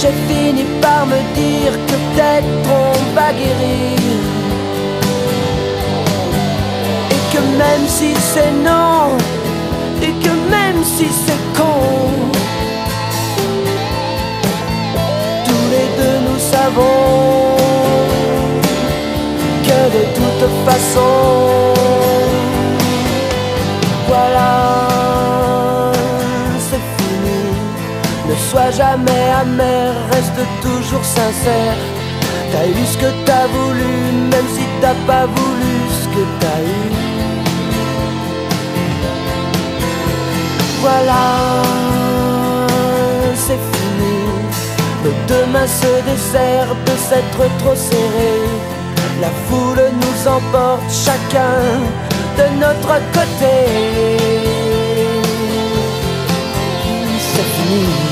J'ai 0.00 0.12
fini 0.28 0.62
par 0.80 1.06
me 1.06 1.16
dire 1.34 1.72
que 1.72 1.92
peut-être 1.92 2.46
on 2.70 3.14
va 3.16 3.32
guérir. 3.32 3.98
Et 7.10 7.34
que 7.34 7.40
même 7.58 7.86
si 7.88 8.14
c'est 8.14 8.52
non, 8.52 9.16
et 10.00 10.12
que 10.24 10.32
même 10.48 10.84
si 10.84 11.08
c'est 11.08 11.42
con, 11.60 12.10
tous 15.44 15.64
les 15.72 15.88
deux 15.98 16.18
nous 16.28 16.38
savons 16.38 17.56
que 19.64 19.80
de 19.96 20.04
toute 20.14 20.48
façon, 20.64 21.87
sois 28.38 28.70
jamais 28.70 29.30
amer, 29.42 29.94
reste 30.12 30.42
toujours 30.62 31.04
sincère. 31.04 31.76
T'as 32.52 32.66
eu 32.66 32.86
ce 32.86 32.96
que 32.96 33.10
t'as 33.26 33.46
voulu, 33.46 33.92
même 34.32 34.48
si 34.56 34.64
t'as 34.80 34.98
pas 35.06 35.26
voulu 35.26 35.74
ce 36.00 36.06
que 36.08 36.24
t'as 36.40 36.60
eu. 36.76 36.88
Voilà, 40.80 41.26
c'est 43.34 43.62
fini. 43.72 44.18
Le 45.04 45.12
demain 45.26 45.66
se 45.66 45.92
dessert 46.10 46.74
de 46.86 46.94
s'être 47.08 47.58
trop 47.58 47.74
serré. 47.74 48.34
La 49.20 49.30
foule 49.46 49.90
nous 50.02 50.28
emporte 50.28 50.90
chacun 50.90 51.60
de 52.38 52.60
notre 52.60 52.94
côté. 53.12 53.56
C'est 57.32 57.48
fini. 57.56 58.07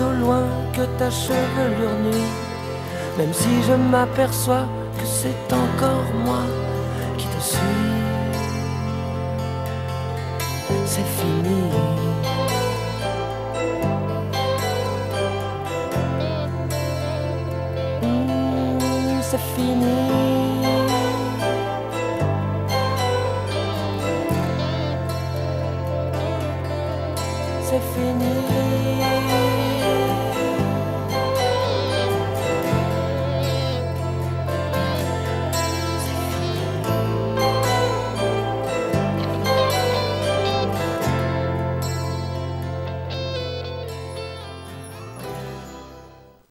Au 0.00 0.12
loin 0.24 0.44
que 0.72 0.82
ta 0.98 1.10
chevelure 1.10 1.98
nue, 2.04 2.30
même 3.18 3.32
si 3.32 3.62
je 3.66 3.74
m'aperçois 3.74 4.66
que 4.98 5.06
c'est 5.06 5.52
encore 5.52 5.67